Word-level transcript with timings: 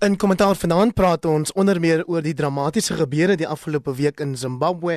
In 0.00 0.16
kommentaar 0.16 0.56
vanaand 0.56 0.94
praat 0.96 1.26
ons 1.28 1.50
onder 1.52 1.76
meer 1.80 2.00
oor 2.08 2.22
die 2.24 2.32
dramatiese 2.32 2.94
gebeure 2.96 3.34
die 3.36 3.48
afgelope 3.48 3.92
week 3.98 4.20
in 4.24 4.30
Zimbabwe 4.36 4.94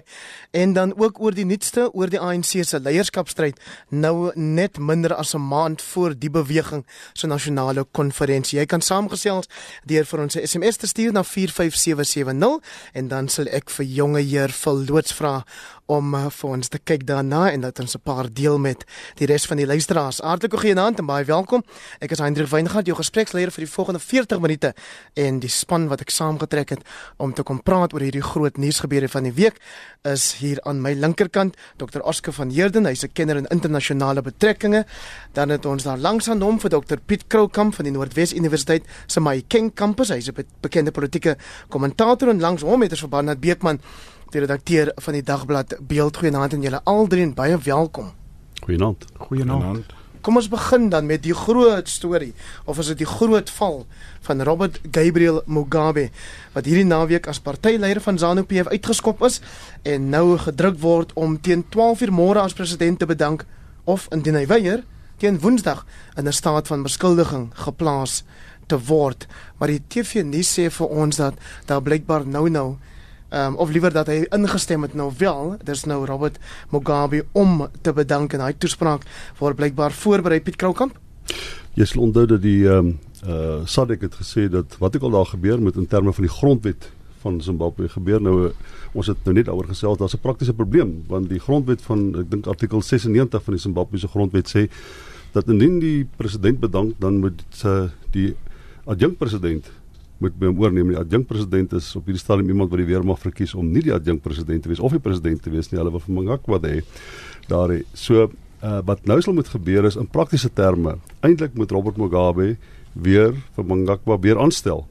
en 0.55 0.73
dan 0.73 0.93
ook 0.95 1.19
oor 1.19 1.35
die 1.35 1.43
nuutste 1.43 1.89
oor 1.91 2.07
die 2.07 2.21
ANC 2.23 2.53
se 2.63 2.79
leierskapstryd 2.79 3.59
nou 3.89 4.31
net 4.35 4.79
minder 4.79 5.11
as 5.15 5.35
'n 5.35 5.43
maand 5.43 5.81
voor 5.81 6.15
die 6.19 6.29
beweging 6.29 6.85
se 7.13 7.27
nasionale 7.27 7.83
konferensie. 7.91 8.59
Jy 8.59 8.65
kan 8.65 8.81
saamgesels 8.81 9.47
deur 9.83 10.05
vir 10.05 10.19
ons 10.19 10.35
'n 10.35 10.47
SMS 10.47 10.77
te 10.77 10.87
stuur 10.87 11.11
na 11.11 11.23
45770 11.23 12.61
en 12.93 13.07
dan 13.07 13.27
sal 13.27 13.47
ek 13.47 13.69
vir 13.69 13.85
jonge 13.85 14.21
heer 14.21 14.49
Villoots 14.49 15.13
vra 15.13 15.43
om 15.85 16.13
uh, 16.15 16.29
vir 16.29 16.49
ons 16.49 16.67
te 16.67 16.79
kyk 16.79 17.05
daarna 17.07 17.51
en 17.51 17.61
dat 17.61 17.79
ons 17.79 17.95
'n 17.95 18.03
paar 18.03 18.27
deel 18.33 18.59
met 18.59 18.85
die 19.15 19.25
res 19.25 19.45
van 19.45 19.57
die 19.57 19.65
luisteraars. 19.65 20.19
Hartlike 20.19 20.57
goeienaand 20.57 20.99
en 20.99 21.05
baie 21.05 21.25
welkom. 21.25 21.63
Ek 21.99 22.11
is 22.11 22.19
Hendrik 22.19 22.47
Weingart, 22.47 22.85
jou 22.85 22.95
gespreksleier 22.95 23.51
vir 23.51 23.65
die 23.65 23.71
volgende 23.71 23.99
40 23.99 24.39
minute 24.39 24.73
en 25.13 25.39
die 25.39 25.49
span 25.49 25.87
wat 25.87 26.01
ek 26.01 26.09
saamgetrek 26.09 26.69
het 26.69 26.81
om 27.17 27.33
te 27.33 27.43
kom 27.43 27.63
praat 27.63 27.93
oor 27.93 28.01
hierdie 28.01 28.21
groot 28.21 28.57
nuusgebeure 28.57 29.09
van 29.09 29.23
die 29.23 29.33
week 29.33 29.59
is 30.03 30.33
hier 30.39 30.59
aan 30.67 30.81
my 30.81 30.93
linkerkant 30.93 31.55
Dr. 31.77 32.01
Oscar 32.03 32.33
van 32.33 32.49
Heerden, 32.49 32.85
hy's 32.85 33.03
'n 33.03 33.13
kenner 33.13 33.37
in 33.37 33.47
internasionale 33.47 34.21
betrekkinge. 34.21 34.85
Dan 35.33 35.49
het 35.49 35.65
ons 35.65 35.83
daar 35.83 35.97
langs 35.97 36.29
aan 36.29 36.41
hom 36.41 36.59
vir 36.59 36.69
Dr. 36.69 36.97
Piet 37.05 37.27
Kroukamp 37.27 37.75
van 37.75 37.85
die 37.85 37.93
Noordwes 37.93 38.33
Universiteit 38.33 38.83
se 39.07 39.19
Mahikeng 39.19 39.73
kampus. 39.73 40.09
Hy's 40.09 40.27
'n 40.27 40.45
bekende 40.61 40.91
politieke 40.91 41.37
kommentator 41.69 42.29
en 42.29 42.39
langs 42.39 42.61
hom 42.61 42.81
het 42.81 42.91
ons 42.91 42.99
vir 42.99 43.09
Barnard 43.09 43.39
Beekman 43.39 43.79
die 44.33 44.41
redakteur 44.41 44.91
van 45.05 45.13
die 45.13 45.23
dagblad 45.25 45.75
Beeld 45.87 46.17
Goeienaand 46.17 46.53
en 46.53 46.63
julle 46.65 46.81
al 46.89 47.07
drie 47.07 47.23
en 47.23 47.33
baie 47.37 47.57
welkom. 47.57 48.13
Goeienaand. 48.63 49.05
Goeienaand. 49.27 49.93
Kom 50.23 50.39
ons 50.39 50.47
begin 50.47 50.87
dan 50.89 51.05
met 51.05 51.23
die 51.25 51.35
groot 51.35 51.89
storie 51.89 52.31
of 52.65 52.77
is 52.79 52.93
dit 52.93 53.01
die 53.03 53.09
groot 53.09 53.49
val 53.57 53.81
van 54.23 54.41
Robert 54.47 54.79
Gabriel 54.91 55.41
Mugabe 55.45 56.07
wat 56.53 56.69
hierdie 56.69 56.87
naweek 56.87 57.27
as 57.27 57.41
partyleier 57.43 57.99
van 58.01 58.17
ZANU-PF 58.17 58.71
uitgeskop 58.71 59.21
is 59.27 59.41
en 59.83 60.07
nou 60.13 60.37
gedruk 60.39 60.79
word 60.79 61.11
om 61.19 61.35
teen 61.41 61.65
12:00 61.75 62.15
môre 62.15 62.39
as 62.39 62.55
president 62.55 62.99
te 62.99 63.05
bedank 63.05 63.45
of 63.83 64.07
indien 64.15 64.39
hy 64.39 64.45
weier 64.47 64.85
teen 65.19 65.39
Woensdag 65.43 65.85
in 66.15 66.27
'n 66.27 66.33
staat 66.33 66.67
van 66.67 66.83
beskuldiging 66.83 67.51
geplaas 67.53 68.23
te 68.67 68.79
word. 68.79 69.27
Maar 69.57 69.67
die 69.67 69.83
TV 69.87 70.23
nuus 70.23 70.59
sê 70.59 70.69
vir 70.71 70.87
ons 70.87 71.15
dat 71.17 71.33
daar 71.65 71.81
blykbaar 71.81 72.27
nou 72.27 72.49
nou 72.49 72.77
um, 73.33 73.55
of 73.55 73.71
liewer 73.71 73.93
dat 73.93 74.07
hy 74.07 74.23
ingestem 74.35 74.81
het 74.85 74.93
nou 74.93 75.11
wel 75.17 75.55
dis 75.63 75.85
nou 75.89 76.05
Robert 76.05 76.39
Mugabe 76.71 77.25
om 77.31 77.67
te 77.81 77.93
bedank 77.93 78.33
en 78.33 78.45
hy 78.45 78.53
toespraak 78.53 79.05
waar 79.39 79.55
blykbaar 79.55 79.91
voorberei 79.91 80.41
Piet 80.41 80.55
Kroukamp. 80.55 80.97
Jy 81.73 81.85
sal 81.89 82.03
onthou 82.05 82.25
dat 82.29 82.41
die 82.41 82.61
ehm 82.67 82.93
um, 82.93 82.99
uh 83.23 83.61
Sadik 83.65 84.01
het 84.03 84.15
gesê 84.19 84.49
dat 84.51 84.75
wat 84.81 84.95
ook 84.95 85.05
al 85.07 85.15
daar 85.15 85.29
gebeur 85.31 85.61
met 85.61 85.75
in 85.79 85.87
terme 85.87 86.13
van 86.13 86.25
die 86.25 86.33
grondwet 86.33 86.89
van 87.23 87.41
Zimbabwe 87.41 87.87
gebeur. 87.89 88.21
Nou 88.21 88.51
ons 88.91 89.07
het 89.07 89.17
nou 89.23 89.35
net 89.35 89.47
daaroor 89.47 89.69
gesels. 89.71 89.97
Daar's 89.97 90.15
'n 90.15 90.25
praktiese 90.25 90.53
probleem 90.53 91.03
want 91.07 91.29
die 91.29 91.39
grondwet 91.39 91.81
van 91.81 92.15
ek 92.19 92.31
dink 92.31 92.47
artikel 92.47 92.81
96 92.81 93.43
van 93.43 93.53
die 93.53 93.61
Zimbabwese 93.61 94.07
grondwet 94.07 94.47
sê 94.55 94.67
dat 95.31 95.47
indien 95.49 95.79
die 95.79 96.07
president 96.15 96.59
bedank 96.59 96.93
dan 96.99 97.19
moet 97.19 97.41
uh, 97.65 97.89
die 98.11 98.35
adjunkt 98.85 99.17
president 99.17 99.71
moet 100.21 100.35
by 100.39 100.49
hom 100.51 100.61
oorneem. 100.61 100.93
Die 100.93 100.99
adjunkt 100.99 101.27
president 101.27 101.73
is 101.73 101.95
op 101.95 102.05
hierdie 102.05 102.21
stadium 102.21 102.49
iemand 102.53 102.71
wat 102.71 102.81
die 102.83 102.87
weermag 102.87 103.19
verkies 103.19 103.53
om 103.57 103.71
nie 103.71 103.81
die 103.81 103.93
adjunkt 103.93 104.23
president 104.23 104.63
te 104.63 104.71
wees 104.71 104.79
of 104.79 104.91
die 104.91 105.01
president 105.03 105.41
te 105.43 105.51
wees 105.53 105.71
nie. 105.71 105.79
Hulle 105.81 105.91
wil 105.91 106.03
vir 106.03 106.15
Mangakwa 106.19 106.59
hê. 106.63 106.81
Daar 107.49 107.73
so 107.93 108.29
uh, 108.63 108.79
wat 108.87 109.05
nou 109.09 109.19
sal 109.21 109.35
moet 109.35 109.49
gebeur 109.51 109.85
is 109.89 109.97
in 109.99 110.07
praktiese 110.07 110.51
terme. 110.53 110.97
Eintlik 111.21 111.57
moet 111.59 111.71
Robert 111.71 111.97
Mugabe 111.97 112.55
weer 112.93 113.33
vir 113.55 113.67
Mangakwa 113.67 114.19
weer 114.19 114.39
aanstel. 114.39 114.85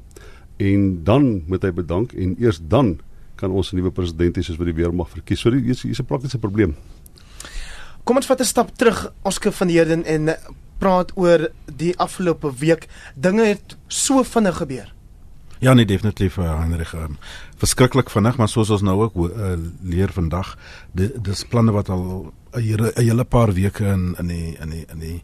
En 0.61 1.05
dan 1.05 1.43
moet 1.49 1.63
hy 1.63 1.73
bedank 1.73 2.13
en 2.13 2.37
eers 2.39 2.61
dan 2.61 2.99
kan 3.37 3.51
ons 3.51 3.73
'n 3.73 3.77
nuwe 3.77 3.91
president 3.91 4.37
hê 4.37 4.43
soos 4.43 4.59
wat 4.59 4.67
die 4.67 4.81
weermag 4.81 5.09
verkies. 5.09 5.41
So 5.41 5.51
hier 5.51 5.71
is 5.71 6.01
'n 6.01 6.05
praktiese 6.05 6.39
probleem. 6.39 6.77
Kom 8.05 8.17
ons 8.17 8.27
vat 8.27 8.41
'n 8.41 8.45
stap 8.45 8.77
terug 8.77 9.13
Oscar 9.23 9.53
van 9.53 9.69
Heerden 9.69 10.05
en 10.05 10.37
praat 10.79 11.13
oor 11.15 11.51
die 11.77 11.95
afgelope 11.99 12.51
week. 12.59 12.89
Dinge 13.15 13.45
het 13.45 13.77
so 13.87 14.23
vinnig 14.23 14.57
gebeur. 14.57 14.93
Ja, 15.63 15.73
nee, 15.75 15.85
definitief 15.87 16.37
uh, 16.37 16.59
Heinrich. 16.59 16.93
Um, 16.95 17.19
verskriklik 17.57 18.09
vinnig, 18.11 18.35
maar 18.37 18.49
soos 18.51 18.71
ons 18.75 18.83
nou 18.83 18.97
ook 19.05 19.15
uh, 19.15 19.53
leer 19.87 20.11
vandag, 20.11 20.57
dis 20.99 21.45
planne 21.47 21.71
wat 21.71 21.91
al 21.95 22.03
'n 22.03 22.61
hele 22.61 22.91
'n 22.91 23.03
hele 23.03 23.25
paar 23.25 23.53
weke 23.55 23.85
in 23.87 24.17
in 24.19 24.27
die 24.27 24.57
in 24.59 24.71
die 24.71 24.85
in 24.89 24.99
die 24.99 25.23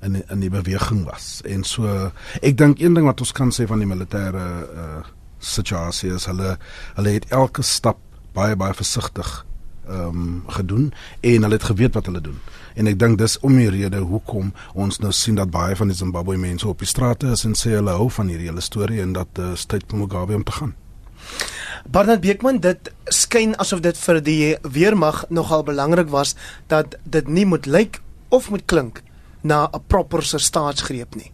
in 0.00 0.12
die, 0.12 0.22
in 0.28 0.40
die 0.40 0.50
beweging 0.50 1.04
was. 1.04 1.42
En 1.44 1.64
so 1.64 2.10
ek 2.40 2.56
dink 2.56 2.80
een 2.80 2.94
ding 2.94 3.06
wat 3.06 3.20
ons 3.20 3.32
kan 3.32 3.52
sê 3.52 3.66
van 3.66 3.78
die 3.78 3.88
militêre 3.88 4.46
uh, 4.74 5.04
situasie 5.38 6.14
is 6.14 6.24
hulle 6.24 6.56
hulle 6.94 7.10
het 7.10 7.28
elke 7.28 7.62
stap 7.62 7.98
baie 8.32 8.56
baie 8.56 8.74
versigtig 8.74 9.44
ehm 9.88 10.08
um, 10.08 10.42
gedoen 10.46 10.92
en 11.20 11.42
hulle 11.42 11.54
het 11.54 11.62
geweet 11.70 11.94
wat 11.94 12.06
hulle 12.06 12.20
doen. 12.20 12.38
En 12.74 12.86
ek 12.86 12.98
dink 12.98 13.18
dis 13.18 13.38
om 13.40 13.56
die 13.56 13.70
rede 13.70 13.98
hoekom 14.02 14.52
ons 14.72 14.98
nou 14.98 15.12
sien 15.12 15.34
dat 15.34 15.50
baie 15.50 15.76
van 15.76 15.88
die 15.88 15.96
Zimbabwe 15.96 16.36
mense 16.36 16.68
op 16.68 16.78
die 16.78 16.88
strate 16.88 17.26
is 17.26 17.44
en 17.44 17.54
sê 17.54 17.76
hulle 17.76 17.90
hou 17.90 18.08
van 18.10 18.28
hierdie 18.28 18.48
hele 18.50 18.64
storie 18.64 19.00
en 19.02 19.12
dat 19.12 19.28
dit 19.34 19.44
uh, 19.44 19.68
tyd 19.68 19.84
vir 19.88 19.98
Mugabe 19.98 20.34
om 20.34 20.44
te 20.44 20.52
gaan. 20.52 20.74
Barnard 21.84 22.20
Beekman 22.20 22.58
dit 22.64 22.92
skyn 23.12 23.54
asof 23.60 23.82
dit 23.84 23.98
vir 23.98 24.20
die 24.24 24.56
weermag 24.62 25.24
nogal 25.28 25.64
belangrik 25.64 26.08
was 26.08 26.34
dat 26.72 26.96
dit 27.04 27.28
nie 27.28 27.44
moet 27.46 27.66
lyk 27.66 28.00
of 28.28 28.50
moet 28.50 28.64
klink 28.66 29.02
na 29.42 29.68
'n 29.72 29.84
proper 29.86 30.22
staatsgreep 30.22 31.14
nie. 31.14 31.32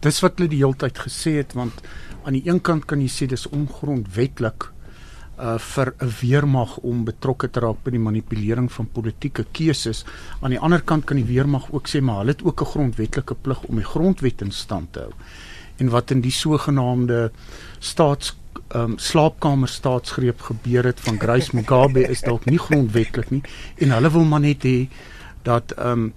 Dis 0.00 0.20
wat 0.20 0.38
hulle 0.38 0.48
die 0.48 0.64
hele 0.64 0.76
tyd 0.76 0.98
gesê 0.98 1.36
het 1.36 1.52
want 1.52 1.80
aan 2.24 2.32
die 2.32 2.46
een 2.48 2.60
kant 2.60 2.86
kan 2.86 3.00
jy 3.00 3.08
sê 3.08 3.26
dis 3.26 3.48
ongrondwetlik 3.48 4.72
uh 5.38 5.58
vir 5.58 5.94
'n 6.00 6.12
weermag 6.20 6.76
om 6.82 7.04
betrokke 7.04 7.50
te 7.50 7.60
raak 7.60 7.82
by 7.84 7.90
die 7.90 7.98
manipulering 7.98 8.72
van 8.72 8.86
politieke 8.86 9.44
keuses. 9.52 10.04
Aan 10.40 10.50
die 10.50 10.60
ander 10.60 10.82
kant 10.82 11.04
kan 11.04 11.16
die 11.16 11.24
weermag 11.24 11.72
ook 11.72 11.88
sê 11.88 12.00
maar 12.00 12.18
hulle 12.18 12.32
het 12.32 12.44
ook 12.44 12.60
'n 12.60 12.72
grondwetlike 12.74 13.34
plig 13.34 13.62
om 13.64 13.76
die 13.76 13.84
grondwet 13.84 14.42
in 14.42 14.50
stand 14.50 14.92
te 14.92 15.00
hou. 15.00 15.12
En 15.78 15.88
wat 15.88 16.10
in 16.10 16.20
die 16.20 16.30
sogenaamde 16.30 17.30
staats 17.78 18.36
um 18.74 18.98
slaapkamer 18.98 19.68
staatsgreep 19.68 20.40
gebeur 20.40 20.84
het 20.84 21.00
van 21.00 21.18
Grace 21.18 21.50
Mugabe 21.56 22.08
is 22.08 22.20
dalk 22.20 22.44
nie 22.44 22.58
grondwetlik 22.58 23.30
nie 23.30 23.42
en 23.76 23.90
hulle 23.90 24.10
wil 24.10 24.24
maar 24.24 24.40
net 24.40 24.64
hê 24.64 24.88
dat 25.42 25.74
um 25.78 26.12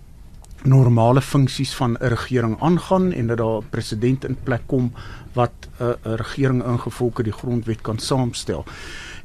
normale 0.66 1.22
funksies 1.22 1.76
van 1.76 1.92
'n 1.94 2.08
regering 2.16 2.56
aangaan 2.60 3.12
en 3.12 3.28
dat 3.28 3.38
daar 3.38 3.62
'n 3.62 3.70
president 3.70 4.26
in 4.26 4.38
plek 4.44 4.62
kom 4.66 4.92
wat 5.36 5.70
'n 5.80 6.16
regering 6.16 6.64
ingevolge 6.64 7.24
die 7.24 7.34
grondwet 7.34 7.82
kan 7.82 8.00
saamstel. 8.00 8.66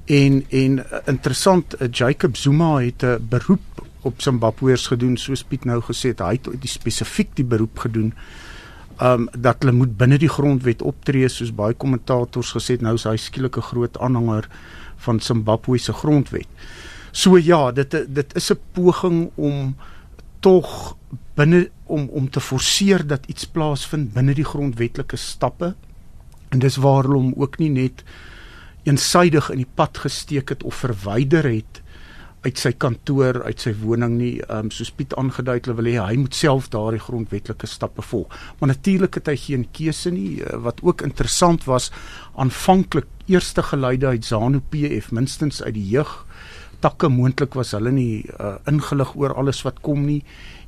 En 0.05 0.45
en 0.49 0.79
uh, 0.79 0.85
interessant 1.07 1.81
uh, 1.81 1.89
Jacob 1.91 2.37
Zuma 2.37 2.77
het 2.79 3.03
'n 3.03 3.27
beroep 3.29 3.87
op 4.01 4.21
Zimbabweërs 4.23 4.87
gedoen 4.87 5.17
soos 5.17 5.45
Piet 5.45 5.65
nou 5.65 5.81
gesê 5.81 6.13
het 6.15 6.19
hy 6.19 6.39
het 6.39 6.49
die 6.61 6.71
spesifiek 6.71 7.35
die 7.37 7.45
beroep 7.45 7.79
gedoen 7.79 8.15
um 9.01 9.29
dat 9.33 9.63
hulle 9.63 9.73
moet 9.77 9.97
binne 9.97 10.19
die 10.19 10.29
grondwet 10.29 10.83
optree 10.83 11.29
soos 11.29 11.53
baie 11.57 11.75
kommentators 11.75 12.53
gesê 12.57 12.77
het 12.77 12.85
nou 12.85 12.95
is 12.95 13.05
hy 13.09 13.17
skielik 13.17 13.57
'n 13.57 13.69
groot 13.73 13.99
aanhanger 13.99 14.49
van 14.97 15.21
Zimbabwe 15.21 15.79
se 15.79 15.93
grondwet. 15.93 16.49
So 17.13 17.39
ja, 17.39 17.73
dit 17.73 17.91
dit 17.91 18.35
is 18.37 18.51
'n 18.51 18.59
poging 18.73 19.31
om 19.35 19.77
tog 20.41 20.97
binne 21.35 21.71
om 21.87 22.09
om 22.09 22.31
te 22.31 22.41
forceer 22.41 23.07
dat 23.07 23.27
iets 23.27 23.47
plaasvind 23.47 24.13
binne 24.13 24.35
die 24.35 24.45
grondwetlike 24.45 25.17
stappe. 25.17 25.75
En 26.51 26.63
dis 26.63 26.77
waar 26.83 27.07
hulle 27.07 27.21
hom 27.21 27.35
ook 27.37 27.59
nie 27.59 27.71
net 27.71 28.05
eensydig 28.89 29.51
in 29.53 29.63
die 29.63 29.73
pad 29.75 29.99
gesteek 30.03 30.55
het 30.55 30.65
of 30.67 30.83
verwyder 30.83 31.47
het 31.47 31.83
uit 32.41 32.57
sy 32.57 32.73
kantoor, 32.81 33.43
uit 33.45 33.61
sy 33.61 33.73
woning 33.83 34.15
nie, 34.17 34.33
um, 34.49 34.71
soos 34.73 34.89
Piet 34.97 35.13
aangedui 35.21 35.59
het, 35.59 35.67
hulle 35.69 35.77
wil 35.83 35.91
hê 35.91 35.97
hy 36.01 36.17
moet 36.23 36.37
self 36.37 36.71
daardie 36.73 37.03
grondwetlike 37.05 37.69
stappe 37.69 38.05
volg. 38.07 38.33
Maar 38.61 38.73
natuurlik 38.73 39.19
het 39.21 39.29
hy 39.29 39.37
geen 39.43 39.67
keuse 39.77 40.13
nie. 40.15 40.41
Eh, 40.41 40.57
wat 40.65 40.81
ook 40.87 41.05
interessant 41.05 41.67
was 41.69 41.91
aanvanklik 42.41 43.09
eerste 43.29 43.63
geluide 43.63 44.15
uit 44.15 44.25
ZANU-PF 44.25 45.11
minstens 45.13 45.61
uit 45.63 45.75
die 45.77 45.85
jeug. 45.93 46.15
Takke 46.81 47.11
moontlik 47.13 47.59
was 47.61 47.75
hulle 47.77 47.93
nie 47.93 48.25
uh, 48.41 48.55
ingelig 48.71 49.13
oor 49.21 49.35
alles 49.37 49.61
wat 49.67 49.83
kom 49.85 50.07
nie 50.07 50.23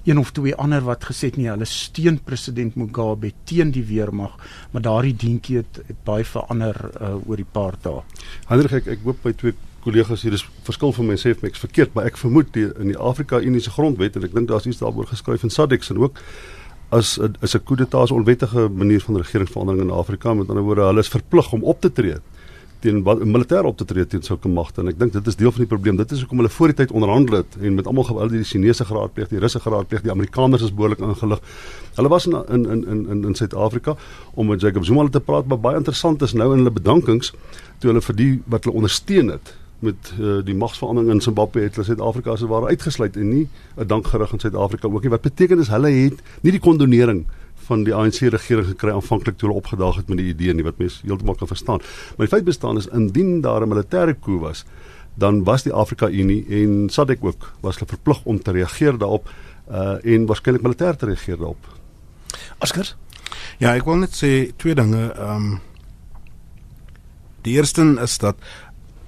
een 0.05 0.19
of 0.19 0.33
twee 0.35 0.55
ander 0.55 0.83
wat 0.83 1.05
gesê 1.05 1.31
het 1.31 1.37
nie 1.37 1.49
hulle 1.51 1.67
steun 1.69 2.19
president 2.27 2.75
Mugabe 2.77 3.33
teen 3.45 3.71
die 3.75 3.85
weermag 3.87 4.39
maar 4.73 4.83
daardie 4.83 5.15
dientjie 5.15 5.61
het, 5.63 5.83
het 5.87 6.01
baie 6.05 6.25
verander 6.25 6.79
uh, 7.01 7.15
oor 7.29 7.37
die 7.37 7.49
paar 7.49 7.79
dae. 7.83 8.03
Hendrik 8.51 8.81
ek 8.83 8.91
ek 8.97 9.05
hoop 9.07 9.23
by 9.23 9.35
twee 9.39 9.55
kollegas 9.83 10.23
hier 10.23 10.35
is 10.37 10.45
verskil 10.67 10.95
van 10.97 11.11
my 11.11 11.19
sê 11.19 11.35
ek 11.35 11.59
verkeerd 11.59 11.95
maar 11.95 12.07
ek 12.11 12.19
vermoed 12.21 12.53
die, 12.55 12.69
in 12.79 12.93
die 12.93 12.99
Afrika 12.99 13.41
Unie 13.43 13.63
se 13.63 13.75
grondwet 13.75 14.17
en 14.17 14.27
ek 14.27 14.35
dink 14.35 14.51
daar's 14.51 14.67
iets 14.67 14.83
daaroor 14.83 15.11
geskryf 15.11 15.47
in 15.47 15.55
SADC 15.55 15.91
en 15.95 16.03
ook 16.07 16.21
as 16.93 17.19
is 17.41 17.55
'n 17.55 17.65
coup 17.65 17.79
d'etat 17.79 18.11
'n 18.11 18.15
onwettige 18.15 18.69
manier 18.69 19.01
van 19.01 19.17
regeringsverandering 19.17 19.83
in 19.83 19.91
Afrika 19.91 20.35
met 20.35 20.49
ander 20.49 20.65
woorde 20.65 20.83
hulle 20.83 21.01
is 21.01 21.09
verplig 21.09 21.53
om 21.53 21.63
op 21.65 21.81
te 21.81 21.93
tree 21.93 22.19
teen 22.83 23.03
wat 23.07 23.23
militêr 23.25 23.67
op 23.69 23.79
te 23.79 23.87
tree 23.89 24.07
teen 24.07 24.25
sulke 24.27 24.51
magte 24.51 24.83
en 24.83 24.91
ek 24.91 24.99
dink 24.99 25.15
dit 25.15 25.31
is 25.31 25.39
deel 25.39 25.53
van 25.55 25.65
die 25.65 25.71
probleem. 25.71 25.97
Dit 26.01 26.13
is 26.17 26.25
hoekom 26.25 26.43
hulle 26.43 26.53
voor 26.53 26.73
die 26.73 26.79
tyd 26.83 26.93
onderhandel 26.93 27.41
het 27.41 27.57
en 27.61 27.79
met 27.79 27.89
almal 27.91 28.09
gewil 28.11 28.35
die 28.35 28.43
Chinese 28.49 28.87
geraadpleeg, 28.89 29.31
die 29.31 29.41
Russe 29.43 29.63
geraadpleeg, 29.63 30.05
die 30.07 30.13
Amerikaners 30.15 30.67
is 30.67 30.75
behoorlik 30.75 31.03
ingelig. 31.05 31.43
Hulle 31.97 32.13
was 32.13 32.27
in 32.27 32.37
in 32.49 32.69
in 32.87 33.09
in 33.15 33.25
in 33.31 33.35
Suid-Afrika 33.39 33.97
om 34.35 34.53
met 34.53 34.61
Jacob 34.61 34.85
Zuma 34.85 35.09
te 35.09 35.21
praat, 35.21 35.47
maar 35.47 35.59
baie 35.59 35.77
interessant 35.77 36.23
is 36.23 36.33
nou 36.33 36.53
in 36.53 36.63
hulle 36.63 36.75
bedankings 36.75 37.33
toe 37.79 37.91
hulle 37.91 38.03
vir 38.03 38.17
die 38.17 38.33
wat 38.47 38.65
hulle 38.65 38.77
ondersteun 38.83 39.35
het 39.35 39.55
met 39.83 40.13
uh, 40.21 40.39
die 40.47 40.55
magsverandering 40.55 41.11
in 41.11 41.21
Zimbabwe 41.21 41.65
het 41.65 41.75
hulle 41.75 41.87
Suid-Afrika 41.87 42.37
as 42.37 42.45
ware 42.47 42.71
uitgesluit 42.71 43.17
en 43.17 43.29
nie 43.29 43.49
'n 43.77 43.87
dankgerig 43.87 44.33
aan 44.33 44.41
Suid-Afrika 44.41 44.89
ook 44.89 45.03
nie. 45.03 45.11
Wat 45.11 45.27
beteken 45.27 45.59
is 45.59 45.69
hulle 45.69 45.91
het 45.91 46.23
nie 46.43 46.53
die 46.53 46.61
kondonering 46.61 47.27
van 47.73 47.85
die 47.89 47.95
ANC 47.97 48.21
regering 48.35 48.69
gekry 48.75 48.93
aanvanklik 48.93 49.39
toe 49.39 49.49
hulle 49.49 49.61
opgedaag 49.63 50.03
het 50.03 50.09
met 50.13 50.21
die 50.21 50.31
idee 50.33 50.55
nie 50.55 50.67
wat 50.67 50.81
mense 50.83 51.03
heeltemal 51.07 51.39
kan 51.41 51.51
verstaan. 51.51 51.85
Maar 52.17 52.27
die 52.27 52.35
feit 52.37 52.49
bestaan 52.49 52.81
is 52.81 52.89
indien 52.93 53.41
daar 53.41 53.65
'n 53.65 53.73
militêre 53.73 54.15
coup 54.21 54.41
was, 54.41 54.65
dan 55.15 55.45
was 55.45 55.63
die 55.63 55.73
Afrika 55.73 56.09
Unie 56.09 56.45
en 56.49 56.89
SADC 56.91 57.25
ook 57.25 57.53
was 57.61 57.79
hulle 57.79 57.89
verplig 57.89 58.25
om 58.25 58.43
te 58.43 58.53
reageer 58.53 58.99
daarop 58.99 59.29
uh 59.71 59.97
en 60.05 60.27
waarskynlik 60.27 60.63
militêr 60.63 60.97
te 60.97 61.07
reageer 61.07 61.37
daarop. 61.37 61.67
Oscar? 62.59 62.95
Ja, 63.59 63.75
ek 63.75 63.85
wil 63.85 64.03
net 64.03 64.17
sê 64.17 64.53
twee 64.57 64.75
dinge. 64.75 65.13
Ehm 65.13 65.53
um, 65.53 65.61
die 67.43 67.57
eerste 67.59 67.83
is 68.03 68.19
dat 68.19 68.37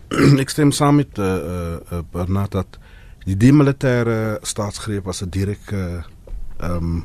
ek 0.42 0.50
stem 0.50 0.72
saam 0.72 0.96
met 0.96 1.18
eh 1.18 1.24
uh, 1.24 1.76
uh, 1.92 2.02
Bernard 2.12 2.52
dat 2.52 2.78
die 3.24 3.36
demilitêre 3.36 4.38
staatsgreep 4.42 5.04
was 5.04 5.22
'n 5.22 5.30
direkte 5.30 6.04
ehm 6.58 6.76
um, 6.76 7.04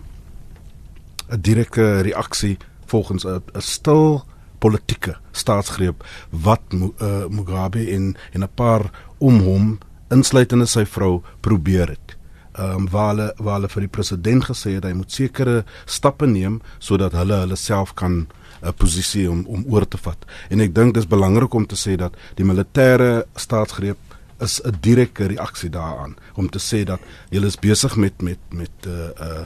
'n 1.29 1.41
direkte 1.41 2.01
reaksie 2.01 2.57
volgens 2.85 3.25
'n 3.25 3.41
stil 3.57 4.23
politieke 4.59 5.15
staatsgreep 5.31 6.03
wat 6.29 6.61
uh, 6.73 7.25
Mugabe 7.29 7.91
en 7.91 8.15
en 8.31 8.43
'n 8.43 8.53
paar 8.55 8.91
om 9.17 9.39
hom 9.39 9.77
insluitende 10.09 10.65
sy 10.65 10.85
vrou 10.85 11.21
probeer 11.39 11.87
het. 11.87 12.17
Ehm 12.53 12.75
um, 12.75 12.89
waar 12.89 13.07
hulle 13.07 13.33
waar 13.37 13.53
hulle 13.53 13.69
vir 13.69 13.81
die 13.81 13.95
president 13.97 14.45
gesê 14.45 14.73
het 14.75 14.83
hy 14.83 14.93
moet 14.93 15.11
sekere 15.11 15.63
stappe 15.85 16.27
neem 16.27 16.61
sodat 16.79 17.13
hulle 17.13 17.37
hulle 17.43 17.55
self 17.55 17.93
kan 17.93 18.27
'n 18.61 18.73
posisie 18.73 19.29
om 19.31 19.45
om 19.47 19.65
oor 19.69 19.87
te 19.87 19.97
vat. 19.97 20.25
En 20.49 20.59
ek 20.59 20.75
dink 20.75 20.93
dis 20.93 21.07
belangrik 21.07 21.53
om 21.53 21.65
te 21.65 21.75
sê 21.75 21.95
dat 21.95 22.13
die 22.35 22.45
militêre 22.45 23.23
staatsgreep 23.35 23.97
is 24.39 24.61
'n 24.63 24.77
direkte 24.81 25.25
reaksie 25.25 25.69
daaraan 25.69 26.15
om 26.35 26.49
te 26.49 26.59
sê 26.59 26.83
dat 26.83 26.99
hulle 27.29 27.47
is 27.47 27.59
besig 27.59 27.95
met 27.95 28.21
met 28.21 28.39
met 28.49 28.71
'n 28.85 28.89
uh, 28.89 29.27
uh, 29.27 29.45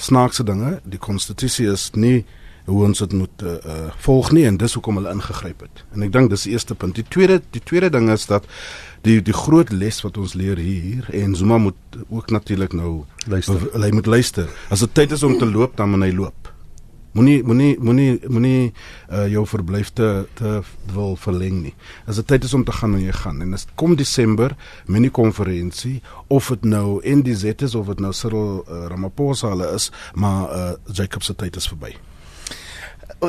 snaakse 0.00 0.44
dinge. 0.48 0.78
Die 0.88 1.00
konstitusie 1.00 1.68
is 1.70 1.90
nie 1.94 2.24
hoe 2.70 2.84
ons 2.86 3.02
dit 3.02 3.12
moet 3.16 3.42
uh, 3.42 3.56
uh, 3.66 3.88
volg 4.04 4.30
nie 4.36 4.44
en 4.48 4.58
dis 4.60 4.74
hoekom 4.76 5.00
hulle 5.00 5.12
ingegryp 5.14 5.64
het. 5.64 5.82
En 5.94 6.04
ek 6.06 6.12
dink 6.14 6.30
dis 6.32 6.46
die 6.46 6.54
eerste 6.54 6.76
punt. 6.78 6.96
Die 6.98 7.06
tweede 7.08 7.40
die 7.54 7.62
tweede 7.64 7.90
ding 7.92 8.10
is 8.12 8.28
dat 8.30 8.46
die 9.06 9.18
die 9.24 9.36
groot 9.36 9.72
les 9.72 10.02
wat 10.04 10.20
ons 10.20 10.36
leer 10.38 10.60
hier 10.60 11.08
en 11.16 11.34
Zuma 11.38 11.58
moet 11.58 12.00
ook 12.08 12.30
natuurlik 12.30 12.76
nou 12.76 13.04
luister. 13.26 13.64
Hy 13.74 13.90
moet 13.96 14.10
luister. 14.10 14.48
As 14.70 14.84
dit 14.84 14.94
tyd 14.94 15.16
is 15.16 15.26
om 15.26 15.38
te 15.38 15.48
loop, 15.48 15.76
dan 15.80 15.94
moet 15.94 16.08
hy 16.08 16.12
loop. 16.14 16.52
Moenie 17.12 17.42
moenie 17.42 17.74
moenie 17.82 18.20
moenie 18.30 18.72
uh, 19.10 19.24
jou 19.26 19.42
verblyf 19.46 19.88
te 19.98 20.26
te 20.38 20.60
wil 20.94 21.16
verleng 21.18 21.56
nie. 21.64 21.72
As 22.06 22.20
dit 22.20 22.26
tyd 22.30 22.44
is 22.46 22.54
om 22.54 22.62
te 22.64 22.72
gaan, 22.72 22.94
moet 22.94 23.02
jy 23.02 23.14
gaan. 23.18 23.40
En 23.42 23.56
as 23.56 23.66
kom 23.74 23.96
Desember, 23.98 24.54
mini 24.86 25.10
konferensie 25.10 25.96
of 26.28 26.52
dit 26.54 26.68
nou 26.70 27.00
NDZ 27.02 27.66
is 27.66 27.74
of 27.74 27.90
dit 27.90 28.04
nou 28.04 28.12
Cyril 28.14 28.62
uh, 28.62 28.84
Ramaphosa 28.92 29.50
hulle 29.50 29.72
is, 29.74 29.90
maar 30.14 30.54
uh, 30.54 30.70
Jacob 30.94 31.26
se 31.26 31.34
tyd 31.34 31.58
is 31.58 31.66
verby. 31.72 31.96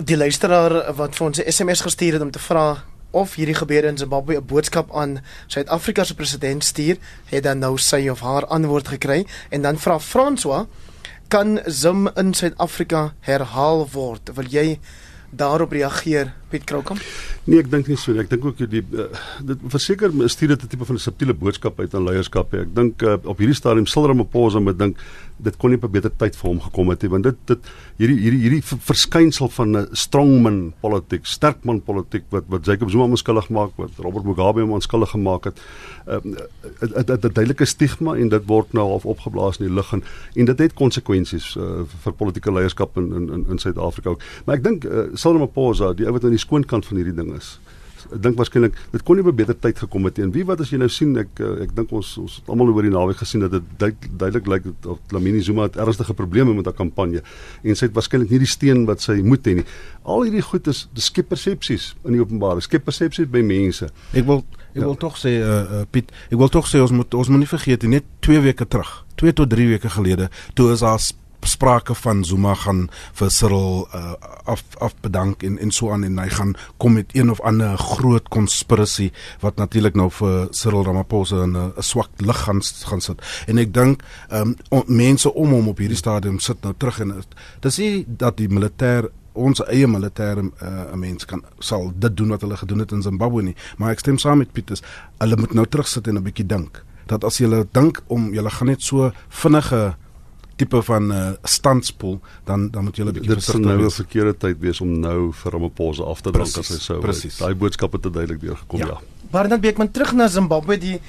Die 0.06 0.18
luisteraar 0.18 0.94
wat 0.96 1.18
vir 1.18 1.28
ons 1.28 1.42
'n 1.42 1.52
SMS 1.52 1.82
gestuur 1.82 2.14
het 2.14 2.22
om 2.22 2.32
te 2.32 2.40
vra 2.40 2.84
of 3.12 3.34
hierdie 3.36 3.58
gebeure 3.58 3.88
in 3.88 3.98
Zimbabwe 3.98 4.38
'n 4.38 4.46
boodskap 4.46 4.94
aan 4.96 5.24
Suid-Afrika 5.48 6.04
se 6.04 6.16
president 6.16 6.64
stuur, 6.64 6.98
het 7.26 7.44
dan 7.44 7.60
nou 7.60 7.78
sy 7.78 8.08
of 8.10 8.20
haar 8.20 8.46
antwoord 8.46 8.88
gekry 8.88 9.26
en 9.50 9.62
dan 9.62 9.78
vra 9.78 10.00
François 10.00 10.66
kan 11.32 11.60
Zim 11.66 12.10
in 12.20 12.34
Suid-Afrika 12.36 13.14
herhaal 13.24 13.86
word? 13.94 14.34
Wil 14.36 14.50
jy 14.52 14.66
daarop 15.32 15.72
reageer, 15.72 16.34
Piet 16.52 16.66
Kroukamp? 16.68 17.00
Nee, 17.48 17.62
ek 17.64 17.70
dink 17.72 17.88
nie 17.88 17.96
so 17.96 18.12
nie. 18.12 18.20
Ek 18.26 18.32
dink 18.34 18.44
ook 18.50 18.60
die 18.68 18.82
uh, 18.84 19.08
dit 19.48 19.64
verseker 19.72 20.12
stuur 20.28 20.52
dit 20.54 20.66
'n 20.66 20.72
tipe 20.74 20.86
van 20.86 20.96
'n 20.96 21.06
subtiele 21.06 21.34
boodskap 21.34 21.80
uit 21.80 21.96
aan 21.96 22.04
leierskap. 22.04 22.54
Ek 22.54 22.76
dink 22.76 23.02
uh, 23.02 23.16
op 23.24 23.40
hierdie 23.40 23.56
stadium 23.56 23.88
sal 23.88 24.08
Ramaphosa 24.12 24.60
moet 24.60 24.80
dink 24.80 24.98
dit 25.44 25.58
kon 25.58 25.70
nie 25.70 25.78
op 25.78 25.84
'n 25.86 25.92
beter 25.92 26.12
tyd 26.18 26.36
vir 26.36 26.50
hom 26.50 26.62
gekom 26.62 26.90
het 26.90 27.02
nie, 27.02 27.10
want 27.10 27.24
dit 27.24 27.38
dit 27.46 27.72
hierdie 27.98 28.20
hierdie 28.20 28.42
hierdie 28.42 28.64
verskynsel 28.64 29.50
van 29.50 29.78
'n 29.78 29.88
strongman 29.92 30.74
politiek, 30.82 31.26
sterkman 31.26 31.82
politiek 31.82 32.24
wat 32.30 32.44
wat 32.48 32.66
Jacob 32.66 32.90
Zuma 32.90 33.04
onskuldig 33.04 33.50
maak, 33.50 33.72
wat 33.78 33.90
Robert 33.98 34.26
Mugabe 34.26 34.66
onskuldig 34.66 35.10
gemaak 35.10 35.44
het. 35.44 35.62
'n 36.08 36.36
uh, 36.82 37.16
'n 37.16 37.34
duidelike 37.34 37.66
stigma 37.66 38.16
en 38.16 38.30
dit 38.30 38.46
word 38.46 38.74
nou 38.74 38.88
half 38.88 39.06
opgeblaas 39.06 39.60
in 39.60 39.66
die 39.66 39.76
lug 39.76 39.94
en 39.94 40.04
en 40.36 40.46
dit 40.46 40.60
het 40.60 40.74
konsekwensies 40.74 41.56
uh, 41.56 41.84
vir 42.04 42.14
politieke 42.14 42.52
leierskap 42.52 42.98
in 42.98 43.14
in 43.14 43.46
in 43.50 43.58
Suid-Afrika 43.58 44.10
ook. 44.10 44.22
Maar 44.46 44.56
ek 44.56 44.64
dink 44.64 44.84
uh, 44.84 45.04
Cyril 45.14 45.38
Ramaphosa, 45.38 45.94
die 45.94 46.06
ou 46.06 46.14
wat 46.14 46.24
aan 46.24 46.30
die 46.36 46.40
skoonkant 46.40 46.86
van 46.86 46.98
hierdie 46.98 47.16
ding 47.16 47.36
is. 47.36 47.60
Ek 48.10 48.22
dink 48.24 48.38
waarskynlik 48.40 48.78
dit 48.92 49.04
kon 49.04 49.16
nie 49.16 49.24
op 49.26 49.32
'n 49.32 49.36
beter 49.36 49.58
tyd 49.60 49.80
gekom 49.80 50.06
het 50.06 50.18
nie. 50.18 50.26
En 50.26 50.32
wie 50.32 50.46
wat 50.46 50.62
as 50.62 50.70
jy 50.70 50.78
nou 50.78 50.90
sien 50.90 51.18
ek 51.18 51.40
eh, 51.40 51.64
ek 51.64 51.76
dink 51.76 51.92
ons 51.92 52.18
ons 52.18 52.36
het 52.36 52.50
almal 52.50 52.74
oor 52.74 52.84
die 52.84 52.92
naweek 52.92 53.18
gesien 53.18 53.42
dat 53.42 53.52
dit 53.52 53.64
duidelik 53.78 54.48
lyk 54.48 54.64
dat 54.82 55.00
Lamini 55.12 55.42
Zuma 55.42 55.64
het 55.64 55.76
ernstige 55.76 56.14
probleme 56.14 56.54
met 56.54 56.66
haar 56.66 56.74
kampanje 56.74 57.22
en 57.64 57.76
sy 57.76 57.86
het 57.86 57.96
waarskynlik 57.96 58.30
nie 58.30 58.40
die 58.40 58.48
steen 58.48 58.86
wat 58.86 59.02
sy 59.02 59.22
moet 59.22 59.46
hê 59.46 59.56
nie. 59.56 59.66
Al 60.04 60.24
hierdie 60.24 60.42
goed 60.42 60.68
is 60.68 60.88
skep 60.96 61.30
persepsies 61.30 61.96
in 62.06 62.14
die 62.14 62.22
openbare. 62.22 62.62
Skep 62.62 62.86
persepsies 62.86 63.30
by 63.32 63.42
mense. 63.42 63.90
Ek 64.14 64.26
wil 64.26 64.44
ek 64.72 64.80
ja. 64.80 64.86
wil 64.86 64.96
tog 64.96 65.18
sê 65.20 65.42
uh, 65.44 65.82
uh, 65.82 65.86
Piet, 65.92 66.12
ek 66.32 66.38
wil 66.40 66.50
tog 66.50 66.68
sê 66.70 66.80
ons 66.80 66.94
moet 66.96 67.14
ons 67.14 67.30
moenie 67.30 67.50
vergeet 67.50 67.84
net 67.84 68.06
2 68.24 68.40
weke 68.46 68.66
terug, 68.66 69.06
2 69.20 69.34
tot 69.36 69.50
3 69.52 69.68
weke 69.74 69.90
gelede, 69.92 70.30
toe 70.56 70.72
is 70.72 70.80
daar 70.86 71.00
sprake 71.46 71.96
van 71.96 72.24
Zuma 72.26 72.54
gaan 72.56 72.90
vir 73.14 73.30
Cyril 73.30 73.88
uh, 73.96 74.14
af 74.46 74.64
af 74.80 74.96
bedank 75.02 75.44
en 75.44 75.58
en 75.60 75.72
so 75.72 75.92
aan 75.92 76.04
en 76.04 76.20
hy 76.20 76.30
gaan 76.30 76.56
kom 76.78 76.94
met 76.94 77.16
een 77.16 77.32
of 77.32 77.42
ander 77.42 77.78
groot 77.78 78.30
konspirasie 78.30 79.12
wat 79.40 79.56
natuurlik 79.56 79.96
nou 79.96 80.10
vir 80.12 80.48
Cyril 80.52 80.84
Ramaphosa 80.84 81.46
'n 81.46 81.74
swak 81.78 82.10
lig 82.18 82.44
gaan 82.44 82.62
gaan 82.62 83.02
sit. 83.02 83.22
En 83.48 83.58
ek 83.58 83.74
dink 83.74 84.04
um, 84.32 84.56
mense 84.86 85.34
om 85.34 85.50
hom 85.50 85.68
op 85.68 85.78
hierdie 85.78 85.98
stadium 85.98 86.40
sit 86.40 86.62
nou 86.64 86.74
terug 86.78 87.00
en 87.00 87.24
dis 87.60 87.78
nie 87.78 88.06
dat 88.08 88.38
die 88.38 88.48
militêr 88.50 89.10
ons 89.34 89.62
eie 89.72 89.88
militêre 89.88 90.44
uh, 90.44 90.96
mens 90.96 91.26
kan 91.26 91.44
sal 91.60 91.92
dit 91.96 92.16
doen 92.18 92.30
wat 92.30 92.42
hulle 92.42 92.58
gedoen 92.58 92.80
het 92.80 92.92
in 92.92 93.02
Zimbabwe 93.02 93.42
nie, 93.42 93.56
maar 93.78 93.92
ek 93.96 94.04
stem 94.04 94.18
saam 94.18 94.38
met 94.44 94.52
Pieters, 94.52 94.84
hulle 95.20 95.38
moet 95.40 95.54
nou 95.54 95.66
terugsit 95.66 96.08
en 96.08 96.18
'n 96.18 96.24
bietjie 96.24 96.46
dink 96.46 96.84
dat 97.08 97.24
as 97.24 97.40
jy 97.40 97.66
dink 97.74 98.02
om 98.08 98.34
jy 98.34 98.44
gaan 98.50 98.68
net 98.68 98.82
so 98.82 99.12
vinnige 99.30 99.96
tipe 100.62 100.82
van 100.88 101.08
'n 101.08 101.12
uh, 101.12 101.28
eh, 101.28 101.34
standspoel 101.44 102.20
dan 102.44 102.70
dan 102.70 102.84
moet 102.84 102.96
jy 102.98 103.04
'n 103.04 103.14
bietjie 103.14 103.34
versigtig 103.34 103.66
nou 103.66 103.78
wees. 103.78 103.86
Dit 103.86 103.94
sou 103.94 104.04
'n 104.04 104.06
verkeerde 104.06 104.34
tyd 104.38 104.58
wees 104.60 104.82
om 104.82 105.00
nou 105.00 105.32
vir 105.34 105.52
Ramaphosa 105.52 106.04
af 106.04 106.22
te 106.22 106.32
drank 106.32 106.58
as 106.58 106.70
hy 106.70 106.80
sou. 106.80 107.00
Daai 107.40 107.56
boodskap 107.56 107.92
het 107.92 108.04
duidelik 108.04 108.42
deurgekom, 108.42 108.80
ja. 108.80 108.88
ja. 108.88 108.98
Maar 109.32 109.48
dan 109.48 109.60
Beekman 109.60 109.92
terug 109.92 110.14
na 110.14 110.28
Zimbabwe 110.28 110.78
die 110.78 111.00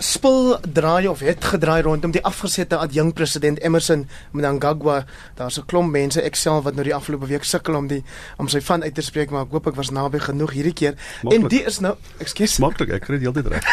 spul 0.00 0.56
draai 0.64 1.08
of 1.08 1.20
het 1.20 1.44
gedraai 1.44 1.82
rondom 1.84 2.12
die 2.14 2.22
afgesette 2.24 2.76
adjunk 2.80 3.14
president 3.14 3.60
Emerson 3.60 4.06
Mnangagwa. 4.32 5.04
Daar's 5.36 5.58
'n 5.58 5.66
klomp 5.66 5.90
mense 5.90 6.22
ek 6.22 6.36
self 6.36 6.64
wat 6.64 6.74
nou 6.74 6.84
die 6.84 6.94
afgelope 6.94 7.26
week 7.26 7.44
sukkel 7.44 7.74
om 7.74 7.86
die 7.86 8.02
om 8.36 8.48
sy 8.48 8.60
van 8.60 8.82
uit 8.82 8.94
te 8.94 9.02
spreek, 9.02 9.30
maar 9.30 9.42
ek 9.42 9.50
hoop 9.50 9.66
ek 9.66 9.74
was 9.74 9.90
naby 9.90 10.18
genoeg 10.18 10.52
hierdie 10.52 10.72
keer. 10.72 10.94
Makkelijk. 11.22 11.42
En 11.42 11.48
die 11.48 11.64
is 11.64 11.78
nou, 11.80 11.94
ekskuus. 12.18 12.58
Maklik, 12.64 12.90
ek 12.90 13.02
kry 13.02 13.18
dit 13.18 13.28
heeltyd 13.28 13.46
reg. 13.46 13.64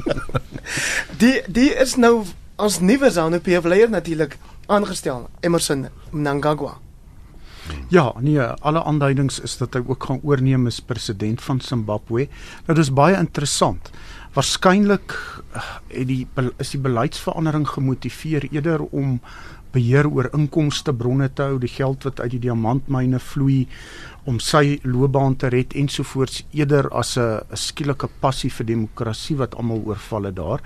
die 1.22 1.42
die 1.46 1.74
is 1.74 1.96
nou 1.96 2.24
as 2.56 2.80
nuwe 2.80 3.10
ZANU-PF 3.10 3.64
leier 3.64 3.90
natuurlik 3.90 4.38
aangestel, 4.66 5.28
Emerson 5.40 5.88
Mnangagwa. 6.10 6.78
Ja, 7.88 8.14
nee, 8.20 8.40
alle 8.40 8.82
aanduidings 8.84 9.40
is 9.40 9.56
dat 9.56 9.74
hy 9.74 9.82
ook 9.86 10.04
gaan 10.04 10.20
oorneem 10.22 10.66
as 10.66 10.80
president 10.80 11.42
van 11.42 11.60
Zimbabwe. 11.60 12.28
Nou 12.66 12.76
dis 12.78 12.92
baie 12.92 13.16
interessant. 13.18 13.90
Waarskynlik 14.34 15.14
eh, 15.52 15.62
het 15.88 16.06
die 16.06 16.26
is 16.62 16.70
die 16.70 16.80
beleidsverandering 16.80 17.66
gemotiveer 17.68 18.46
eerder 18.52 18.84
om 18.84 19.18
beheer 19.74 20.06
oor 20.10 20.28
inkomste 20.34 20.94
bronne 20.94 21.28
te 21.34 21.46
hou, 21.46 21.58
die 21.62 21.70
geld 21.70 22.06
wat 22.06 22.20
uit 22.20 22.30
die 22.36 22.44
diamantmyne 22.46 23.18
vloei 23.22 23.64
om 24.30 24.38
sy 24.42 24.78
loopbaan 24.82 25.36
te 25.38 25.50
red 25.50 25.74
ensovoorts 25.78 26.44
eerder 26.54 26.90
as 26.90 27.16
'n 27.18 27.42
skielike 27.54 28.08
passie 28.20 28.50
vir 28.50 28.66
demokrasie 28.66 29.36
wat 29.36 29.54
almal 29.54 29.82
oorval 29.86 30.24
het 30.24 30.36
daar. 30.36 30.60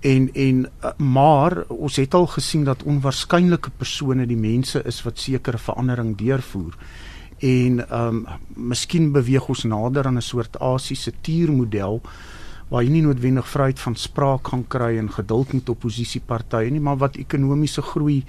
En 0.00 0.30
en 0.34 0.66
eh, 0.66 0.90
maar 0.98 1.64
ons 1.68 1.96
het 1.96 2.14
al 2.14 2.26
gesien 2.26 2.64
dat 2.64 2.82
onwaarskynlike 2.82 3.70
persone 3.70 4.26
die 4.26 4.36
mense 4.36 4.82
is 4.84 5.02
wat 5.02 5.18
sekere 5.18 5.58
verandering 5.58 6.16
deurvoer. 6.16 6.76
En 7.38 7.88
ehm 7.88 8.16
um, 8.16 8.26
miskien 8.54 9.12
beweeg 9.12 9.48
ons 9.48 9.64
nader 9.64 10.06
aan 10.06 10.16
'n 10.16 10.22
soort 10.22 10.58
Asiese 10.58 11.12
tuurmodel 11.20 12.02
waar 12.68 12.82
jy 12.82 12.90
nie 12.90 13.02
noodwendig 13.02 13.46
vryheid 13.48 13.78
van 13.78 13.94
spraak 13.94 14.48
gaan 14.48 14.64
kry 14.68 14.96
en 14.98 15.10
geduld 15.12 15.52
met 15.52 15.68
oppositiepartye 15.68 16.70
nie 16.70 16.82
maar 16.82 16.98
wat 16.98 17.16
ekonomiese 17.16 17.82
groei 17.82 18.24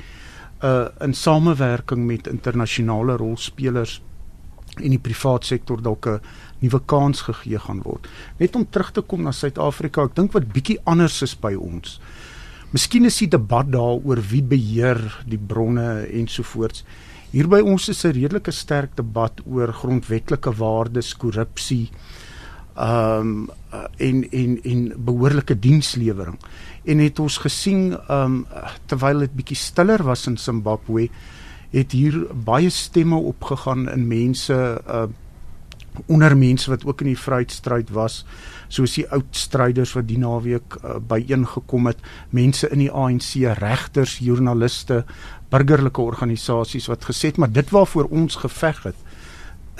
uh 0.64 0.88
in 1.06 1.14
samewerking 1.14 2.06
met 2.06 2.28
internasionale 2.28 3.18
rolspelers 3.18 4.02
en 4.78 4.94
die 4.94 5.02
privaat 5.02 5.46
sektor 5.46 5.82
dalk 5.82 6.08
'n 6.08 6.22
nuwe 6.62 6.80
kans 6.86 7.22
gegee 7.22 7.60
gaan 7.60 7.82
word. 7.82 8.08
Net 8.40 8.56
om 8.56 8.66
terug 8.70 8.92
te 8.92 9.02
kom 9.02 9.24
na 9.24 9.32
Suid-Afrika, 9.32 10.04
ek 10.04 10.16
dink 10.16 10.34
wat 10.34 10.54
bietjie 10.54 10.80
anders 10.86 11.22
is 11.22 11.36
by 11.36 11.54
ons. 11.54 12.00
Miskien 12.72 13.06
is 13.06 13.18
die 13.18 13.30
debat 13.30 13.70
daaroor 13.72 14.22
wie 14.32 14.44
beheer 14.44 15.00
die 15.26 15.38
bronne 15.38 16.08
ensovoorts. 16.12 16.84
Hier 17.32 17.48
by 17.48 17.60
ons 17.60 17.90
is 17.90 18.06
'n 18.06 18.12
redelike 18.12 18.52
sterk 18.52 18.96
debat 18.96 19.42
oor 19.46 19.74
grondwetlike 19.74 20.52
waardes, 20.52 21.14
korrupsie, 21.14 21.90
ehm 22.78 23.20
um, 23.20 23.50
en 23.98 24.24
en 24.32 24.60
en 24.64 24.94
behoorlike 24.98 25.60
dienslewering. 25.60 26.38
En 26.86 26.98
het 26.98 27.20
ons 27.20 27.38
gesien 27.38 27.98
ehm 27.98 28.24
um, 28.24 28.46
terwyl 28.86 29.20
dit 29.26 29.36
bietjie 29.36 29.58
stiller 29.58 30.04
was 30.04 30.28
in 30.28 30.38
Zimbabwe, 30.38 31.10
het 31.70 31.92
hier 31.92 32.28
baie 32.34 32.70
stemme 32.70 33.16
opgegaan 33.16 33.90
in 33.90 34.08
mense 34.08 34.82
uh 34.88 35.08
onder 36.06 36.38
mense 36.38 36.70
wat 36.70 36.86
ook 36.86 37.02
in 37.02 37.08
die 37.12 37.18
vryheidsstryd 37.18 37.90
was 37.90 38.20
soos 38.68 38.94
die 39.00 39.08
oud 39.10 39.32
stryders 39.32 39.96
wat 39.98 40.08
die 40.10 40.20
naweek 40.22 40.78
uh, 40.78 40.98
byeengekom 41.02 41.90
het 41.90 42.04
mense 42.30 42.70
in 42.70 42.84
die 42.84 42.92
ANC 42.92 43.34
regters 43.58 44.18
joernaliste 44.22 45.04
burgerlike 45.50 46.02
organisasies 46.02 46.90
wat 46.92 47.08
gesê 47.10 47.32
het 47.32 47.42
maar 47.42 47.52
dit 47.52 47.74
waarvoor 47.74 48.12
ons 48.14 48.38
geveg 48.44 48.84
het 48.92 49.07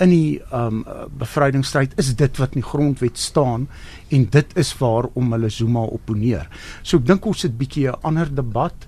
in 0.04 0.12
die 0.12 0.40
um 0.54 0.84
bevrydingsstryd 1.18 1.96
is 2.00 2.14
dit 2.16 2.40
wat 2.40 2.54
in 2.54 2.62
die 2.62 2.68
grondwet 2.70 3.18
staan 3.18 3.68
en 4.14 4.28
dit 4.30 4.56
is 4.56 4.72
waarom 4.78 5.32
hulle 5.32 5.50
Zuma 5.50 5.84
opponeer. 5.86 6.48
So 6.82 6.98
ek 6.98 7.06
dink 7.06 7.26
ons 7.26 7.42
het 7.42 7.58
bietjie 7.58 7.88
'n 7.88 8.00
ander 8.02 8.34
debat. 8.34 8.86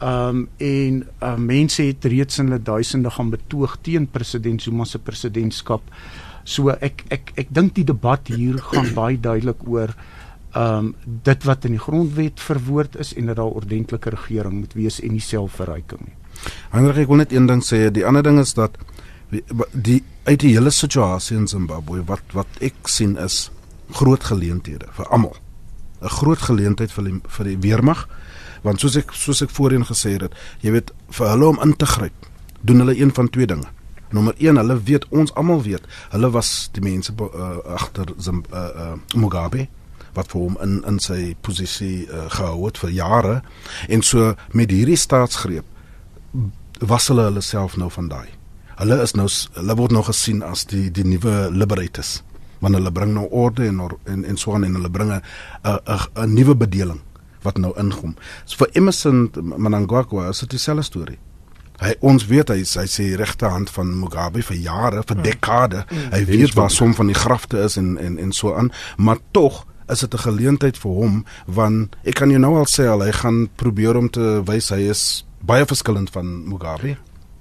Um 0.00 0.48
en 0.58 1.04
uh, 1.22 1.36
mense 1.36 1.82
het 1.82 2.04
reeds 2.04 2.38
in 2.38 2.46
hulle 2.46 2.62
duisende 2.62 3.10
gaan 3.10 3.30
betoog 3.30 3.78
teen 3.82 4.06
president 4.06 4.62
Zuma 4.62 4.84
se 4.84 4.98
presidentskap. 4.98 5.82
So 6.44 6.70
ek 6.70 7.04
ek 7.10 7.32
ek 7.36 7.48
dink 7.50 7.74
die 7.74 7.84
debat 7.84 8.28
hier 8.28 8.58
gaan 8.58 8.94
baie 8.94 9.20
duidelik 9.20 9.66
oor 9.66 9.94
um, 10.56 10.94
dit 11.04 11.44
wat 11.44 11.64
in 11.64 11.76
die 11.76 11.82
grondwet 11.82 12.40
verwoord 12.40 12.96
is 12.96 13.14
en 13.14 13.26
dat 13.26 13.36
daar 13.36 13.56
ordentlike 13.60 14.10
regering 14.10 14.60
moet 14.62 14.74
wees 14.78 15.00
en 15.00 15.12
nie 15.12 15.24
selfverryking 15.24 16.06
nie. 16.06 16.16
Hendrik 16.72 17.04
ek 17.04 17.10
wil 17.10 17.22
net 17.22 17.34
een 17.34 17.48
ding 17.50 17.62
sê, 17.64 17.88
die 17.92 18.06
ander 18.06 18.22
ding 18.22 18.38
is 18.40 18.54
dat 18.56 18.78
die 19.72 20.00
uit 20.28 20.40
die 20.40 20.52
hele 20.52 20.70
situasie 20.70 21.36
in 21.36 21.48
Zimbabwe 21.48 22.02
wat 22.04 22.34
wat 22.36 22.60
ek 22.60 22.88
sien 22.90 23.16
is 23.16 23.48
groot 23.96 24.24
geleenthede 24.28 24.90
vir 24.92 25.08
almal. 25.08 25.36
'n 26.02 26.08
Groot 26.08 26.38
geleentheid 26.38 26.92
vir 26.92 27.04
die, 27.04 27.20
vir 27.28 27.44
die 27.44 27.58
weermag 27.58 28.08
want 28.62 28.80
soos 28.80 28.96
ek 28.96 29.12
soos 29.14 29.42
ek 29.42 29.50
voorheen 29.54 29.86
gesê 29.86 30.18
het, 30.18 30.34
jy 30.60 30.72
weet 30.74 30.92
vir 31.14 31.28
hulle 31.28 31.46
om 31.46 31.60
in 31.62 31.76
te 31.76 31.86
gryp, 31.86 32.26
doen 32.60 32.78
hulle 32.82 32.96
een 32.98 33.14
van 33.14 33.28
twee 33.30 33.46
dinge. 33.46 33.68
Nommer 34.10 34.34
1, 34.38 34.56
hulle 34.56 34.82
weet 34.82 35.06
ons 35.08 35.34
almal 35.34 35.62
weet, 35.62 35.84
hulle 36.10 36.30
was 36.30 36.70
die 36.72 36.82
mense 36.82 37.12
uh, 37.12 37.58
agter 37.76 38.08
uh, 38.16 38.34
uh, 38.52 38.94
Mugabe 39.14 39.68
wat 40.16 40.30
vir 40.32 40.40
hom 40.40 40.56
in 40.64 40.82
in 40.88 40.98
sy 40.98 41.36
posisie 41.40 42.08
uh, 42.08 42.26
gehou 42.32 42.66
het 42.66 42.78
vir 42.78 42.90
jare 42.90 43.42
en 43.88 44.02
so 44.02 44.34
met 44.52 44.70
hierdie 44.70 44.96
staatsgreep 44.96 45.64
was 46.80 47.08
hulle 47.08 47.28
hulle 47.28 47.40
self 47.42 47.76
nou 47.76 47.90
van 47.90 48.08
daai. 48.08 48.37
Hulle 48.78 49.00
is 49.02 49.14
nou 49.18 49.26
hulle 49.56 49.74
word 49.78 49.92
nou 49.92 50.04
gesien 50.06 50.42
as 50.46 50.64
die 50.70 50.86
die 50.94 51.04
nuwe 51.06 51.48
liberators. 51.50 52.22
Want 52.62 52.78
hulle 52.78 52.92
bring 52.94 53.14
nou 53.14 53.26
orde 53.30 53.66
en 53.66 53.80
en 54.06 54.24
en 54.24 54.36
so 54.36 54.54
aan 54.54 54.64
en 54.64 54.74
hulle 54.78 54.90
bring 54.90 55.12
'n 55.12 55.22
'n 55.64 55.78
'n 56.14 56.34
nuwe 56.34 56.54
bedeling 56.54 57.00
wat 57.42 57.58
nou 57.58 57.72
inkom. 57.78 58.16
So 58.44 58.56
vir 58.56 58.68
Emerson 58.72 59.30
Mnangagwa 59.34 60.28
is 60.28 60.38
dit 60.38 60.50
dieselfde 60.50 60.82
storie. 60.82 61.18
Hy 61.78 61.94
ons 62.00 62.26
weet 62.26 62.48
hy 62.48 62.58
hy 62.58 62.86
sê 62.90 63.16
regterhand 63.16 63.70
van 63.70 63.98
Mugabe 63.98 64.42
vir 64.42 64.56
jare, 64.56 65.02
vir 65.06 65.16
hmm. 65.16 65.24
dekade. 65.24 65.84
Hmm. 65.88 66.10
Hy 66.12 66.24
weet 66.24 66.54
waar 66.54 66.70
som 66.70 66.94
van 66.94 67.06
die 67.06 67.18
grafte 67.18 67.62
is 67.62 67.76
en 67.76 67.98
en 67.98 68.18
en 68.18 68.32
so 68.32 68.54
aan, 68.54 68.72
maar 68.96 69.18
tog 69.30 69.66
is 69.88 70.00
dit 70.00 70.14
'n 70.14 70.18
geleentheid 70.18 70.76
vir 70.78 70.90
hom 70.90 71.24
want 71.46 71.96
ek 72.04 72.14
kan 72.14 72.30
jou 72.30 72.40
nou 72.40 72.56
al 72.58 72.66
sê 72.66 72.86
al 72.86 73.00
hy 73.00 73.12
gaan 73.12 73.48
probeer 73.56 73.96
om 73.96 74.10
te 74.10 74.42
wys 74.44 74.68
hy 74.68 74.90
is 74.90 75.24
baie 75.40 75.64
verskillend 75.64 76.10
van 76.10 76.48
Mugabe. 76.48 76.96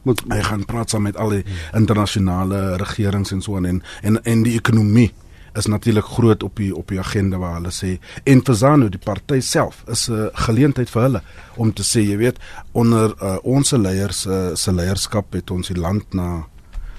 Moet 0.07 0.23
hy 0.31 0.41
gaan 0.49 0.65
praat 0.65 0.93
saam 0.93 1.07
met 1.07 1.17
al 1.19 1.35
die 1.35 1.45
internasionale 1.75 2.77
regerings 2.81 3.33
en 3.35 3.41
so 3.43 3.57
aan 3.59 3.65
en 3.65 3.81
en 4.01 4.21
en 4.23 4.43
die 4.47 4.55
ekonomie 4.55 5.11
is 5.57 5.65
natuurlik 5.65 6.05
groot 6.05 6.43
op 6.43 6.55
die 6.61 6.75
op 6.75 6.91
die 6.93 6.99
agenda 6.99 7.39
waar 7.41 7.57
hulle 7.57 7.73
sê 7.73 7.95
en 8.23 8.43
vir 8.49 8.57
Zanu 8.61 8.89
die 8.93 9.01
party 9.03 9.39
self 9.41 9.83
is 9.87 10.07
'n 10.09 10.29
geleentheid 10.47 10.89
vir 10.89 11.01
hulle 11.01 11.21
om 11.55 11.73
te 11.73 11.83
sê 11.83 12.03
jy 12.05 12.17
weet 12.17 12.37
onder 12.71 13.15
uh, 13.21 13.37
ons 13.43 13.71
leiers 13.71 14.25
uh, 14.25 14.55
se 14.55 14.71
leierskap 14.71 15.33
het 15.33 15.51
ons 15.51 15.67
die 15.67 15.81
land 15.81 16.13
na 16.13 16.45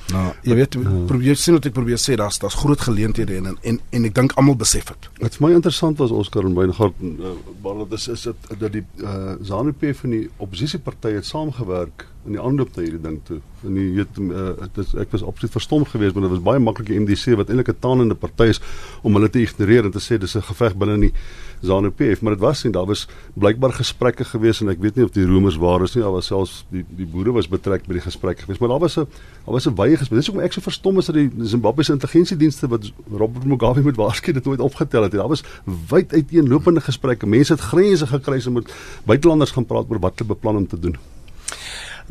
Nou, 0.09 0.29
jy 0.41 0.55
weet, 0.57 0.77
ja. 0.81 0.93
probeer 1.05 1.37
sien 1.37 1.53
wat 1.59 1.67
ek 1.69 1.75
probeer 1.77 1.99
sê, 2.01 2.15
daar's 2.17 2.39
daar's 2.41 2.57
groot 2.57 2.81
geleenthede 2.81 3.37
en 3.37 3.59
en 3.61 3.81
en 3.93 4.05
ek 4.09 4.15
dink 4.17 4.33
almal 4.41 4.57
besef 4.57 4.89
dit. 4.89 5.09
Wat 5.21 5.37
vir 5.37 5.45
my 5.45 5.51
interessant 5.59 6.01
was 6.01 6.15
Oscar 6.17 6.49
en 6.49 6.55
Wyngaard, 6.57 7.03
uh, 7.05 7.35
maar 7.65 7.83
dit 7.83 7.93
is 7.99 8.09
is 8.09 8.23
dit 8.23 8.49
dat 8.63 8.73
die 8.73 8.85
uh, 9.05 9.35
ZANU-PF 9.51 10.07
en 10.09 10.15
die 10.17 10.31
oppositiepartye 10.39 11.21
het 11.21 11.29
saamgewerk 11.29 12.07
in 12.27 12.35
die 12.35 12.41
aanloop 12.43 12.75
na 12.77 12.83
hierdie 12.83 13.01
ding 13.03 13.19
toe. 13.25 13.39
En 13.67 13.75
jy 13.79 13.87
weet 13.97 14.19
uh, 14.23 14.51
dit 14.61 14.81
is 14.85 14.95
ek 15.03 15.11
was 15.15 15.25
absoluut 15.27 15.55
verstom 15.55 15.85
geweest, 15.89 16.15
maar 16.15 16.27
dit 16.27 16.35
was 16.37 16.45
baie 16.45 16.63
maklik 16.63 16.91
die 16.91 16.99
MDC 17.01 17.35
wat 17.39 17.51
eintlik 17.51 17.71
'n 17.73 17.81
taanende 17.83 18.15
party 18.15 18.51
is 18.55 18.61
om 19.03 19.15
hulle 19.15 19.31
te 19.31 19.41
ignoreer 19.43 19.85
en 19.85 19.95
te 19.95 20.03
sê 20.03 20.19
dis 20.19 20.37
'n 20.37 20.43
geveg 20.43 20.77
binne 20.77 20.95
in 20.95 21.01
die 21.09 21.15
ZANU-PF, 21.63 22.23
maar 22.23 22.37
dit 22.37 22.43
was 22.43 22.63
nie, 22.65 22.73
daar 22.73 22.87
was 22.87 23.09
blykbaar 23.35 23.73
gesprekke 23.73 24.25
geweest 24.25 24.63
en 24.63 24.69
ek 24.69 24.79
weet 24.81 24.97
nie 24.97 25.05
of 25.05 25.11
die 25.11 25.27
rumors 25.27 25.57
waar 25.57 25.83
is 25.83 25.95
nie, 25.95 26.03
daar 26.03 26.15
was 26.15 26.27
selfs 26.27 26.65
die 26.71 26.85
die 26.97 27.07
boere 27.07 27.33
was 27.33 27.49
betrek 27.49 27.87
by 27.87 27.99
die 27.99 28.05
gesprekke 28.05 28.43
geweest, 28.43 28.61
maar 28.61 28.69
daar 28.69 28.85
was 28.87 28.99
'n 28.99 29.07
daar 29.45 29.55
was 29.55 29.67
'n 29.67 29.75
wye 29.75 29.97
gesprek. 29.97 30.19
Dis 30.19 30.27
hoekom 30.27 30.45
ek 30.45 30.53
so 30.53 30.61
verstom 30.61 30.99
is 30.99 31.07
dat 31.07 31.15
die 31.15 31.31
Zimbabwe 31.43 31.83
se 31.83 31.93
intelligensiedienste 31.93 32.69
wat 32.69 32.93
Robert 33.11 33.45
Mugabe 33.45 33.83
moet 33.83 33.97
waarskynlik 33.97 34.45
dit 34.45 34.45
nooit 34.45 34.61
opgetel 34.61 35.03
het. 35.03 35.13
Daar 35.13 35.29
was 35.29 35.43
wyd 35.89 36.13
uiteenlopende 36.13 36.81
gesprekke. 36.81 37.27
Mense 37.27 37.53
het 37.53 37.61
grense 37.61 38.07
gekruis 38.07 38.47
en 38.47 38.53
met 38.53 38.73
buitelanders 39.05 39.51
gaan 39.51 39.67
praat 39.67 39.87
oor 39.89 39.99
wat 39.99 40.19
hulle 40.19 40.35
beplan 40.35 40.57
om 40.57 40.67
te 40.67 40.79
doen. 40.79 40.97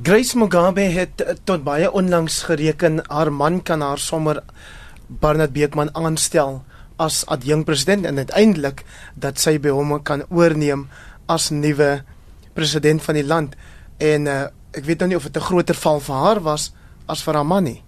Grace 0.04 0.38
Mugabe 0.38 0.82
het 0.82 1.22
eh, 1.22 1.34
tot 1.44 1.64
baie 1.66 1.88
onlangs 1.92 2.44
gereken 2.46 3.00
haar 3.10 3.32
man 3.34 3.64
kan 3.64 3.82
haar 3.82 3.98
sommer 3.98 4.44
Barnard 5.08 5.54
Beekman 5.54 5.90
aanstel 5.96 6.62
as 7.02 7.24
adjunk 7.26 7.66
president 7.66 8.06
en 8.06 8.18
uiteindelik 8.18 8.84
dat 9.16 9.42
sy 9.42 9.56
by 9.58 9.74
hom 9.74 9.96
kan 10.06 10.22
oorneem 10.30 10.84
as 11.26 11.50
nuwe 11.50 12.04
president 12.54 13.02
van 13.02 13.18
die 13.18 13.26
land 13.26 13.56
en 13.98 14.30
uh, 14.30 14.36
ek 14.78 14.86
weet 14.86 15.02
nou 15.02 15.10
nie 15.10 15.18
of 15.18 15.26
dit 15.26 15.38
'n 15.38 15.48
groter 15.50 15.76
val 15.76 16.00
vir 16.00 16.16
haar 16.16 16.42
was 16.46 16.74
as 17.08 17.24
vir 17.26 17.34
haar 17.34 17.50
man 17.50 17.64
nie. 17.64 17.82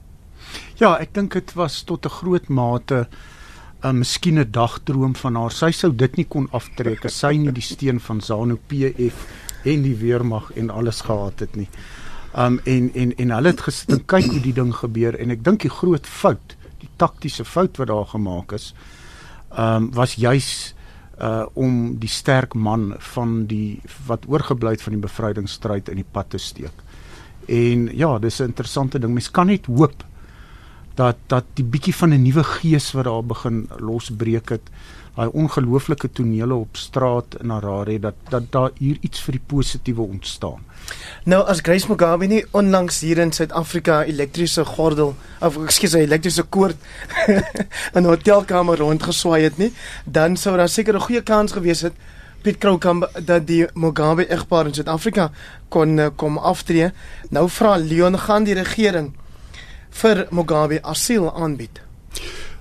Ja, 0.81 0.97
ek 0.97 1.13
dink 1.13 1.33
dit 1.33 1.53
was 1.53 1.83
tot 1.83 2.05
'n 2.05 2.09
groot 2.09 2.49
mate 2.49 3.05
'n 3.05 3.87
uh, 3.87 3.91
miskien 3.91 4.39
'n 4.39 4.51
dagdroom 4.51 5.15
van 5.15 5.35
haar. 5.35 5.51
Sy 5.51 5.71
sou 5.71 5.95
dit 5.95 6.17
nie 6.17 6.25
kon 6.25 6.49
aftrek 6.51 7.05
as 7.05 7.19
sy 7.19 7.37
nie 7.37 7.51
die 7.51 7.61
steen 7.61 7.99
van 7.99 8.21
ZANU 8.21 8.57
PF 8.67 9.25
en 9.63 9.81
die 9.81 9.95
weermag 9.95 10.51
en 10.55 10.69
alles 10.69 11.01
gehad 11.01 11.39
het 11.39 11.55
nie. 11.55 11.69
Um 12.37 12.59
en 12.63 12.91
en 12.93 13.15
en 13.17 13.31
hulle 13.31 13.49
het 13.49 13.61
gesit 13.61 13.89
en 13.89 14.05
kyk 14.05 14.27
hoe 14.31 14.41
die 14.41 14.53
ding 14.53 14.73
gebeur 14.75 15.15
en 15.17 15.31
ek 15.33 15.43
dink 15.43 15.61
die 15.65 15.73
groot 15.73 16.07
fout, 16.07 16.55
die 16.79 16.89
taktiese 17.01 17.45
fout 17.45 17.77
wat 17.81 17.89
daar 17.89 18.05
gemaak 18.05 18.53
is, 18.53 18.73
um 19.57 19.89
was 19.97 20.13
juis 20.15 20.75
uh 21.19 21.45
om 21.53 21.97
die 21.99 22.09
sterk 22.09 22.53
man 22.53 22.93
van 23.13 23.45
die 23.49 23.81
wat 24.07 24.27
oorgebly 24.27 24.75
het 24.77 24.85
van 24.85 24.93
die 24.95 25.01
bevrydingsstryd 25.01 25.89
in 25.89 25.99
die 25.99 26.11
pad 26.11 26.29
te 26.29 26.37
steek. 26.37 26.85
En 27.49 27.89
ja, 27.97 28.19
dis 28.19 28.39
'n 28.39 28.53
interessante 28.53 28.99
ding. 28.99 29.13
Mens 29.13 29.31
kan 29.31 29.47
net 29.47 29.65
hoop 29.65 30.05
dat 30.95 31.17
dat 31.27 31.45
die 31.53 31.65
bietjie 31.65 31.95
van 31.95 32.13
'n 32.13 32.21
nuwe 32.21 32.43
gees 32.43 32.91
wat 32.91 33.05
daar 33.05 33.25
begin 33.25 33.67
losbreek 33.79 34.49
het, 34.49 34.69
daai 35.19 35.31
ongelooflike 35.35 36.09
tonele 36.15 36.55
op 36.55 36.77
straat 36.79 37.35
in 37.43 37.51
Harare 37.51 37.99
dat 37.99 38.15
dat 38.29 38.51
daar 38.51 38.71
hier 38.79 38.97
iets 39.01 39.21
vir 39.25 39.35
die 39.35 39.45
positiewe 39.51 40.01
ontstaan. 40.01 40.63
Nou 41.25 41.41
as 41.51 41.59
Grace 41.61 41.89
Mugabe 41.89 42.27
nie 42.27 42.45
onlangs 42.51 43.01
hier 43.03 43.19
in 43.19 43.33
Suid-Afrika 43.35 44.03
elektriese 44.03 44.63
gordel 44.65 45.15
of 45.41 45.57
ekskuus, 45.57 45.97
elektriese 45.99 46.43
koord 46.43 46.77
in 47.95 48.03
'n 48.03 48.07
hotelkamer 48.07 48.77
rondgeswaai 48.77 49.43
het 49.43 49.57
nie, 49.57 49.73
dan 50.05 50.37
sou 50.37 50.55
daar 50.57 50.69
seker 50.69 50.95
'n 50.95 51.07
goeie 51.07 51.21
kans 51.21 51.51
gewees 51.51 51.81
het 51.81 51.93
Piet 52.41 52.57
Kroukamp 52.57 53.09
dat 53.25 53.47
die 53.47 53.67
Mugabe 53.73 54.25
egpaar 54.27 54.65
in 54.65 54.73
Suid-Afrika 54.73 55.31
kon 55.69 55.97
uh, 55.97 56.07
kom 56.15 56.37
aftree. 56.37 56.91
Nou 57.29 57.49
vra 57.49 57.75
Leon 57.77 58.17
gaan 58.19 58.43
die 58.43 58.55
regering 58.55 59.11
vir 59.89 60.27
Mugabe 60.31 60.79
asiel 60.81 61.35
aanbied. 61.35 61.81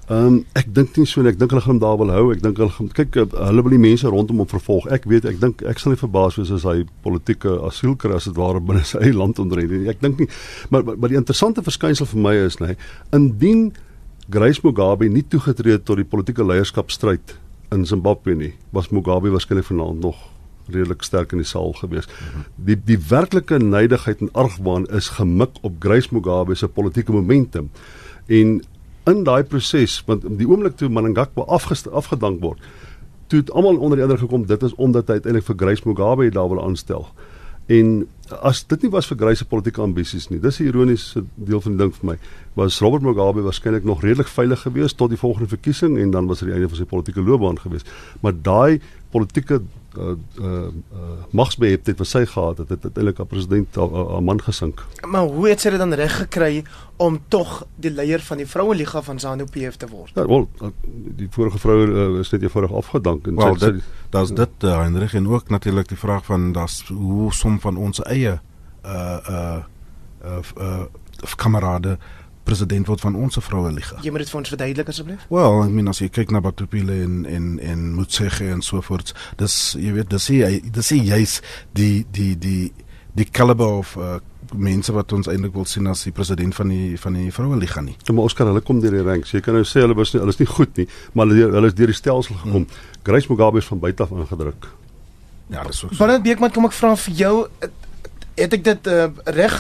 Ehm 0.09 0.27
um, 0.27 0.37
ek 0.57 0.71
dink 0.73 0.95
nie 0.97 1.05
so 1.05 1.21
nie. 1.21 1.35
Ek 1.35 1.37
dink 1.37 1.53
hulle 1.53 1.61
gaan 1.61 1.75
hom 1.75 1.81
daar 1.83 1.99
wil 2.01 2.11
hou. 2.15 2.31
Ek 2.33 2.41
dink 2.41 2.57
hulle 2.57 2.73
gaan 2.73 2.87
kyk 2.97 3.17
eh, 3.21 3.25
hulle 3.51 3.65
wil 3.65 3.75
die 3.75 3.81
mense 3.83 4.09
rondom 4.09 4.39
hom 4.41 4.49
vervolg. 4.49 4.87
Ek 4.95 5.05
weet 5.11 5.27
ek 5.29 5.37
dink 5.43 5.61
ek 5.69 5.83
sal 5.83 5.93
nie 5.93 6.01
verbaas 6.01 6.39
wees 6.41 6.53
as 6.57 6.65
hy 6.65 6.87
politieke 7.05 7.59
asiel 7.69 7.93
kry 8.01 8.15
as 8.17 8.29
dit 8.31 8.39
ware 8.39 8.63
binne 8.65 8.87
sy 8.89 9.03
eie 9.05 9.13
land 9.13 9.41
onderhou 9.43 9.69
nie. 9.69 9.91
Ek 9.93 10.01
dink 10.01 10.23
nie 10.23 10.29
maar, 10.73 10.87
maar 10.87 10.97
maar 10.97 11.13
die 11.13 11.21
interessante 11.21 11.65
verskynsel 11.67 12.09
vir 12.09 12.23
my 12.25 12.33
is 12.47 12.57
nê, 12.63 12.79
indien 13.13 13.69
Grace 14.33 14.65
Mugabe 14.65 15.11
nie 15.13 15.27
toegetree 15.29 15.77
het 15.77 15.85
tot 15.89 16.01
die 16.01 16.09
politieke 16.09 16.45
leierskapstryd 16.45 17.37
in 17.77 17.85
Zimbabwe 17.89 18.33
nie, 18.37 18.51
was 18.73 18.89
Mugabe 18.89 19.33
waarskynlik 19.33 19.69
vanaand 19.69 20.01
nog 20.09 20.25
redelik 20.73 21.05
sterk 21.05 21.37
in 21.37 21.45
die 21.45 21.49
saal 21.49 21.75
gewees. 21.77 22.09
Die 22.57 22.81
die 22.81 22.97
werklike 23.13 23.61
neidigheid 23.61 24.25
en 24.25 24.33
argwaan 24.33 24.89
is 24.89 25.13
gemik 25.21 25.61
op 25.61 25.77
Grace 25.85 26.09
Mugabe 26.17 26.57
se 26.57 26.69
politieke 26.69 27.13
momentum 27.13 27.69
En 28.29 28.61
in 29.11 29.25
daai 29.25 29.43
proses 29.45 30.03
want 30.07 30.27
die 30.39 30.49
oomblik 30.49 30.77
toe 30.77 30.89
Mnangagwa 30.89 31.47
afgedank 31.49 32.41
word, 32.41 32.59
toe 33.29 33.41
het 33.41 33.51
almal 33.51 33.77
onder 33.77 33.99
die 33.99 34.07
indruk 34.07 34.25
gekom 34.27 34.47
dit 34.47 34.63
is 34.63 34.75
omdat 34.77 35.09
hy 35.09 35.19
uiteindelik 35.19 35.49
vir 35.51 35.59
Grace 35.65 35.89
Mugabe 35.89 36.31
daar 36.31 36.49
wil 36.49 36.63
aanstel. 36.65 37.09
En 37.69 38.07
as 38.49 38.63
dit 38.65 38.87
nie 38.87 38.91
was 38.91 39.07
vir 39.11 39.19
Grace 39.21 39.43
se 39.43 39.47
politieke 39.49 39.83
ambisies 39.85 40.31
nie, 40.31 40.41
dis 40.41 40.61
'n 40.61 40.69
ironiese 40.71 41.25
deel 41.35 41.61
van 41.61 41.77
die 41.77 41.79
ding 41.79 41.93
vir 41.95 42.07
my, 42.07 42.17
was 42.55 42.81
Robert 42.81 43.03
Mugabe 43.03 43.43
waarskynlik 43.43 43.85
nog 43.85 44.03
redelik 44.03 44.29
veilig 44.29 44.61
geweest 44.61 44.97
tot 44.97 45.11
die 45.11 45.19
volgende 45.19 45.49
verkiesing 45.49 45.99
en 45.99 46.11
dan 46.11 46.27
was 46.27 46.39
dit 46.39 46.49
die 46.49 46.55
einde 46.55 46.69
van 46.69 46.77
sy 46.79 46.85
politieke 46.85 47.21
loopbaan 47.21 47.59
geweest. 47.59 47.91
Maar 48.21 48.33
daai 48.43 48.81
politieke 49.11 49.61
uh 49.99 50.15
uh, 50.41 50.67
uh 50.93 51.17
magsbeheptheid 51.31 51.99
wat 51.99 52.09
sy 52.09 52.25
gehad 52.27 52.59
het, 52.59 52.69
het 52.69 52.85
uiteindelik 52.85 53.21
aan 53.21 53.27
president 53.27 53.79
aan 53.79 54.25
man 54.25 54.43
gesink. 54.43 54.85
Maar 55.07 55.27
hoe 55.27 55.49
het 55.49 55.61
sy 55.61 55.71
dit 55.75 55.79
dan 55.79 55.95
reg 55.95 56.17
gekry 56.17 56.65
om 56.97 57.19
tog 57.29 57.67
die 57.77 57.91
leier 57.91 58.23
van 58.25 58.41
die 58.41 58.47
Vroueliga 58.47 59.03
van 59.03 59.19
ZANU-PF 59.19 59.77
te 59.77 59.89
word? 59.91 60.13
Ja, 60.15 60.27
wel, 60.27 60.49
die 61.19 61.29
vorige 61.31 61.59
vrou 61.59 61.79
uh, 61.87 62.21
is 62.21 62.31
net 62.31 62.43
eenvoudig 62.43 62.73
afgedank 62.73 63.27
en 63.27 63.35
well, 63.39 63.59
sy 63.59 63.73
daar's 64.15 64.33
dit 64.33 64.65
uh, 64.65 64.77
Heinrich 64.81 65.15
en 65.15 65.29
ook 65.29 65.49
natuurlik 65.49 65.89
die 65.89 65.99
vraag 65.99 66.25
van 66.25 66.53
daar's 66.53 66.81
hoe 66.89 67.33
som 67.35 67.61
van 67.61 67.77
ons 67.77 68.03
eie 68.07 68.39
uh 68.85 69.19
uh 69.29 69.59
uh, 70.25 70.39
uh 70.57 71.35
kamerade 71.37 71.99
president 72.49 72.89
word 72.91 73.05
van 73.05 73.19
ons 73.19 73.39
vroue 73.45 73.73
liga. 73.75 74.01
Jy 74.05 74.13
moet 74.15 74.25
dit 74.25 74.33
vir 74.33 74.41
ons 74.41 74.53
verduidelik 74.55 74.91
asseblief. 74.93 75.27
Wel, 75.33 75.61
ek 75.67 75.75
meen 75.77 75.93
as 75.93 76.03
jy 76.03 76.09
kyk 76.13 76.33
na 76.35 76.43
Batupile 76.45 76.97
en 77.05 77.23
en 77.29 77.53
en 77.61 77.87
Mutsege 77.99 78.49
en 78.55 78.65
so 78.65 78.81
voort, 78.85 79.13
dis 79.41 79.57
jy 79.79 79.95
weet 79.99 80.11
dis 80.15 80.29
jy 80.33 80.53
dis 80.79 80.93
jy's 80.97 81.39
die 81.79 82.07
die 82.15 82.35
die 82.41 82.73
die 83.19 83.27
caliber 83.35 83.81
of 83.83 83.95
uh, 83.99 84.19
mense 84.55 84.93
wat 84.95 85.13
ons 85.13 85.29
eintlik 85.29 85.55
wil 85.57 85.67
sien 85.69 85.89
as 85.91 86.05
die 86.07 86.15
president 86.15 86.55
van 86.57 86.71
die 86.73 86.97
van 87.01 87.17
die 87.19 87.33
vroue 87.35 87.59
liga 87.61 87.83
nie. 87.85 87.97
Ja, 88.07 88.15
maar 88.15 88.31
Oscar, 88.31 88.49
hulle 88.49 88.63
kom 88.65 88.81
deur 88.85 88.95
die 88.97 89.05
ranks. 89.05 89.35
Jy 89.35 89.43
kan 89.45 89.59
nou 89.59 89.65
sê 89.69 89.83
hulle 89.85 89.97
was 89.99 90.15
nie 90.15 90.23
hulle 90.23 90.35
is 90.35 90.41
nie 90.41 90.49
goed 90.51 90.81
nie, 90.81 90.87
maar 91.13 91.29
hulle 91.29 91.51
hulle 91.57 91.73
is 91.73 91.77
deur 91.79 91.93
die 91.93 91.99
stelsel 91.99 92.39
gekom. 92.39 92.65
Hmm. 92.65 93.03
Grace 93.09 93.31
Mugabe 93.31 93.61
is 93.63 93.69
van 93.69 93.83
buite 93.83 94.07
af 94.07 94.15
ingedruk. 94.15 94.71
Ja, 95.49 95.65
dis 95.65 95.83
ook 95.85 95.93
so. 95.93 95.99
Wanneer 96.01 96.25
Beekman 96.25 96.53
kom 96.55 96.69
ek 96.69 96.77
vra 96.77 96.95
vir 96.97 97.21
jou 97.25 97.35
het 98.39 98.55
ek 98.55 98.65
dit 98.65 98.91
uh, 98.93 99.09
reg 99.35 99.59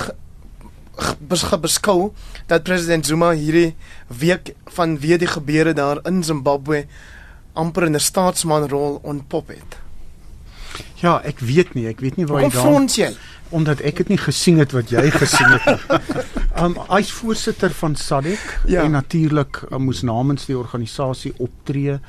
beskou 1.60 2.12
dat 2.46 2.62
president 2.62 3.06
Zuma 3.06 3.30
hierdie 3.30 3.74
week 4.06 4.54
van 4.74 4.98
weer 4.98 5.18
die 5.18 5.30
gebeure 5.30 5.72
daar 5.72 6.00
in 6.06 6.22
Zimbabwe 6.24 6.86
amper 7.52 7.86
in 7.86 7.94
'n 7.94 8.00
staatsmanrol 8.00 8.98
ontpop 9.02 9.48
het. 9.48 9.78
Ja, 10.94 11.20
ek 11.24 11.38
weet 11.38 11.74
nie, 11.74 11.86
ek 11.86 12.00
weet 12.00 12.16
nie 12.16 12.26
waar 12.26 12.42
jy 12.42 12.50
dan 12.50 12.88
jy? 12.90 13.16
omdat 13.48 13.80
ek 13.80 13.96
dit 13.96 14.08
nie 14.08 14.18
gesien 14.18 14.58
het 14.58 14.72
wat 14.72 14.90
jy 14.90 15.10
gesien 15.10 15.58
het. 15.58 15.80
Um 16.58 16.74
hy's 16.88 17.12
voorsitter 17.14 17.70
van 17.70 17.94
SADC 17.94 18.66
ja. 18.66 18.82
en 18.82 18.90
natuurlik 18.90 19.62
um, 19.70 19.84
moes 19.86 20.02
namens 20.02 20.46
die 20.46 20.58
organisasie 20.58 21.32
optree, 21.38 22.00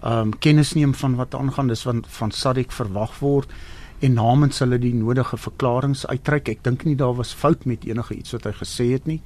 um 0.00 0.32
kennis 0.38 0.72
neem 0.72 0.94
van 0.94 1.18
wat 1.18 1.34
aangaan, 1.34 1.68
dis 1.68 1.82
van 1.84 2.00
van 2.08 2.32
SADC 2.32 2.72
verwag 2.72 3.18
word 3.18 3.52
en 4.00 4.14
namens 4.16 4.58
hulle 4.64 4.78
die 4.80 4.94
nodige 4.96 5.36
verklaringe 5.36 6.08
uitreik. 6.08 6.48
Ek 6.48 6.62
dink 6.64 6.84
nie 6.88 6.96
daar 6.96 7.16
was 7.18 7.34
fout 7.36 7.66
met 7.68 7.84
enige 7.84 8.16
iets 8.16 8.32
wat 8.36 8.48
hy 8.48 8.54
gesê 8.60 8.92
het 8.94 9.08
nie. 9.10 9.20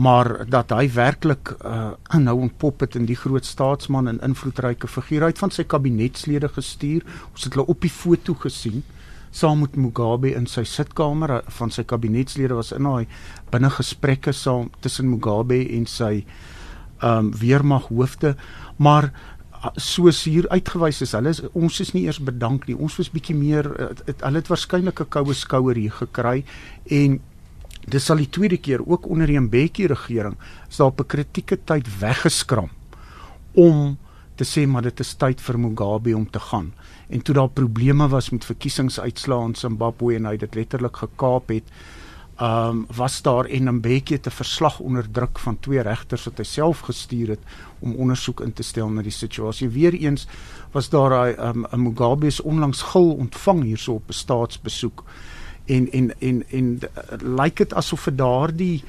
Maar 0.00 0.46
dat 0.48 0.72
hy 0.72 0.86
werklik 0.94 1.52
uh 1.60 1.90
nou 2.16 2.36
ontpop 2.46 2.80
het 2.80 2.96
in 2.96 3.06
die 3.06 3.18
groot 3.18 3.44
staatsman 3.44 4.08
en 4.08 4.22
invloedryke 4.24 4.88
figuur 4.88 5.28
uit 5.28 5.38
van 5.38 5.50
sy 5.50 5.64
kabinetslede 5.64 6.48
gestuur. 6.48 7.04
Ons 7.34 7.44
het 7.44 7.54
hulle 7.54 7.66
op 7.66 7.80
die 7.80 7.92
foto 7.92 8.34
gesien 8.34 8.82
saam 9.30 9.60
met 9.62 9.76
Mugabe 9.78 10.32
in 10.34 10.46
sy 10.50 10.64
sitkamer 10.66 11.40
van 11.58 11.70
sy 11.70 11.84
kabinetslede 11.86 12.56
was 12.58 12.72
in 12.74 12.86
daai 12.88 13.06
binne 13.52 13.70
gesprekke 13.70 14.32
saam 14.34 14.70
tussen 14.82 15.10
Mugabe 15.10 15.60
en 15.76 15.86
sy 15.86 16.24
ehm 17.00 17.30
um, 17.30 17.30
weermaghoofde 17.40 18.34
maar 18.76 19.12
soos 19.76 20.22
hier 20.24 20.48
uitgewys 20.48 21.02
is, 21.04 21.12
hulle 21.16 21.32
is, 21.34 21.42
ons 21.52 21.80
is 21.80 21.92
nie 21.92 22.06
eers 22.06 22.20
bedank 22.24 22.66
nie. 22.68 22.76
Ons 22.76 22.96
was 23.00 23.10
bietjie 23.12 23.36
meer 23.36 23.68
het, 23.76 24.02
het, 24.06 24.22
hulle 24.24 24.40
het 24.40 24.48
waarskynlik 24.48 25.00
'n 25.00 25.08
koue 25.08 25.34
skouer 25.34 25.76
hier 25.76 25.92
gekry 25.92 26.44
en 26.88 27.20
dis 27.88 28.10
al 28.10 28.16
die 28.16 28.30
tweede 28.30 28.56
keer 28.56 28.80
ook 28.86 29.08
onder 29.08 29.26
die 29.26 29.40
Mbeki 29.40 29.86
regering 29.86 30.36
is 30.68 30.76
daar 30.76 30.92
op 30.92 31.00
'n 31.00 31.06
kritieke 31.06 31.58
tyd 31.64 31.86
weggeskram 32.00 32.70
om 33.54 33.98
te 34.36 34.44
sê 34.44 34.66
maar 34.66 34.82
dit 34.82 35.00
is 35.00 35.14
tyd 35.14 35.40
vir 35.40 35.58
Mugabe 35.58 36.16
om 36.16 36.30
te 36.30 36.40
gaan. 36.40 36.72
En 37.08 37.22
toe 37.22 37.34
daar 37.34 37.48
probleme 37.48 38.08
was 38.08 38.30
met 38.30 38.44
verkiesingsuitslae 38.44 39.46
in 39.46 39.54
Zimbabwe 39.54 40.14
en 40.14 40.24
hy 40.24 40.36
dit 40.36 40.54
letterlik 40.54 40.96
gekaap 40.96 41.48
het, 41.48 41.64
um, 42.40 42.86
was 42.96 43.22
daar 43.22 43.44
en 43.44 43.80
bietjie 43.80 44.20
te 44.20 44.30
verslag 44.30 44.78
onder 44.80 45.10
druk 45.10 45.38
van 45.38 45.58
twee 45.60 45.82
regters 45.82 46.24
wat 46.24 46.38
hy 46.38 46.44
self 46.44 46.80
gestuur 46.88 47.34
het 47.36 47.58
om 47.80 47.96
ondersoek 47.96 48.40
in 48.40 48.52
te 48.52 48.62
stel 48.62 48.88
na 48.88 49.02
die 49.02 49.14
situasie. 49.14 49.68
Weereens 49.68 50.26
was 50.72 50.88
daar 50.88 51.12
'n 51.12 51.48
um, 51.48 51.66
'n 51.72 51.82
Mugabe 51.82 52.30
se 52.30 52.42
onlangs 52.42 52.82
gil 52.82 53.12
ontvang 53.14 53.62
hierso 53.62 53.92
op 53.92 54.08
'n 54.08 54.12
staatsbesoek 54.12 55.04
en 55.66 55.90
en 55.92 56.14
en 56.20 56.44
en 56.50 56.78
lyk 57.10 57.38
like 57.38 57.64
dit 57.64 57.74
asof 57.74 58.00
vir 58.00 58.16
daardie 58.16 58.84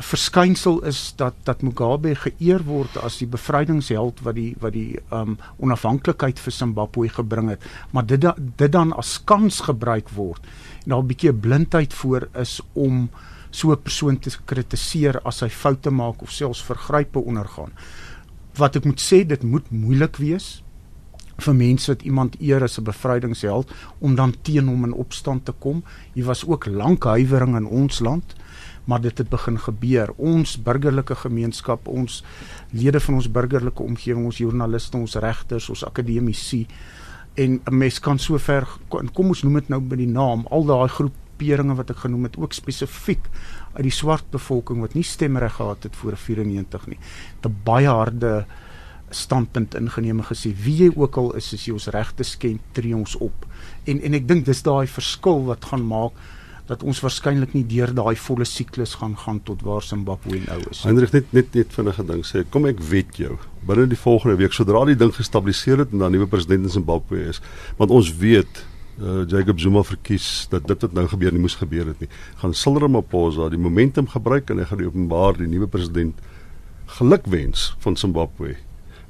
verskynsel 0.00 0.80
is 0.84 1.12
dat 1.16 1.34
dat 1.44 1.62
Mugabe 1.62 2.14
geëer 2.14 2.62
word 2.64 2.96
as 3.04 3.18
die 3.18 3.28
bevrydingsheld 3.28 4.20
wat 4.24 4.34
die 4.34 4.54
wat 4.60 4.72
die 4.72 4.98
um 5.12 5.38
onafhanklikheid 5.58 6.40
vir 6.40 6.52
Zimbabwe 6.52 7.08
gebring 7.08 7.50
het 7.50 7.64
maar 7.90 8.06
dit 8.06 8.24
dit 8.56 8.72
dan 8.72 8.92
as 8.92 9.18
kans 9.24 9.60
gebruik 9.60 10.08
word 10.16 10.46
en 10.84 10.90
daar 10.90 11.02
'n 11.02 11.06
bietjie 11.06 11.32
'n 11.32 11.40
blindheid 11.40 11.94
voor 11.94 12.28
is 12.34 12.60
om 12.72 13.10
so 13.50 13.72
'n 13.72 13.82
persoon 13.82 14.18
te 14.18 14.30
kritiseer 14.44 15.20
as 15.24 15.40
hy 15.40 15.48
foute 15.48 15.90
maak 15.90 16.22
of 16.22 16.30
selfs 16.30 16.62
vergrype 16.62 17.18
ondergaan. 17.18 17.72
Wat 18.54 18.76
ek 18.76 18.84
moet 18.84 19.00
sê, 19.00 19.26
dit 19.26 19.42
moet 19.42 19.70
moeilik 19.70 20.16
wees 20.16 20.62
vir 21.40 21.54
mense 21.54 21.90
wat 21.92 22.02
iemand 22.02 22.36
eer 22.40 22.62
as 22.62 22.78
'n 22.78 22.84
bevrydingsheld 22.84 23.70
om 23.98 24.14
dan 24.14 24.34
teen 24.42 24.68
hom 24.68 24.84
in 24.84 24.92
opstand 24.92 25.44
te 25.44 25.52
kom. 25.52 25.82
Hier 26.12 26.24
was 26.24 26.46
ook 26.46 26.66
lank 26.66 27.04
huiwering 27.04 27.56
in 27.56 27.66
ons 27.66 28.00
land, 28.00 28.34
maar 28.84 29.00
dit 29.00 29.18
het 29.18 29.28
begin 29.28 29.58
gebeur. 29.58 30.12
Ons 30.16 30.62
burgerlike 30.62 31.14
gemeenskap, 31.14 31.88
ons 31.88 32.24
lede 32.70 33.00
van 33.00 33.14
ons 33.14 33.30
burgerlike 33.30 33.82
omgewing, 33.82 34.24
ons 34.24 34.38
joernaliste, 34.38 34.96
ons 34.96 35.14
regters, 35.14 35.68
ons 35.68 35.84
akademici 35.84 36.66
en 37.34 37.60
'n 37.64 37.76
mens 37.76 37.98
kan 37.98 38.18
so 38.18 38.38
ver 38.38 38.66
kom 38.88 39.28
ons 39.28 39.42
noem 39.42 39.54
dit 39.54 39.68
nou 39.68 39.80
by 39.80 39.96
die 39.96 40.06
naam 40.06 40.46
al 40.50 40.64
daai 40.64 40.88
groeperinge 40.88 41.74
wat 41.74 41.90
ek 41.90 41.96
genoem 41.96 42.24
het 42.24 42.36
ook 42.36 42.52
spesifiek 42.52 43.28
uit 43.74 43.82
die 43.82 43.94
swart 43.94 44.30
bevolking 44.30 44.80
wat 44.80 44.94
nie 44.94 45.04
stemreg 45.04 45.54
gehad 45.54 45.82
het 45.82 45.96
voor 45.96 46.16
94 46.16 46.86
nie. 46.86 46.98
'n 47.44 47.56
baie 47.64 47.88
harde 47.88 48.46
standpunt 49.10 49.74
ingeneem 49.74 50.18
en 50.18 50.24
gesê 50.24 50.54
wie 50.64 50.76
jy 50.84 50.92
ook 50.96 51.16
al 51.16 51.34
is 51.36 51.52
as 51.54 51.66
jy 51.66 51.72
ons 51.72 51.86
regte 51.86 52.22
skend 52.22 52.60
tree 52.72 52.96
ons 52.96 53.16
op. 53.16 53.46
En 53.84 54.00
en 54.00 54.14
ek 54.14 54.28
dink 54.28 54.44
dis 54.44 54.62
daai 54.62 54.86
verskil 54.86 55.44
wat 55.44 55.64
gaan 55.64 55.86
maak 55.86 56.12
dat 56.70 56.84
ons 56.86 57.00
waarskynlik 57.02 57.54
nie 57.56 57.64
deur 57.66 57.90
daai 57.94 58.14
volle 58.14 58.46
siklus 58.46 58.94
gaan 59.00 59.16
gaan 59.18 59.40
tot 59.46 59.64
waar 59.66 59.82
Zimbabwe 59.82 60.38
nou 60.44 60.58
is. 60.70 60.84
Hendrik 60.86 61.14
net 61.16 61.32
net 61.34 61.56
net 61.58 61.74
vinnige 61.74 62.04
ding 62.06 62.22
sê, 62.26 62.44
kom 62.54 62.68
ek 62.70 62.82
weet 62.92 63.18
jou. 63.18 63.38
Binne 63.66 63.88
die 63.90 63.98
volgende 63.98 64.38
week 64.38 64.54
sodra 64.54 64.84
die 64.86 64.98
ding 64.98 65.10
gestabiliseer 65.16 65.82
het 65.82 65.94
en 65.94 66.04
dan 66.04 66.14
nuwe 66.14 66.30
president 66.30 66.68
in 66.68 66.76
Zimbabwe 66.78 67.24
is, 67.32 67.42
want 67.80 67.90
ons 67.94 68.12
weet 68.22 68.62
uh, 69.00 69.24
Jacob 69.26 69.58
Zuma 69.58 69.82
verkies 69.86 70.46
dat 70.52 70.68
dit 70.70 70.86
wat 70.86 70.94
nou 70.94 71.08
gebeur 71.10 71.34
nie 71.34 71.42
moes 71.42 71.58
gebeur 71.58 71.90
het 71.90 72.04
nie. 72.04 72.10
Gaan 72.42 72.54
Cyril 72.54 72.86
Ramaphosa 72.86 73.50
die 73.50 73.60
momentum 73.60 74.06
gebruik 74.14 74.54
en 74.54 74.62
hy 74.62 74.70
gaan 74.70 74.84
die 74.84 74.90
openbaar 74.90 75.42
die 75.42 75.50
nuwe 75.50 75.66
president 75.70 76.22
gelukwens 77.00 77.72
van 77.82 77.98
Zimbabwe 77.98 78.54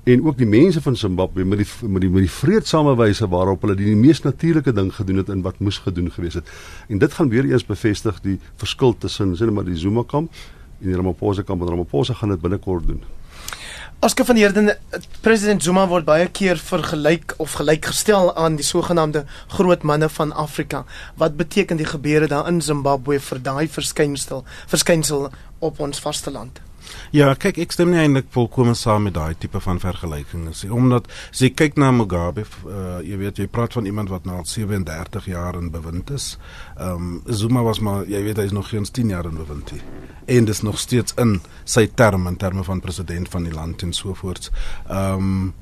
en 0.05 0.25
ook 0.27 0.39
die 0.39 0.47
mense 0.47 0.81
van 0.81 0.97
Zimbabwe 0.97 1.45
met 1.45 1.59
die 1.59 1.89
met 1.89 2.01
die 2.01 2.11
met 2.11 2.25
die 2.25 2.33
vredesame 2.33 2.97
wyse 2.97 3.29
waarop 3.29 3.63
hulle 3.63 3.77
die, 3.77 3.91
die 3.93 3.97
mees 3.97 4.23
natuurlike 4.25 4.73
ding 4.73 4.93
gedoen 4.95 5.21
het 5.21 5.29
en 5.29 5.43
wat 5.43 5.59
moes 5.59 5.79
gedoen 5.79 6.11
gewees 6.13 6.35
het. 6.35 6.49
En 6.89 6.99
dit 6.99 7.13
gaan 7.13 7.29
weer 7.29 7.45
eens 7.45 7.67
bevestig 7.67 8.21
die 8.25 8.39
verskil 8.57 8.97
tussen 8.99 9.37
sien 9.37 9.53
maar 9.53 9.65
die 9.65 9.77
Zuma 9.77 10.03
kamp 10.07 10.33
en 10.81 10.87
die 10.87 10.97
Ramaphosa 10.97 11.43
kamp. 11.43 11.63
Ramaphosa 11.69 12.15
gaan 12.15 12.29
dit 12.29 12.41
binnekort 12.41 12.87
doen. 12.87 13.03
Aske 14.01 14.25
van 14.25 14.37
Heerden 14.37 14.71
president 15.21 15.63
Zuma 15.63 15.83
word 15.89 16.07
baie 16.09 16.29
keer 16.33 16.57
vergelyk 16.57 17.35
of 17.37 17.59
gelykgestel 17.61 18.31
aan 18.33 18.57
die 18.57 18.65
sogenaamde 18.65 19.27
groot 19.53 19.83
manne 19.85 20.09
van 20.09 20.33
Afrika. 20.33 20.85
Wat 21.21 21.37
beteken 21.37 21.77
die 21.77 21.91
gebeure 21.91 22.27
daar 22.27 22.49
in 22.49 22.63
Zimbabwe 22.65 23.21
vir 23.21 23.43
daai 23.43 23.69
verskynsel 23.69 24.45
verskynsel 24.73 25.29
op 25.59 25.85
ons 25.85 26.01
vasteland? 26.01 26.63
Ja, 27.15 27.33
kyk, 27.35 27.59
ek 27.65 27.73
stem 27.75 27.91
nie 27.93 28.01
eintlik 28.01 28.29
volkome 28.35 28.75
saam 28.79 29.09
met 29.09 29.15
daai 29.17 29.35
tipe 29.39 29.61
van 29.61 29.81
vergelykings 29.83 30.65
nie, 30.65 30.73
omdat 30.75 31.09
as 31.31 31.43
jy 31.43 31.51
kyk 31.55 31.79
na 31.81 31.91
Mugabe, 31.95 32.45
uh, 32.67 32.99
jy 33.07 33.19
weet 33.21 33.41
jy 33.43 33.47
praat 33.51 33.75
van 33.79 33.89
iemand 33.91 34.13
wat 34.13 34.29
nou 34.29 34.41
al 34.41 34.47
37 34.49 35.31
jaar 35.31 35.59
in 35.59 35.71
bewind 35.75 36.11
is. 36.15 36.37
Ehm 36.77 37.09
um, 37.11 37.23
Zuma 37.27 37.63
was 37.67 37.81
maar, 37.81 38.05
jy 38.09 38.23
weet 38.27 38.39
hy 38.39 38.47
is 38.51 38.55
nog 38.57 38.71
geen 38.71 38.85
10 38.85 39.09
jaar 39.15 39.27
in 39.27 39.39
bewind 39.41 39.73
nie. 39.73 39.83
En 40.39 40.45
dis 40.45 40.63
nog 40.63 40.79
steeds 40.79 41.15
in 41.19 41.41
sy 41.65 41.87
term 41.95 42.27
in 42.31 42.37
terme 42.37 42.65
van 42.65 42.81
president 42.81 43.29
van 43.29 43.49
die 43.49 43.55
land 43.55 43.83
en 43.83 43.93
so 43.93 44.15
voort. 44.15 44.51
Ehm 44.89 45.27
um, 45.27 45.53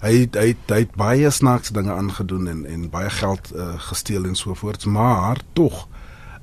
hy 0.00 0.24
hy 0.32 0.54
hy 0.70 0.80
het 0.80 0.94
baie 0.96 1.30
snaakse 1.30 1.74
dinge 1.76 1.92
aangedoen 1.92 2.48
en 2.48 2.64
en 2.66 2.88
baie 2.90 3.10
geld 3.10 3.52
uh, 3.52 3.74
gesteel 3.90 4.24
en 4.24 4.36
so 4.36 4.54
voort, 4.54 4.86
maar 4.88 5.42
tog 5.52 5.86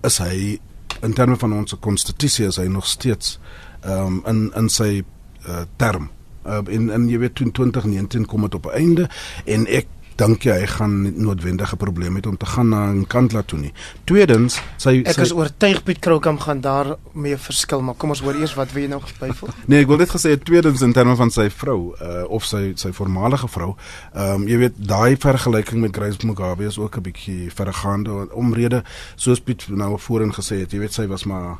is 0.05 0.19
hy 0.21 0.59
in 1.01 1.13
terme 1.13 1.37
van 1.37 1.53
ons 1.53 1.75
konstitusie 1.81 2.45
is 2.47 2.57
hy 2.61 2.67
nog 2.71 2.85
steeds 2.87 3.37
um, 3.85 4.21
in 4.25 4.51
in 4.55 4.69
sy 4.69 5.03
uh, 5.47 5.65
term. 5.75 6.09
Uh, 6.45 6.63
en 6.71 6.89
en 6.89 7.09
jy 7.09 7.19
weet 7.19 7.35
2019 7.35 8.25
kom 8.25 8.41
dit 8.41 8.55
op 8.55 8.65
'n 8.65 8.77
einde 8.77 9.09
en 9.45 9.67
ek 9.67 9.87
dink 10.17 10.47
jy 10.47 10.55
hy 10.61 10.67
gaan 10.71 10.95
noodwendige 11.21 11.77
probleme 11.77 12.19
hê 12.19 12.29
om 12.29 12.37
te 12.37 12.45
gaan 12.49 12.69
na 12.69 12.91
'n 12.91 13.05
kantla 13.05 13.43
toe 13.43 13.59
nie. 13.59 13.73
Tweedens, 14.05 14.59
sy 14.77 15.03
Ek 15.05 15.17
is 15.17 15.31
oortuig 15.31 15.83
Piet 15.83 15.99
Krookam 15.99 16.39
gaan 16.39 16.61
daarmee 16.61 17.37
verskil, 17.37 17.81
maar 17.81 17.95
kom 17.95 18.09
ons 18.09 18.21
hoor 18.21 18.35
eers 18.35 18.55
wat 18.55 18.71
wil 18.71 18.83
jy 18.83 18.89
nou 18.89 19.01
byvoeg? 19.19 19.53
nee, 19.69 19.81
ek 19.81 19.87
wil 19.87 19.97
net 19.97 20.09
gesê 20.09 20.37
tweedens 20.37 20.81
in 20.81 20.93
terme 20.93 21.15
van 21.15 21.29
sy 21.29 21.49
vrou 21.49 21.93
uh, 22.01 22.23
of 22.29 22.45
sy 22.45 22.73
sy 22.75 22.91
voormalige 22.91 23.47
vrou. 23.47 23.75
Ehm 24.13 24.41
um, 24.41 24.47
jy 24.47 24.57
weet 24.57 24.75
daai 24.77 25.17
vergelyking 25.17 25.81
met 25.81 25.95
Grace 25.95 26.25
Mugabe 26.25 26.65
is 26.65 26.79
ook 26.79 26.97
'n 26.97 27.01
bietjie 27.01 27.51
verregaande 27.53 28.33
omrede 28.33 28.83
soos 29.15 29.39
Piet 29.39 29.67
nou 29.69 29.99
voorheen 29.99 30.33
gesê 30.33 30.59
het. 30.59 30.71
Jy 30.71 30.79
weet 30.79 30.93
sy 30.93 31.07
was 31.07 31.25
maar 31.25 31.57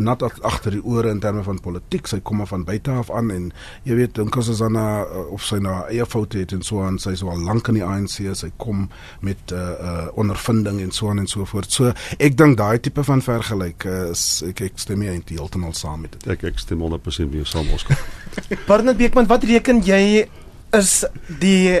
nat 0.00 0.22
agter 0.22 0.74
die 0.74 0.82
ore 0.84 1.10
in 1.10 1.20
terme 1.20 1.42
van 1.46 1.60
politiek. 1.60 2.08
Sy 2.10 2.20
kom 2.24 2.40
maar 2.40 2.50
van 2.50 2.64
buite 2.64 2.90
af 2.90 3.10
aan 3.14 3.30
en 3.30 3.50
jy 3.86 3.98
weet 3.98 4.14
dink 4.18 4.36
as 4.40 4.50
sy 4.58 4.68
na 4.72 5.04
of 5.34 5.44
sy 5.46 5.60
na 5.62 5.84
eie 5.90 6.06
foute 6.06 6.40
het 6.42 6.54
en 6.56 6.62
so 6.66 6.82
aan, 6.84 6.98
sy 7.02 7.14
is 7.16 7.22
al 7.22 7.42
lank 7.44 7.68
in 7.70 7.78
die 7.78 7.86
ANC, 7.86 8.18
sy 8.34 8.50
kom 8.56 8.88
met 9.20 9.52
'n 9.52 9.54
uh, 9.54 9.70
uh, 9.88 10.08
ondervinding 10.14 10.80
en 10.80 10.90
so 10.90 11.10
aan 11.10 11.18
en 11.18 11.26
so 11.26 11.44
voort. 11.44 11.70
So 11.70 11.92
ek 12.18 12.36
dink 12.36 12.58
daai 12.58 12.80
tipe 12.80 13.04
van 13.04 13.22
vergelyk 13.22 13.84
uh, 13.84 14.10
is 14.10 14.42
ek 14.42 14.60
ek 14.60 14.78
stem 14.78 15.00
nie 15.00 15.08
eintlik 15.08 15.38
heeltemal 15.38 15.72
saam 15.72 16.00
met 16.00 16.12
dit. 16.12 16.26
Ek 16.32 16.44
ek 16.44 16.58
stem 16.58 16.80
100% 16.80 17.30
mee 17.30 17.44
saam 17.44 17.70
Oskar. 17.74 17.98
Barnard 18.68 18.96
Beekman, 18.96 19.26
wat 19.26 19.44
reken 19.44 19.82
jy 19.82 20.28
is 20.72 21.04
die 21.40 21.80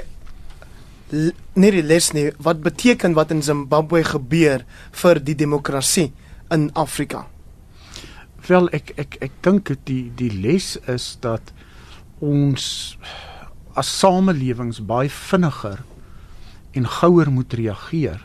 nie 1.54 1.70
die 1.70 1.84
les 1.84 2.10
nie, 2.12 2.30
wat 2.42 2.62
beteken 2.64 3.14
wat 3.14 3.30
in 3.30 3.42
Zimbabwe 3.42 4.02
gebeur 4.04 4.64
vir 5.02 5.20
die 5.22 5.36
demokrasie 5.38 6.12
in 6.50 6.70
Afrika? 6.74 7.33
Wel 8.46 8.68
ek 8.76 8.92
ek 9.00 9.16
ek 9.24 9.36
dink 9.40 9.70
die 9.88 10.10
die 10.16 10.28
les 10.28 10.74
is 10.90 11.14
dat 11.24 11.52
ons 12.20 12.64
as 13.74 13.88
samelewings 13.88 14.82
baie 14.84 15.08
vinniger 15.10 15.80
en 16.76 16.88
gouer 16.98 17.30
moet 17.32 17.56
reageer 17.56 18.20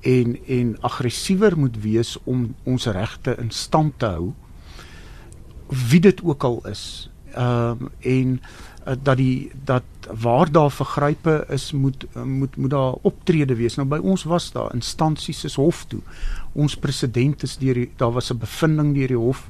en 0.00 0.36
en 0.58 0.74
aggressiewer 0.86 1.56
moet 1.58 1.80
wees 1.82 2.16
om 2.24 2.54
ons 2.64 2.86
regte 2.86 3.36
in 3.40 3.50
stand 3.50 3.96
te 3.98 4.12
hou 4.18 4.34
wie 5.68 6.00
dit 6.00 6.22
ook 6.24 6.44
al 6.44 6.60
is. 6.68 7.10
Ehm 7.32 7.88
um, 7.88 7.90
en 8.00 8.40
uh, 8.86 8.94
dat 9.02 9.16
die 9.16 9.50
dat 9.64 9.84
waar 10.20 10.52
daar 10.52 10.70
vergrype 10.70 11.44
is 11.48 11.72
moet 11.72 12.06
moet 12.24 12.56
moet 12.56 12.70
daar 12.70 12.92
optrede 13.02 13.54
wees. 13.54 13.76
Nou 13.76 13.88
by 13.88 13.98
ons 13.98 14.22
was 14.22 14.52
daar 14.52 14.74
instansies 14.74 15.40
soos 15.40 15.54
hof 15.54 15.84
toe. 15.84 16.00
Ons 16.52 16.76
president 16.76 17.42
is 17.42 17.56
deur 17.58 17.86
daar 17.96 18.12
was 18.12 18.30
'n 18.32 18.38
bevinding 18.38 18.94
deur 18.94 19.08
die 19.08 19.16
hof 19.16 19.48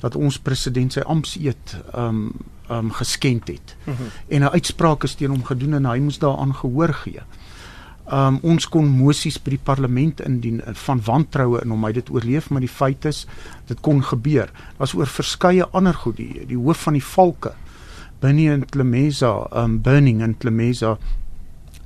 dat 0.00 0.16
ons 0.16 0.38
president 0.38 0.92
sy 0.92 1.00
ampseed 1.00 1.76
um 1.96 2.32
um 2.72 2.90
geskenk 2.92 3.48
het. 3.48 3.76
Mm 3.84 3.94
-hmm. 3.94 4.06
En 4.28 4.40
'n 4.40 4.52
uitspraak 4.52 5.04
is 5.04 5.14
teen 5.14 5.30
hom 5.30 5.44
gedoen 5.44 5.74
en 5.74 5.86
hy 5.86 5.98
moes 5.98 6.18
daaraan 6.18 6.54
gehoor 6.54 6.94
gee. 6.94 7.20
Um 8.12 8.38
ons 8.42 8.68
kon 8.68 8.88
mosies 8.88 9.42
by 9.42 9.50
die 9.50 9.64
parlement 9.64 10.20
indien 10.20 10.62
van 10.72 11.00
wantroue 11.04 11.60
in 11.62 11.70
hom 11.70 11.84
hy 11.84 11.92
dit 11.92 12.10
oorleef 12.10 12.50
maar 12.50 12.60
die 12.60 12.68
feit 12.68 13.04
is 13.04 13.26
dit 13.66 13.80
kon 13.80 14.02
gebeur. 14.02 14.50
Daar's 14.78 14.94
oor 14.94 15.06
verskeie 15.06 15.66
ander 15.66 15.94
goed 15.94 16.16
die 16.16 16.46
die 16.46 16.56
hoof 16.56 16.82
van 16.82 16.92
die 16.92 17.04
valke 17.04 17.52
binne 18.20 18.52
in 18.52 18.64
Tlemesa 18.64 19.46
um 19.52 19.80
burning 19.82 20.22
in 20.22 20.36
Tlemesa 20.38 20.98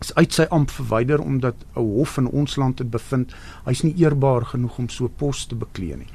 is 0.01 0.15
uit 0.15 0.33
sy 0.33 0.47
amp 0.55 0.71
verwyder 0.71 1.21
omdat 1.21 1.55
'n 1.77 1.81
hof 1.81 2.19
in 2.19 2.27
ons 2.27 2.57
land 2.57 2.79
het 2.79 2.91
bevind 2.91 3.35
hy's 3.65 3.83
nie 3.83 3.95
eerbaar 3.97 4.45
genoeg 4.45 4.79
om 4.79 4.89
so 4.89 5.05
'n 5.05 5.17
pos 5.17 5.47
te 5.47 5.55
beklee 5.55 5.97
nie. 5.97 6.11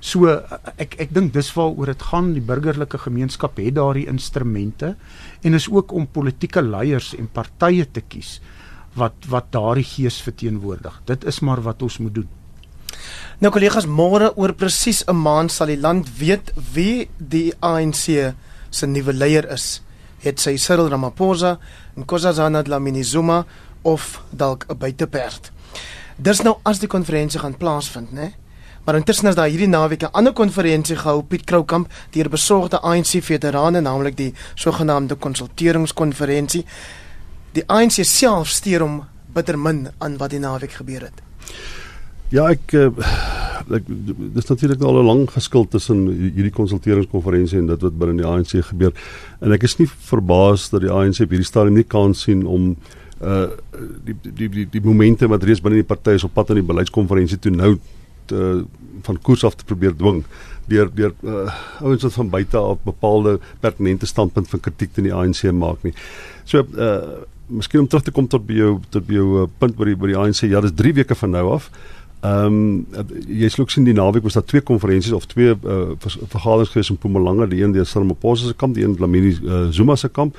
So 0.00 0.28
ek 0.76 0.94
ek 0.98 1.14
dink 1.14 1.32
dis 1.32 1.54
waaroor 1.54 1.86
dit 1.86 2.02
gaan 2.02 2.32
die 2.34 2.44
burgerlike 2.44 2.98
gemeenskap 2.98 3.56
het 3.56 3.74
daardie 3.74 4.06
instrumente 4.06 4.96
en 5.42 5.54
is 5.54 5.68
ook 5.70 5.92
om 5.92 6.06
politieke 6.06 6.62
leiers 6.62 7.14
en 7.14 7.28
partye 7.32 7.86
te 7.90 8.00
kies 8.00 8.40
wat 8.94 9.14
wat 9.28 9.50
daardie 9.50 9.84
gees 9.84 10.22
verteenwoordig. 10.22 11.00
Dit 11.04 11.24
is 11.24 11.40
maar 11.40 11.62
wat 11.62 11.82
ons 11.82 11.98
moet 11.98 12.14
doen. 12.14 12.28
Nou 13.42 13.50
kollegas, 13.52 13.86
môre 13.86 14.30
oor 14.36 14.52
presies 14.52 15.04
'n 15.08 15.16
maand 15.16 15.50
sal 15.52 15.66
die 15.66 15.80
land 15.80 16.08
weet 16.18 16.52
wie 16.74 17.08
die 17.18 17.52
ANC 17.60 18.34
se 18.70 18.86
nuwe 18.86 19.12
leier 19.12 19.50
is. 19.50 19.80
Het 20.24 20.40
sy 20.40 20.56
Cyril 20.56 20.88
Ramaphosa, 20.88 21.58
Nkosazana 22.00 22.62
Dlamini 22.64 23.04
Zuma 23.04 23.44
of 23.82 24.22
dalk 24.30 24.64
'n 24.68 24.78
buiteperd. 24.78 25.52
Dis 26.16 26.40
nou 26.42 26.56
as 26.62 26.78
die 26.78 26.88
konferensie 26.88 27.40
gaan 27.40 27.56
plaasvind, 27.56 28.12
né? 28.12 28.32
Maar 28.84 28.94
intussen 28.94 29.28
is 29.28 29.34
daar 29.34 29.48
hierdie 29.48 29.68
naweek 29.68 30.02
'n 30.02 30.12
ander 30.12 30.32
konferensie 30.32 30.96
gehou 30.96 31.22
Piet 31.22 31.44
Kroukamp 31.44 31.92
deur 32.10 32.28
besorgde 32.28 32.80
ANC 32.80 33.22
veterane, 33.22 33.80
naamlik 33.80 34.16
die 34.16 34.34
sogenaamde 34.54 35.14
konsulteringskonferensie. 35.14 36.64
Die 37.52 37.64
ANC 37.66 38.04
self 38.04 38.48
steur 38.48 38.80
hom 38.80 39.04
bitter 39.26 39.58
min 39.58 39.88
aan 39.98 40.16
wat 40.16 40.30
die 40.30 40.38
naweek 40.38 40.72
gebeur 40.72 41.00
het. 41.00 41.22
Ja, 42.34 42.48
ek 42.50 42.72
uh, 42.74 42.90
ek 43.78 43.86
dis 44.34 44.48
natuurlik 44.48 44.82
al 44.82 44.98
'n 44.98 45.06
lang 45.06 45.22
geskil 45.30 45.68
tussen 45.70 46.00
hierdie 46.34 46.52
konsulteringskonferensie 46.52 47.60
en 47.62 47.68
dit 47.70 47.84
wat 47.86 47.98
binne 47.98 48.18
die 48.18 48.26
ANC 48.26 48.58
gebeur. 48.70 48.92
En 49.40 49.54
ek 49.54 49.62
is 49.68 49.78
nie 49.78 49.86
verbaas 49.86 50.66
dat 50.72 50.82
die 50.82 50.90
ANC 50.90 51.22
op 51.22 51.30
hierdie 51.30 51.46
stadium 51.46 51.78
nie 51.78 51.86
kan 51.86 52.14
sien 52.14 52.42
om 52.46 52.74
uh 53.22 53.46
die 54.04 54.16
die 54.22 54.48
die 54.48 54.66
die 54.66 54.82
momente 54.82 55.28
wat 55.30 55.44
reeds 55.46 55.62
binne 55.62 55.78
die 55.78 55.86
party 55.86 56.16
is 56.18 56.24
op 56.26 56.34
pad 56.34 56.50
aan 56.50 56.58
die 56.58 56.66
beleidskonferensie 56.72 57.38
toe 57.38 57.54
nou 57.54 57.78
te, 58.26 58.64
van 59.06 59.20
koers 59.22 59.44
af 59.44 59.54
te 59.54 59.64
probeer 59.64 59.94
dwing 59.94 60.24
deur 60.66 60.90
deur 60.90 61.14
uh, 61.22 61.54
ouens 61.80 62.02
wat 62.02 62.18
van 62.18 62.30
buite 62.30 62.58
af 62.58 62.82
bepaalde 62.82 63.38
pertinente 63.60 64.06
standpunt 64.06 64.48
van 64.48 64.60
kritiek 64.60 64.92
teen 64.92 65.04
die 65.04 65.14
ANC 65.14 65.46
maak 65.52 65.86
nie. 65.86 65.94
So 66.44 66.66
uh 66.74 67.22
miskien 67.46 67.80
om 67.80 67.86
terug 67.86 68.02
te 68.02 68.10
kom 68.10 68.26
tot 68.26 68.46
by 68.46 68.54
jou 68.56 68.80
tot 68.90 69.04
by 69.06 69.18
jou 69.18 69.42
uh, 69.42 69.48
punt 69.60 69.76
by 69.76 69.84
die 69.84 69.96
by 70.00 70.08
die 70.08 70.16
ANC 70.16 70.46
ja, 70.48 70.62
dis 70.64 70.72
3 70.74 70.94
weke 70.96 71.14
van 71.14 71.30
nou 71.30 71.50
af. 71.58 71.70
Ehm 72.24 72.46
um, 72.46 73.08
jy 73.28 73.48
sê 73.52 73.60
ook 73.60 73.72
sien 73.72 73.84
die 73.84 73.96
naweek 73.96 74.24
was 74.24 74.38
daar 74.38 74.46
twee 74.48 74.64
konferensies 74.64 75.12
of 75.12 75.26
twee 75.28 75.52
uh, 75.52 75.80
vergaderings 76.00 76.70
gewees 76.72 76.88
in 76.88 76.96
Mpumalanga, 76.96 77.48
die 77.50 77.60
een 77.60 77.74
deur 77.74 77.90
Ramaphosa 77.94 78.46
se 78.48 78.54
kamp, 78.56 78.74
die 78.78 78.84
een 78.84 78.96
Dlamini 78.96 79.34
uh, 79.42 79.66
Zuma 79.70 79.96
se 79.96 80.08
kamp. 80.08 80.38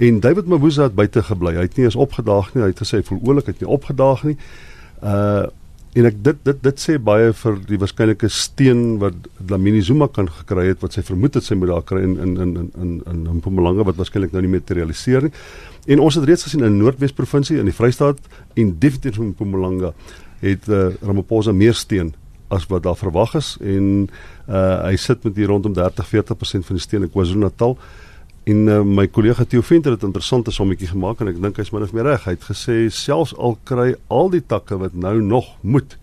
En 0.00 0.20
David 0.20 0.46
Mabuza 0.46 0.88
het 0.88 0.94
buite 0.94 1.22
gebly. 1.22 1.54
Hy 1.54 1.68
het 1.68 1.76
nie 1.76 1.84
eens 1.84 1.96
opgedaag 2.00 2.54
nie. 2.54 2.62
Hy 2.64 2.70
het 2.72 2.82
gesê 2.82 2.98
hy 2.98 3.06
voel 3.06 3.20
oulik, 3.20 3.46
hy 3.46 3.52
het 3.54 3.62
nie 3.62 3.72
opgedaag 3.78 4.26
nie. 4.30 4.36
Uh 5.04 5.48
en 5.98 6.06
ek 6.06 6.20
dit 6.22 6.36
dit 6.46 6.58
dit 6.62 6.78
sê 6.78 6.94
baie 7.02 7.32
vir 7.34 7.56
die 7.66 7.78
waarskynlike 7.82 8.28
steen 8.30 8.82
wat 9.02 9.16
Dlamini 9.42 9.80
Zuma 9.82 10.06
kan 10.06 10.28
gekry 10.30 10.68
het 10.68 10.84
wat 10.84 10.94
sy 10.94 11.02
vermoed 11.02 11.34
het 11.34 11.42
sy 11.42 11.56
moet 11.58 11.72
daar 11.72 11.82
kry 11.82 12.04
in 12.06 12.12
in 12.22 12.36
in 12.44 12.52
in 12.60 12.68
in 12.84 12.92
in 13.10 13.24
Mpumalanga 13.40 13.88
wat 13.88 13.98
waarskynlik 13.98 14.30
nou 14.30 14.44
nie 14.44 14.52
materialiseer 14.52 15.26
nie. 15.26 15.32
En 15.90 16.02
ons 16.06 16.14
het 16.14 16.28
reeds 16.30 16.46
gesien 16.46 16.62
in 16.62 16.78
Noordwes 16.78 17.16
provinsie 17.18 17.58
in 17.58 17.66
die 17.66 17.74
Vrystaat 17.74 18.22
en 18.54 18.70
definitief 18.78 19.18
in 19.18 19.32
Mpumalanga 19.32 19.90
het 20.40 20.68
uh, 20.68 20.88
Ramaphosa 21.00 21.52
meer 21.52 21.74
steun 21.74 22.14
as 22.50 22.66
wat 22.66 22.82
daar 22.82 22.98
verwag 22.98 23.34
is 23.38 23.54
en 23.60 24.08
uh, 24.48 24.82
hy 24.82 24.96
sit 24.98 25.22
met 25.24 25.36
hier 25.38 25.52
rondom 25.52 25.74
30-40% 25.76 26.66
van 26.66 26.78
die 26.78 26.82
steun 26.82 27.06
in 27.06 27.12
KwaZulu-Natal. 27.12 27.76
En 28.50 28.66
uh, 28.66 28.80
my 28.82 29.06
kollega 29.12 29.44
Theo 29.44 29.62
Venter 29.62 29.94
het 29.94 30.02
'n 30.02 30.10
interessante 30.10 30.50
sommetjie 30.50 30.88
gemaak 30.90 31.20
en 31.20 31.28
ek 31.28 31.40
dink 31.42 31.56
hy's 31.56 31.70
min 31.70 31.82
of 31.82 31.92
meer 31.92 32.08
reg. 32.08 32.24
Hy 32.24 32.34
het 32.34 32.48
gesê 32.48 32.88
selfs 32.90 33.36
al 33.36 33.58
kry 33.64 33.94
al 34.08 34.30
die 34.30 34.42
takke 34.42 34.78
wat 34.78 34.94
nou 34.94 35.20
nog 35.22 35.56
moet 35.60 35.98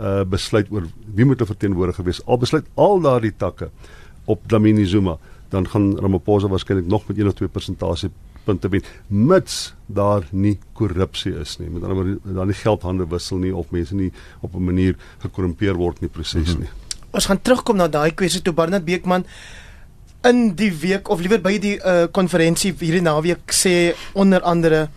uh 0.00 0.24
besluit 0.24 0.66
oor 0.70 0.86
wie 1.14 1.24
moet 1.24 1.40
'n 1.40 1.46
verteenwoordiger 1.46 2.04
wees. 2.04 2.24
Al 2.26 2.38
besluit 2.38 2.64
al 2.74 3.00
daardie 3.00 3.34
takke 3.36 3.70
op 4.24 4.40
Dlamini 4.46 4.86
Zuma, 4.86 5.18
dan 5.48 5.68
gaan 5.68 5.98
Ramaphosa 5.98 6.48
waarskynlik 6.48 6.86
nog 6.86 7.06
met 7.06 7.18
1 7.18 7.26
of 7.26 7.34
2 7.34 7.48
persentasie 7.48 8.10
punte 8.44 8.68
wen 8.68 8.82
mits 9.08 9.74
daar 9.86 10.26
nie 10.30 10.58
korrupsie 10.72 11.34
is 11.40 11.58
nie. 11.58 11.70
Met 11.70 11.82
ander 11.82 11.98
woorde 11.98 12.34
daar 12.34 12.46
nie 12.46 12.58
geldhande 12.58 13.06
wissel 13.08 13.38
nie 13.38 13.54
of 13.54 13.70
mense 13.70 13.94
nie 13.94 14.12
op 14.40 14.54
'n 14.54 14.64
manier 14.64 14.96
gekorrumpeer 15.18 15.74
word 15.74 16.00
in 16.00 16.08
die 16.08 16.14
proses 16.14 16.46
nie. 16.46 16.54
Mm 16.54 16.62
-hmm. 16.62 17.10
Ons 17.10 17.26
gaan 17.26 17.42
terugkom 17.42 17.76
na 17.76 17.88
daai 17.88 18.14
kwessie 18.14 18.42
toe 18.42 18.52
Barnard 18.52 18.84
Beekman 18.84 19.24
in 20.22 20.54
die 20.54 20.72
week 20.72 21.08
of 21.08 21.20
liewer 21.20 21.40
by 21.40 21.58
die 21.58 21.80
konferensie 22.10 22.72
uh, 22.72 22.78
hierdie 22.78 23.02
naweek 23.02 23.52
sê 23.52 23.94
onder 24.12 24.40
andere 24.40 24.88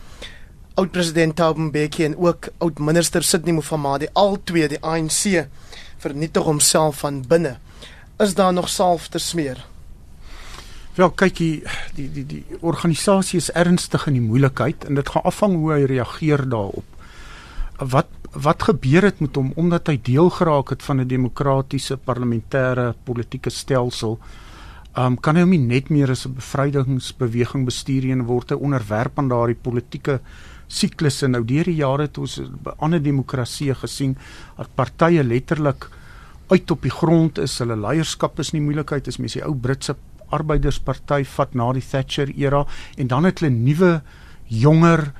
oud 0.75 0.91
president 0.91 1.35
Thabo 1.35 1.61
Mbeki 1.61 2.03
en 2.03 2.17
ook 2.17 2.49
oud 2.57 2.79
minister 2.79 3.23
Sidney 3.23 3.53
Mufamadi 3.53 4.07
al 4.13 4.37
twee 4.43 4.67
die 4.67 4.79
ANC 4.81 5.47
vernietig 5.97 6.43
homself 6.43 6.99
van 6.99 7.23
binne. 7.27 7.57
Is 8.19 8.35
daar 8.35 8.53
nog 8.53 8.69
salf 8.69 9.07
te 9.07 9.19
smeer? 9.19 9.65
Wel 10.95 11.11
kyk 11.11 11.39
die 11.41 11.55
die 11.97 12.07
die 12.07 12.23
die 12.23 12.59
organisasie 12.63 13.41
is 13.41 13.49
ernstig 13.51 14.05
in 14.07 14.15
die 14.15 14.23
moeilikheid 14.23 14.85
en 14.87 14.95
dit 14.95 15.09
gaan 15.11 15.25
afhang 15.27 15.57
hoe 15.59 15.73
hy 15.73 15.81
reageer 15.91 16.45
daarop. 16.47 16.87
Wat 17.95 18.11
wat 18.35 18.63
gebeur 18.67 19.03
het 19.07 19.19
met 19.23 19.35
hom 19.35 19.51
omdat 19.59 19.91
hy 19.91 19.95
deel 20.03 20.29
geraak 20.37 20.71
het 20.71 20.83
van 20.83 21.01
'n 21.01 21.07
demokratiese 21.07 21.97
parlementêre 21.97 22.93
politieke 23.03 23.49
stelsel? 23.49 24.19
Um 24.95 25.19
kan 25.19 25.35
hy 25.35 25.43
hom 25.43 25.67
net 25.67 25.89
meer 25.89 26.11
as 26.11 26.25
'n 26.25 26.35
bevrydingsbeweging 26.35 27.65
bestuur 27.65 28.11
en 28.11 28.25
word 28.25 28.49
hy 28.49 28.55
onderwerp 28.55 29.19
aan 29.19 29.27
daardie 29.27 29.59
politieke 29.61 30.19
siklusse 30.67 31.27
nou 31.27 31.43
deur 31.43 31.63
die 31.63 31.75
jare 31.75 32.03
het 32.03 32.17
ons 32.17 32.41
by 32.63 32.71
ander 32.79 33.03
demokratieë 33.03 33.75
gesien 33.75 34.17
dat 34.57 34.75
partye 34.75 35.23
letterlik 35.23 35.89
uit 36.47 36.71
op 36.71 36.81
die 36.81 36.91
grond 36.91 37.37
is. 37.37 37.59
Hulle 37.59 37.75
leierskap 37.75 38.39
is 38.39 38.53
nie 38.53 38.61
moeilikheid 38.61 39.07
is 39.07 39.17
mense 39.17 39.39
die 39.39 39.45
ou 39.45 39.55
Britse 39.55 39.95
arbeidersparty 40.29 41.23
vat 41.35 41.53
na 41.55 41.71
die 41.73 41.83
Thatcher 41.83 42.31
era 42.35 42.65
en 42.97 43.07
dan 43.07 43.23
het 43.23 43.39
hulle 43.39 43.53
nuwe 43.53 44.01
jonger 44.47 45.11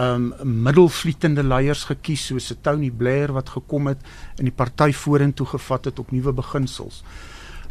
um 0.00 0.30
middelvlietende 0.42 1.42
leiers 1.42 1.84
gekies 1.90 2.28
soos 2.30 2.52
Tony 2.62 2.90
Blair 2.90 3.32
wat 3.36 3.50
gekom 3.56 3.90
het 3.90 4.04
en 4.38 4.46
die 4.48 4.54
party 4.54 4.92
vorentoe 4.96 5.46
gevat 5.46 5.90
het 5.90 5.98
op 5.98 6.12
nuwe 6.14 6.32
beginsels. 6.32 7.02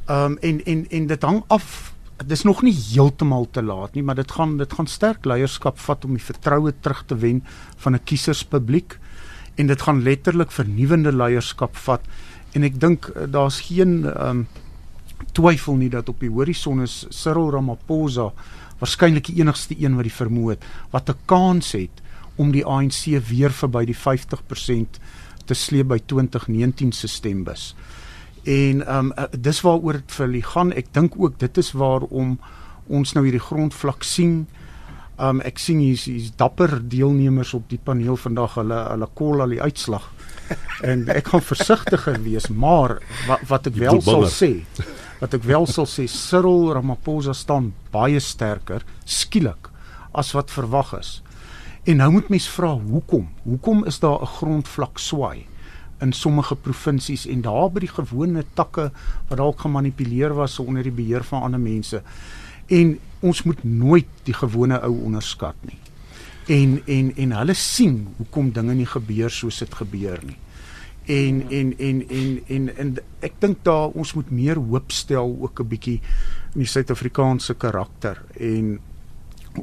Um 0.09 0.37
en 0.41 0.59
en 0.65 0.85
en 0.89 1.07
dit 1.07 1.23
hang 1.23 1.43
af 1.47 1.93
dis 2.27 2.43
nog 2.43 2.61
nie 2.61 2.75
heeltemal 2.75 3.47
te 3.51 3.63
laat 3.63 3.93
nie, 3.95 4.03
maar 4.03 4.15
dit 4.15 4.31
gaan 4.31 4.57
dit 4.57 4.73
gaan 4.73 4.87
sterk 4.87 5.25
leierskap 5.25 5.79
vat 5.79 6.05
om 6.05 6.17
die 6.17 6.23
vertroue 6.23 6.73
terug 6.81 7.05
te 7.07 7.15
wen 7.15 7.43
van 7.77 7.95
'n 7.95 8.03
kieserspubliek 8.03 8.99
en 9.55 9.67
dit 9.67 9.81
gaan 9.81 10.03
letterlik 10.03 10.51
vernuwende 10.51 11.11
leierskap 11.11 11.75
vat 11.75 12.01
en 12.53 12.63
ek 12.63 12.79
dink 12.79 13.07
eh, 13.07 13.23
daar's 13.27 13.61
geen 13.61 14.05
um 14.27 14.47
twyfel 15.31 15.75
nie 15.75 15.89
dat 15.89 16.09
op 16.09 16.19
die 16.19 16.31
horison 16.31 16.81
is 16.81 17.05
Cyril 17.09 17.51
Ramaphosa 17.51 18.31
waarskynlik 18.79 19.27
die 19.27 19.41
enigste 19.41 19.75
een 19.77 19.95
wat 19.95 20.07
die 20.07 20.15
vermoë 20.15 20.55
het 20.55 20.63
wat 20.91 21.09
'n 21.09 21.19
kans 21.25 21.71
het 21.71 22.01
om 22.35 22.51
die 22.51 22.65
ANC 22.65 23.19
weer 23.27 23.51
verby 23.51 23.85
die 23.85 23.97
50% 23.97 24.99
te 25.45 25.53
sleep 25.53 25.87
by 25.87 25.99
2019 26.05 26.91
se 26.91 27.07
stembus. 27.07 27.73
En 28.43 28.85
ehm 28.85 29.11
um, 29.17 29.27
dis 29.41 29.61
waaroor 29.61 29.99
dit 29.99 30.15
vir 30.15 30.25
hulle 30.25 30.43
gaan. 30.43 30.71
Ek 30.73 30.93
dink 30.95 31.17
ook 31.17 31.39
dit 31.39 31.57
is 31.57 31.71
waarom 31.71 32.37
ons 32.87 33.13
nou 33.13 33.23
hierdie 33.25 33.43
grondvlak 33.43 34.03
sien. 34.03 34.47
Ehm 35.17 35.39
um, 35.39 35.41
ek 35.45 35.59
sien 35.59 35.81
hier's 35.83 36.05
hier's 36.07 36.31
dapper 36.35 36.79
deelnemers 36.89 37.53
op 37.53 37.67
die 37.69 37.81
paneel 37.83 38.17
vandag. 38.17 38.55
Hulle 38.61 38.79
hulle 38.93 39.09
kol 39.13 39.41
al 39.41 39.57
die 39.57 39.61
uitslag. 39.61 40.07
En 40.81 41.03
ek 41.11 41.27
gaan 41.27 41.43
versigtiger 41.43 42.15
wees, 42.23 42.47
maar 42.47 42.97
wat 43.27 43.41
wat 43.49 43.67
ek 43.67 43.75
wel 43.75 43.99
sal 44.01 44.23
sê, 44.31 44.63
wat 45.19 45.35
ek 45.35 45.43
wel 45.47 45.67
sal 45.67 45.87
sê, 45.89 46.07
Cyril 46.07 46.71
Ramaphosa 46.75 47.33
staan 47.35 47.73
baie 47.91 48.19
sterker 48.23 48.85
skielik 49.05 49.69
as 50.15 50.31
wat 50.35 50.51
verwag 50.51 50.93
is. 50.99 51.19
En 51.87 51.99
nou 52.01 52.09
moet 52.11 52.29
mens 52.31 52.47
vra 52.51 52.71
hoekom? 52.77 53.27
Hoekom 53.43 53.85
is 53.85 53.99
daar 53.99 54.21
'n 54.21 54.33
grondvlak 54.39 54.97
swaai 54.99 55.45
in 56.01 56.13
sommige 56.13 56.55
provinsies 56.55 57.25
en 57.27 57.41
daar 57.41 57.69
by 57.71 57.79
die 57.79 57.95
gewone 57.95 58.43
takke 58.53 58.91
wat 59.29 59.37
dalk 59.37 59.59
gemanipuleer 59.59 60.33
was 60.33 60.59
onder 60.59 60.83
die 60.83 60.91
beheer 60.91 61.23
van 61.23 61.41
ander 61.41 61.59
mense? 61.59 62.01
En 62.67 62.99
ons 63.19 63.43
moet 63.43 63.63
nooit 63.63 64.07
die 64.23 64.33
gewone 64.33 64.79
ou 64.81 65.03
onderskat 65.03 65.55
nie. 65.61 65.79
En 66.47 66.81
en 66.87 67.15
en 67.15 67.31
hulle 67.31 67.53
sien 67.53 68.07
hoekom 68.17 68.51
dinge 68.51 68.73
nie 68.73 68.85
gebeur 68.85 69.29
soos 69.29 69.59
dit 69.59 69.73
gebeur 69.73 70.19
nie. 70.23 70.37
En 71.09 71.39
en 71.49 71.73
en 71.77 72.03
en 72.09 72.41
en 72.47 72.67
en 72.77 72.91
ek 73.25 73.39
dink 73.41 73.63
daar 73.65 73.95
ons 73.97 74.13
moet 74.13 74.29
meer 74.31 74.59
hoop 74.61 74.91
stel 74.93 75.33
ook 75.41 75.59
'n 75.63 75.67
bietjie 75.67 76.01
in 76.53 76.61
die 76.61 76.69
Suid-Afrikaanse 76.69 77.55
karakter. 77.57 78.21
En 78.37 78.79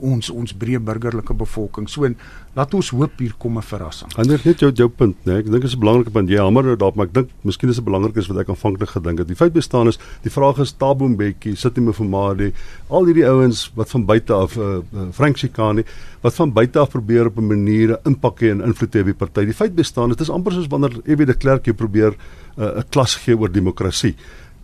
ons 0.03 0.31
ons 0.31 0.53
breë 0.53 0.81
burgerlike 0.83 1.35
bevolking. 1.35 1.89
So 1.89 2.05
en 2.05 2.17
laat 2.57 2.75
ons 2.75 2.91
hoop 2.91 3.19
hier 3.19 3.35
kom 3.39 3.59
'n 3.59 3.63
verrassing. 3.63 4.11
Ander 4.17 4.41
net 4.45 4.61
jou 4.61 4.73
jou 4.73 4.89
punt, 4.89 5.17
né? 5.25 5.33
Nee, 5.33 5.39
ek 5.39 5.45
dink 5.45 5.63
dit 5.63 5.71
is 5.71 5.77
'n 5.77 5.81
belangrike 5.81 6.11
punt. 6.11 6.29
Jy 6.29 6.39
hamer 6.39 6.63
nou 6.65 6.77
daarop, 6.77 6.97
maar 6.97 7.07
ek 7.07 7.13
dink 7.13 7.29
miskien 7.43 7.69
is 7.69 7.77
dit 7.77 7.85
belangrik 7.85 8.17
is 8.17 8.29
wat 8.29 8.39
ek 8.39 8.49
aanvanklik 8.49 8.89
gedink 8.89 9.19
het. 9.19 9.29
Die 9.29 9.37
feit 9.37 9.53
bestaan 9.53 9.89
is, 9.89 9.99
die 10.23 10.31
vraag 10.31 10.59
is 10.59 10.73
Tabo 10.73 11.09
Mbeki, 11.09 11.57
sit 11.57 11.77
nie 11.77 11.87
me 11.87 11.93
vir 11.93 12.07
Madi, 12.07 12.53
al 12.89 13.05
hierdie 13.05 13.27
ouens 13.27 13.71
wat 13.75 13.91
van 13.91 14.05
buite 14.05 14.33
af 14.33 14.57
uh, 14.57 14.79
uh 14.95 15.13
Frank 15.13 15.37
Chikani 15.37 15.85
wat 16.23 16.35
van 16.35 16.53
buite 16.53 16.79
af 16.79 16.91
probeer 16.91 17.27
op 17.27 17.39
'n 17.39 17.47
manier 17.47 17.99
impak 18.05 18.41
hê 18.41 18.51
en 18.51 18.61
invloed 18.61 18.95
hê 18.95 19.01
op 19.01 19.07
die 19.07 19.15
party. 19.15 19.45
Die 19.45 19.55
feit 19.55 19.75
bestaan, 19.75 20.09
dit 20.09 20.21
is 20.21 20.31
amper 20.31 20.53
soos 20.53 20.67
wanneer 20.67 20.91
F.W. 21.05 21.25
de 21.27 21.35
Klerk 21.35 21.67
jy 21.67 21.73
probeer 21.73 22.15
uh, 22.59 22.65
'n 22.65 22.79
uh, 22.79 22.83
klas 22.91 23.15
gee 23.15 23.37
oor 23.37 23.53
demokrasie 23.53 24.15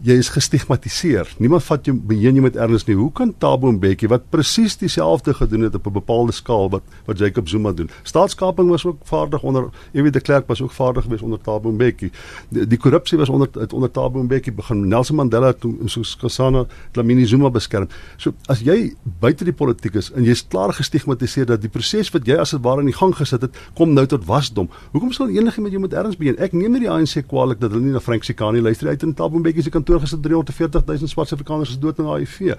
jy 0.03 0.17
is 0.19 0.31
gestigmatiseer. 0.35 1.29
Niemand 1.38 1.62
vat 1.62 1.87
jou 1.87 1.95
beheen 1.95 2.35
jy 2.38 2.43
met 2.43 2.57
erns 2.59 2.85
nie. 2.88 2.97
Hoe 2.99 3.11
kan 3.15 3.31
Tabo 3.38 3.71
Mbeki 3.71 4.09
wat 4.11 4.25
presies 4.35 4.75
dieselfde 4.81 5.35
gedoen 5.38 5.69
het 5.69 5.75
op 5.79 5.87
'n 5.87 5.93
bepaalde 5.93 6.33
skaal 6.33 6.71
wat 6.71 6.83
wat 7.07 7.19
Jacob 7.19 7.49
Zuma 7.49 7.73
doen. 7.73 7.91
Staatskaping 8.03 8.69
was 8.69 8.85
ook 8.85 8.99
vaardig 9.05 9.43
onder 9.43 9.71
Ewie 9.93 10.11
de 10.11 10.21
Klerk 10.21 10.47
was 10.47 10.61
ook 10.62 10.73
vaardig 10.73 11.03
geweest 11.03 11.23
onder 11.23 11.41
Tabo 11.41 11.73
Mbeki. 11.73 12.11
Die, 12.49 12.67
die 12.67 12.79
korrupsie 12.79 13.19
was 13.19 13.29
onder 13.29 13.49
het 13.53 13.73
onder 13.73 13.91
Tabo 13.91 14.23
Mbeki 14.23 14.53
begin. 14.53 14.88
Nelson 14.88 15.17
Mandela 15.17 15.53
toe 15.53 15.75
soos 15.85 16.17
Kasana 16.17 16.67
Dlamini 16.91 17.27
Zuma 17.27 17.51
beskerm. 17.51 17.88
So 18.17 18.33
as 18.47 18.61
jy 18.61 18.95
buite 19.21 19.45
die 19.45 19.53
politiek 19.53 19.95
is 19.95 20.11
en 20.12 20.25
jy's 20.25 20.47
klaar 20.49 20.73
gestigmatiseer 20.73 21.47
dat 21.47 21.61
die 21.61 21.71
proses 21.71 22.11
wat 22.11 22.27
jy 22.27 22.37
as 22.37 22.51
dit 22.51 22.62
ware 22.62 22.81
in 22.81 22.87
die 22.87 22.97
gang 22.97 23.15
gesit 23.15 23.41
het, 23.41 23.57
kom 23.75 23.93
nou 23.93 24.07
tot 24.07 24.25
wasdom. 24.25 24.69
Hoekom 24.93 25.12
sal 25.12 25.29
enigiemand 25.29 25.73
jou 25.73 25.83
met 25.83 25.93
erns 25.93 26.17
begin? 26.17 26.38
Ek 26.38 26.53
neem 26.53 26.73
nie 26.73 26.81
die 26.81 26.91
ANC 26.91 27.27
kwaadlik 27.29 27.61
dat 27.61 27.71
hulle 27.71 27.83
nie 27.83 27.93
na 27.93 28.01
Frank 28.01 28.25
Sikani 28.25 28.61
luister 28.61 28.88
uit 28.88 29.03
in 29.03 29.15
Tabo 29.15 29.38
Mbeki 29.38 29.62
se 29.62 29.71
kantoor 29.71 29.91
kantoor 29.92 30.00
gesit 30.00 30.22
340 30.22 30.85
000 30.87 31.09
swart 31.09 31.33
Afrikaners 31.33 31.70
is 31.70 31.78
dood 31.78 31.98
aan 32.00 32.09
HIV. 32.16 32.57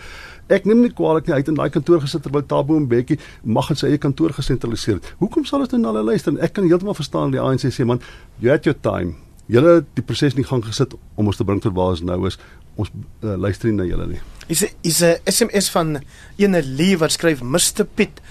Ek 0.54 0.66
neem 0.66 0.84
nie 0.84 0.92
kwaliek 0.94 1.28
nie 1.28 1.38
uit 1.38 1.50
in 1.50 1.58
daai 1.58 1.70
kantoor 1.74 2.02
gesit 2.04 2.24
terwyl 2.26 2.46
Tabo 2.46 2.78
Mbeki 2.80 3.18
mag 3.44 3.70
in 3.74 3.80
sy 3.80 3.90
eie 3.90 4.02
kantoor 4.02 4.34
gesentraliseer 4.38 5.00
het. 5.00 5.10
Hoekom 5.22 5.46
sal 5.50 5.64
ons 5.66 5.74
nou 5.74 5.82
na 5.82 5.94
hulle 5.94 6.14
luister? 6.14 6.36
Ek 6.44 6.54
kan 6.54 6.68
heeltemal 6.68 6.98
verstaan 6.98 7.34
die 7.34 7.42
ANC 7.42 7.66
sê 7.74 7.88
man, 7.88 8.02
you 8.40 8.52
had 8.52 8.68
your 8.68 8.78
time. 8.78 9.16
Julle 9.52 9.80
het 9.80 9.90
die 9.98 10.06
proses 10.06 10.38
nie 10.38 10.46
gang 10.48 10.64
gesit 10.66 10.94
om 11.18 11.28
ons 11.28 11.40
te 11.40 11.48
bring 11.48 11.62
tot 11.64 11.76
waar 11.76 11.96
ons 11.96 12.06
nou 12.06 12.20
is. 12.30 12.38
Ons 12.80 12.94
uh, 12.94 13.36
luister 13.38 13.70
nie 13.70 13.82
na 13.82 13.90
julle 13.90 14.08
nie. 14.16 14.22
Is 14.54 14.66
is 14.84 15.02
'n 15.02 15.18
SMS 15.26 15.70
van 15.74 16.02
ene 16.38 16.62
Lee 16.64 16.98
wat 16.98 17.12
skryf 17.18 17.42
Mr 17.42 17.86
Piet 17.86 18.22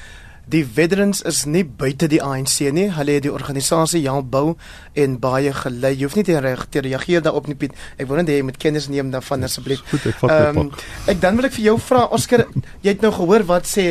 Die 0.51 0.65
veterans 0.67 1.23
is 1.23 1.45
nie 1.47 1.63
buite 1.65 2.09
die 2.11 2.19
ANC 2.23 2.59
nie. 2.75 2.89
Hulle 2.93 3.15
het 3.19 3.27
die 3.27 3.33
organisasie 3.33 4.03
help 4.09 4.31
bou 4.33 4.57
en 4.99 5.15
baie 5.23 5.53
gelei. 5.55 5.93
Jy 5.95 6.09
hoef 6.09 6.17
nie 6.19 6.27
te, 6.27 6.41
reag, 6.43 6.67
te 6.75 6.83
reageer 6.83 7.23
daarop 7.23 7.47
nie 7.47 7.57
Piet. 7.59 7.77
Ek 7.97 8.11
wil 8.11 8.19
net 8.21 8.33
hê 8.33 8.41
jy 8.41 8.49
moet 8.49 8.59
kennis 8.59 8.91
neem 8.91 9.13
daarvan 9.15 9.47
asseblief. 9.47 9.85
Goed, 9.93 10.11
ek 10.11 10.19
vat 10.25 10.35
dit. 10.35 10.61
Um, 10.65 10.73
ek 11.15 11.23
dan 11.23 11.39
wil 11.39 11.49
ek 11.49 11.57
vir 11.57 11.69
jou 11.71 11.79
vra 11.87 12.09
Oscar, 12.17 12.47
jy 12.83 12.97
het 12.97 13.07
nou 13.07 13.13
gehoor 13.15 13.47
wat 13.49 13.71
sê 13.71 13.87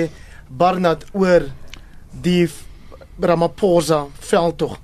Barnard 0.49 1.07
oor 1.15 1.47
die 2.11 2.45
Ramaphosa 3.21 4.05
veldtog 4.19 4.79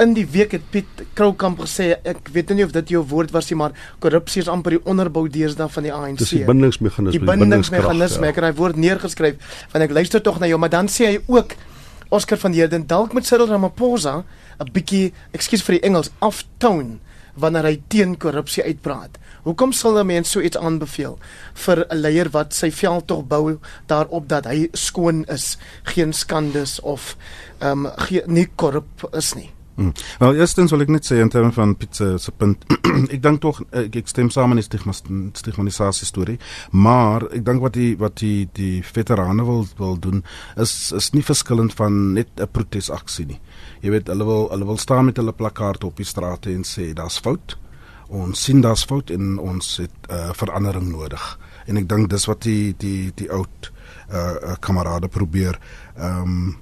in 0.00 0.14
die 0.16 0.26
week 0.32 0.54
het 0.56 0.64
Piet 0.72 1.02
Kroukamp 1.18 1.60
gesê 1.60 1.92
ek 2.08 2.30
weet 2.32 2.52
nie 2.56 2.64
of 2.64 2.72
dit 2.72 2.94
jou 2.94 3.02
woord 3.10 3.32
was 3.34 3.50
nie 3.50 3.58
maar 3.60 3.74
korrupsie 4.02 4.42
is 4.42 4.48
amper 4.48 4.76
die 4.76 4.82
onderbou 4.88 5.26
deesdae 5.28 5.68
van 5.68 5.86
die 5.86 5.92
ANC. 5.92 6.22
Dis 6.22 6.34
die 6.34 6.44
bindingsmeganisme. 6.48 7.18
Die 7.18 7.26
bindingsmeganisme. 7.26 8.30
Ek 8.30 8.40
het 8.40 8.48
hy 8.48 8.54
woord 8.60 8.80
neergeskryf 8.80 9.58
want 9.72 9.84
ek 9.84 9.94
luister 9.96 10.24
tog 10.24 10.40
na 10.40 10.48
jou 10.50 10.58
maar 10.60 10.72
dan 10.72 10.88
sê 10.88 11.12
hy 11.12 11.20
ook 11.28 11.56
Oscar 12.10 12.40
van 12.42 12.56
Heerden 12.56 12.88
dalk 12.90 13.12
met 13.14 13.28
Cyril 13.28 13.46
Ramaphosa 13.46 14.24
'n 14.60 14.72
bietjie 14.72 15.12
ekskuus 15.32 15.62
vir 15.62 15.78
die 15.78 15.86
Engels 15.86 16.10
aftone 16.18 16.98
wanneer 17.34 17.64
hy 17.64 17.76
teen 17.88 18.16
korrupsie 18.18 18.64
uitpraat. 18.64 19.18
Hoekom 19.44 19.72
sal 19.72 19.98
'n 19.98 20.06
mens 20.06 20.30
so 20.30 20.40
iets 20.40 20.56
aanbeveel 20.56 21.18
vir 21.54 21.86
'n 21.88 21.96
leier 21.96 22.30
wat 22.30 22.54
sy 22.54 22.70
veld 22.70 23.06
tog 23.06 23.24
bou 23.28 23.58
daarop 23.86 24.28
dat 24.28 24.44
hy 24.44 24.68
skoon 24.72 25.24
is, 25.28 25.58
geen 25.84 26.12
skandes 26.12 26.80
of 26.80 27.16
ehm 27.60 27.86
um, 27.86 27.92
nie 28.26 28.48
korrup 28.56 29.08
is 29.12 29.34
nie? 29.34 29.50
Hmm. 29.74 29.92
Wel 30.18 30.34
eerstens 30.34 30.70
wil 30.74 30.82
ek 30.84 30.90
net 30.92 31.06
sê 31.08 31.20
in 31.22 31.30
terme 31.32 31.52
van 31.56 31.76
pizza 31.78 32.18
se 32.20 32.32
punt. 32.36 32.64
ek 33.14 33.22
dink 33.22 33.40
tog 33.40 33.62
ek, 33.70 33.94
ek 34.02 34.10
stem 34.10 34.28
saam 34.34 34.52
met 34.52 34.60
die 34.60 34.94
stigmatisasie 35.38 36.08
storie, 36.08 36.36
maar 36.72 37.24
ek 37.30 37.44
dink 37.46 37.62
wat 37.64 37.78
die 37.78 37.94
wat 38.00 38.18
die 38.20 38.48
die 38.56 38.82
veterane 38.84 39.46
wil 39.46 39.64
wil 39.78 39.96
doen 39.96 40.24
is 40.60 40.92
is 40.96 41.12
nie 41.14 41.24
verskillend 41.24 41.76
van 41.78 42.12
net 42.18 42.28
'n 42.36 42.50
protesaksie 42.52 43.26
nie. 43.30 43.40
Jy 43.80 43.94
weet 43.96 44.12
hulle 44.12 44.26
wil 44.28 44.48
hulle 44.50 44.68
wil 44.68 44.78
staan 44.78 45.08
met 45.08 45.16
hulle 45.16 45.32
plakkaat 45.32 45.84
op 45.84 45.96
die 45.96 46.08
strate 46.08 46.52
en 46.52 46.64
sê 46.66 46.92
daar's 46.92 47.18
fout. 47.18 47.56
Ons 48.10 48.42
sien 48.42 48.60
daar's 48.60 48.84
fout 48.84 49.10
en 49.10 49.38
ons 49.38 49.76
het 49.76 50.10
uh, 50.10 50.32
verandering 50.34 50.90
nodig. 50.90 51.38
En 51.66 51.76
ek 51.76 51.88
dink 51.88 52.10
dis 52.10 52.26
wat 52.26 52.42
die 52.42 52.74
die 52.76 53.12
die 53.14 53.30
oud 53.30 53.72
uh, 54.12 54.56
kamerade 54.60 55.08
probeer 55.08 55.58
ehm 55.96 56.22
um, 56.22 56.56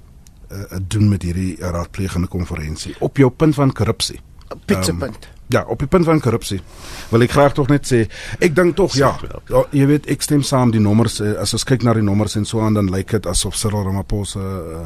uh, 0.51 0.77
doen 0.81 1.09
met 1.09 1.23
hierdie 1.23 1.55
raadplegende 1.59 2.27
konferensie 2.27 2.95
op 2.99 3.17
jou 3.17 3.29
punt 3.29 3.55
van 3.55 3.73
korrupsie. 3.73 4.19
Pitsepunt. 4.65 5.25
Um, 5.25 5.37
ja, 5.49 5.63
op 5.67 5.79
die 5.79 5.87
punt 5.87 6.05
van 6.05 6.19
korrupsie. 6.21 6.59
Wil 7.09 7.25
ek 7.25 7.33
graag 7.33 7.55
tog 7.57 7.71
net 7.71 7.87
sê, 7.89 8.03
ek 8.37 8.53
dink 8.57 8.75
tog 8.77 8.93
ja, 8.97 9.15
ja, 9.49 9.63
jy 9.73 9.87
weet 9.89 10.09
ek 10.13 10.21
stem 10.25 10.43
saam 10.45 10.69
die 10.73 10.81
nommers 10.81 11.17
as 11.21 11.55
ons 11.57 11.65
kyk 11.65 11.85
na 11.85 11.95
die 11.97 12.05
nommers 12.05 12.37
en 12.37 12.45
so 12.45 12.61
aan 12.61 12.77
dan 12.77 12.91
lyk 12.93 13.15
dit 13.17 13.29
asof 13.29 13.57
Cyril 13.57 13.87
Ramaphosa 13.87 14.45
uh, 14.45 14.83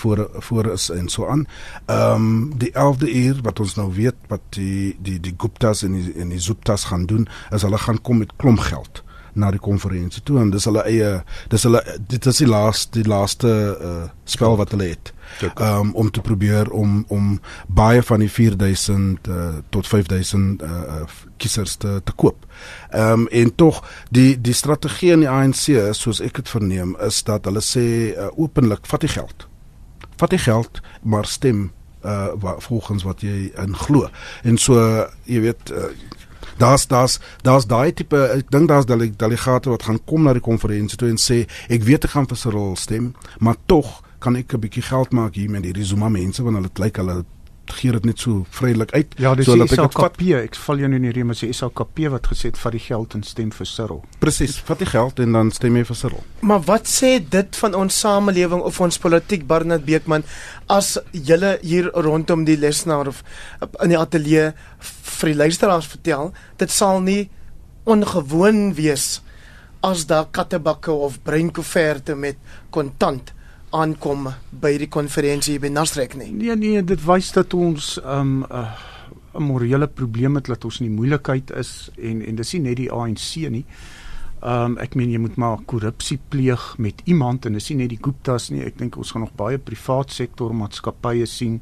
voor 0.00 0.24
voor 0.48 0.72
is 0.72 0.88
en 0.94 1.10
so 1.12 1.28
aan. 1.28 1.44
Ehm 1.86 2.28
um, 2.28 2.52
die 2.56 2.72
11de 2.72 3.12
uur 3.12 3.42
wat 3.44 3.60
ons 3.60 3.76
nou 3.76 3.90
weet 3.96 4.16
wat 4.32 4.44
die 4.56 4.96
die 5.00 5.18
die 5.20 5.34
Guptas 5.36 5.84
en 5.84 5.98
die 6.00 6.14
en 6.16 6.32
die 6.32 6.40
Zuptas 6.40 6.88
gaan 6.88 7.04
doen, 7.06 7.28
is 7.52 7.68
hulle 7.68 7.78
gaan 7.78 8.00
kom 8.00 8.24
met 8.24 8.32
klomp 8.40 8.64
geld 8.72 9.04
na 9.36 9.50
die 9.54 9.62
konferensie 9.62 10.22
toe 10.24 10.40
en 10.40 10.50
dis 10.50 10.64
hulle 10.68 10.84
eie 10.88 11.12
dis 11.52 11.66
hulle 11.68 11.82
dit 11.98 12.26
is 12.32 12.42
die 12.42 12.48
laaste 12.50 13.00
die 13.00 13.08
laaste 13.08 13.52
uh, 13.76 13.98
spel 14.24 14.56
wat 14.60 14.74
hulle 14.74 14.90
het 14.94 15.12
um, 15.60 15.94
om 15.94 16.10
te 16.10 16.20
probeer 16.20 16.70
om 16.70 17.04
om 17.08 17.40
baie 17.66 18.02
van 18.02 18.18
die 18.18 18.30
4000 18.30 19.28
uh, 19.28 19.48
tot 19.68 19.86
5000 19.86 20.62
uh, 20.62 20.68
uh, 20.70 21.00
kiesers 21.36 21.76
te 21.76 22.00
te 22.04 22.12
koop. 22.12 22.46
Ehm 22.90 23.12
um, 23.12 23.28
en 23.28 23.54
tog 23.54 23.84
die 24.10 24.40
die 24.40 24.54
strategie 24.54 25.12
in 25.12 25.24
die 25.24 25.30
ANC 25.30 25.94
soos 25.96 26.20
ek 26.20 26.40
dit 26.40 26.48
verneem 26.48 26.96
is 27.06 27.22
dat 27.22 27.44
hulle 27.44 27.62
sê 27.64 27.86
uh, 28.12 28.28
openlik 28.36 28.86
vat 28.86 29.00
die 29.00 29.12
geld. 29.12 29.48
Vat 30.16 30.30
die 30.30 30.42
geld 30.42 30.80
maar 31.02 31.26
stem 31.26 31.70
uh 32.06 32.28
wat 32.40 32.62
volgens 32.62 33.02
wat 33.02 33.20
jy 33.20 33.50
in 33.62 33.76
glo. 33.76 34.08
En 34.42 34.58
so 34.58 34.78
jy 35.24 35.40
weet 35.40 35.70
uh, 35.70 35.90
Daar's 36.58 36.86
daar's 36.86 37.20
daar's 37.42 37.66
daai 37.66 37.92
tipe 37.92 38.16
ek 38.16 38.50
dink 38.50 38.68
daar's 38.68 38.86
delegate 38.86 39.70
wat 39.70 39.82
gaan 39.82 40.00
kom 40.04 40.24
na 40.24 40.32
die 40.32 40.44
konferensie 40.44 40.96
toe 40.98 41.08
en 41.08 41.20
sê 41.20 41.44
ek 41.68 41.84
weet 41.84 42.04
ek 42.08 42.16
gaan 42.16 42.28
vir 42.30 42.40
Cyril 42.40 42.76
stem, 42.76 43.14
maar 43.38 43.56
tog 43.66 44.02
kan 44.18 44.36
ek 44.36 44.54
'n 44.54 44.60
bietjie 44.60 44.82
geld 44.82 45.12
maak 45.12 45.34
hier 45.34 45.50
met 45.50 45.64
hierdie 45.64 45.84
Zuma 45.84 46.08
mense 46.08 46.42
want 46.42 46.56
hulle 46.56 46.70
lyk 46.74 46.96
hulle 46.96 47.24
gee 47.72 47.92
dit 47.92 48.04
net 48.04 48.20
so 48.22 48.44
vrylik 48.50 48.92
uit. 48.92 49.14
Ja, 49.18 49.34
dis 49.34 49.46
so 49.48 49.56
die 49.58 49.66
SKP. 49.68 50.22
Ek 50.38 50.56
val 50.66 50.82
jou 50.82 50.90
nou 50.92 51.00
nie 51.02 51.12
rede 51.12 51.26
maar 51.28 51.38
sê 51.38 51.48
SKP 51.54 52.10
wat 52.12 52.28
gesê 52.30 52.50
het 52.50 52.60
vat 52.60 52.76
die 52.76 52.82
geld 52.82 53.16
en 53.18 53.24
stem 53.26 53.52
vir 53.54 53.68
Cyril. 53.70 54.02
Presies, 54.22 54.56
vat 54.68 54.82
die 54.82 54.88
geld 54.90 55.20
en 55.22 55.36
dan 55.38 55.52
stem 55.54 55.76
jy 55.78 55.84
vir 55.88 56.00
Cyril. 56.00 56.24
Maar 56.46 56.64
wat 56.68 56.90
sê 56.90 57.16
dit 57.20 57.60
van 57.62 57.76
ons 57.78 58.00
samelewing 58.04 58.64
of 58.66 58.80
ons 58.80 58.98
politiek 59.02 59.46
Barnard 59.46 59.86
Beekman 59.86 60.26
as 60.72 60.96
julle 61.12 61.56
hier 61.62 61.90
rondom 61.94 62.44
die 62.46 62.58
lesenaar 62.58 63.12
of 63.12 63.22
in 63.82 63.94
die 63.94 64.00
ateljee 64.00 64.50
vir 65.20 65.32
die 65.32 65.38
luisteraars 65.38 65.88
vertel, 65.90 66.32
dit 66.58 66.72
sal 66.72 67.00
nie 67.04 67.28
ongewoon 67.86 68.74
wees 68.74 69.20
as 69.86 70.06
daar 70.10 70.26
kattebakke 70.34 70.92
of 70.92 71.20
breinkoeverte 71.22 72.16
met 72.18 72.38
kontant 72.74 73.35
aankom 73.76 74.28
by 74.50 74.72
die 74.80 74.88
konferensie 74.92 75.58
by 75.62 75.70
Nasrek 75.72 76.16
nie. 76.18 76.30
Nee 76.32 76.56
nee, 76.56 76.82
dit 76.84 77.02
wys 77.06 77.32
dat 77.36 77.54
ons 77.54 77.96
'n 78.02 78.08
um, 78.18 78.44
uh, 78.50 78.72
morele 79.38 79.86
probleem 79.86 80.34
het 80.34 80.46
dat 80.46 80.64
ons 80.64 80.80
in 80.80 80.88
die 80.88 80.96
moeilikheid 80.96 81.50
is 81.50 81.90
en 81.96 82.22
en 82.22 82.36
dis 82.36 82.52
nie 82.52 82.62
net 82.62 82.76
die 82.76 82.90
ANC 82.92 83.36
nie. 83.50 83.64
Ehm 84.42 84.64
um, 84.64 84.78
ek 84.78 84.94
meen 84.94 85.10
jy 85.10 85.18
moet 85.18 85.36
maar 85.36 85.58
korrupsie 85.64 86.18
pleeg 86.28 86.74
met 86.78 87.00
iemand 87.04 87.46
en 87.46 87.52
dis 87.52 87.68
nie 87.70 87.78
net 87.78 87.88
die 87.88 88.02
Guptas 88.02 88.50
nie. 88.50 88.64
Ek 88.64 88.78
dink 88.78 88.96
ons 88.96 89.10
gaan 89.10 89.24
nog 89.24 89.34
baie 89.36 89.58
privaat 89.58 90.12
sektor 90.12 90.54
maatskappye 90.54 91.26
sien 91.26 91.60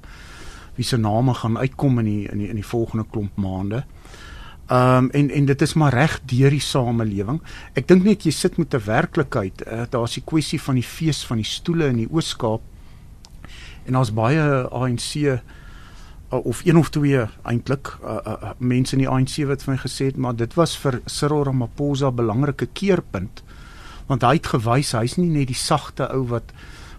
wie 0.75 0.85
se 0.85 0.97
name 0.97 1.35
gaan 1.35 1.59
uitkom 1.59 1.99
in 1.99 2.05
die 2.05 2.29
in 2.33 2.39
die 2.39 2.49
in 2.49 2.57
die 2.57 2.67
volgende 2.67 3.05
klomp 3.11 3.37
maande. 3.37 3.85
Ehm 4.67 5.05
um, 5.05 5.11
en 5.11 5.31
en 5.31 5.45
dit 5.45 5.63
is 5.63 5.75
maar 5.75 5.93
reg 5.93 6.21
deur 6.25 6.51
die 6.51 6.61
samelewing. 6.61 7.43
Ek 7.75 7.89
dink 7.89 8.05
net 8.05 8.25
jy 8.25 8.31
sit 8.33 8.57
met 8.57 8.75
'n 8.75 8.85
werklikheid. 8.85 9.63
Uh, 9.67 9.83
daar's 9.91 10.15
die 10.15 10.25
kwessie 10.25 10.61
van 10.61 10.75
die 10.75 10.87
fees 10.87 11.25
van 11.27 11.37
die 11.37 11.45
stoele 11.45 11.87
in 11.87 11.97
die 11.97 12.09
Oos-Kaap. 12.11 12.63
En 13.85 13.93
daar's 13.93 14.13
baie 14.13 14.69
ANC 14.69 15.15
uh, 15.15 15.37
of 16.47 16.65
een 16.65 16.77
of 16.77 16.91
twee 16.91 17.27
eintlik 17.43 17.97
uh, 18.05 18.17
uh, 18.27 18.51
mense 18.59 18.97
in 18.97 19.03
die 19.05 19.09
ANC 19.09 19.37
wat 19.47 19.63
vir 19.63 19.75
my 19.75 19.79
gesê 19.81 20.09
het 20.11 20.17
maar 20.17 20.37
dit 20.37 20.55
was 20.55 20.77
vir 20.81 21.01
Cyril 21.07 21.45
Ramaphosa 21.45 22.09
'n 22.09 22.15
belangrike 22.15 22.67
keerpunt 22.73 23.43
want 24.07 24.23
hy 24.23 24.35
het 24.35 24.47
gewys 24.47 24.93
hy's 24.93 25.17
nie 25.17 25.29
net 25.29 25.49
die 25.49 25.61
sagte 25.61 26.09
ou 26.13 26.27
wat 26.29 26.53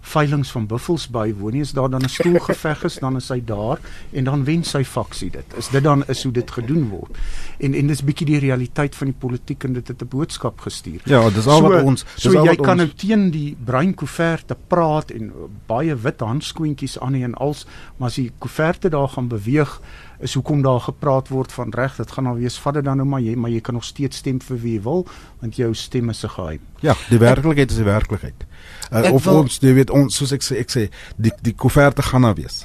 veilings 0.06 0.50
van 0.54 0.66
buffels 0.70 1.06
bywoon 1.12 1.56
nie. 1.56 1.62
As 1.66 1.72
daar 1.76 1.90
dan 1.90 2.04
'n 2.04 2.08
stoelgeveg 2.08 2.84
is, 2.84 2.98
dan 3.02 3.16
is 3.16 3.28
hy 3.28 3.40
daar 3.44 3.78
en 4.12 4.24
dan 4.24 4.44
wen 4.44 4.64
sy 4.64 4.84
faksie 4.84 5.30
dit. 5.30 5.54
Is 5.56 5.68
dit 5.68 5.82
dan 5.82 6.04
is 6.06 6.22
hoe 6.22 6.32
dit 6.32 6.50
gedoen 6.50 6.88
word. 6.88 7.18
En 7.58 7.74
en 7.74 7.86
dis 7.86 8.04
bietjie 8.04 8.26
die 8.26 8.38
realiteit 8.38 8.94
van 8.94 9.06
die 9.06 9.16
politiek 9.18 9.64
en 9.64 9.72
dit 9.72 9.88
het 9.88 10.02
'n 10.02 10.08
boodskap 10.08 10.60
gestuur. 10.60 11.00
Ja, 11.04 11.30
dis 11.30 11.46
al 11.46 11.58
so, 11.58 11.68
wat 11.68 11.82
ons 11.82 12.04
dis 12.04 12.22
so 12.22 12.38
al 12.38 12.44
jy 12.44 12.56
kan 12.56 12.80
ons... 12.80 12.82
nou 12.82 12.90
teen 12.94 13.30
die 13.30 13.56
bruin 13.64 13.94
koeverte 13.94 14.56
praat 14.66 15.10
en 15.10 15.32
baie 15.66 15.96
wit 15.96 16.20
handskoentjies 16.20 16.98
aan 17.00 17.14
en 17.14 17.34
als, 17.34 17.66
maar 17.96 18.08
as 18.08 18.14
die 18.14 18.32
koeverte 18.38 18.88
daar 18.88 19.08
gaan 19.08 19.28
beweeg 19.28 19.80
is 20.18 20.34
hoekom 20.34 20.62
daar 20.62 20.80
gepraat 20.80 21.28
word 21.28 21.52
van 21.52 21.72
reg 21.76 21.96
dit 21.96 22.10
gaan 22.10 22.24
nou 22.24 22.36
wees 22.38 22.58
vat 22.58 22.74
dit 22.74 22.84
dan 22.84 22.96
nou 22.96 23.08
maar 23.08 23.20
jy 23.20 23.34
maar 23.36 23.50
jy 23.50 23.60
kan 23.60 23.74
nog 23.74 23.84
steeds 23.84 24.16
stem 24.16 24.40
vir 24.40 24.60
wie 24.62 24.76
jy 24.78 24.82
wil 24.82 25.06
want 25.42 25.56
jou 25.60 25.74
stem 25.74 26.10
is 26.10 26.24
'n 26.24 26.28
geheim. 26.28 26.60
Ja, 26.80 26.94
die 27.10 27.18
werklikheid 27.18 27.70
is 27.70 27.76
die 27.76 27.84
werklikheid. 27.84 28.46
Uh, 28.92 29.12
of 29.12 29.24
wil, 29.24 29.42
ons 29.44 29.58
jy 29.60 29.74
weet 29.74 29.90
ons 29.90 30.14
soos 30.14 30.32
ek 30.32 30.42
sê 30.46 30.60
ek 30.62 30.70
sê 30.70 30.88
die 31.16 31.32
die 31.42 31.54
koeverte 31.54 32.02
gaan 32.02 32.26
nou 32.26 32.34
wees. 32.38 32.64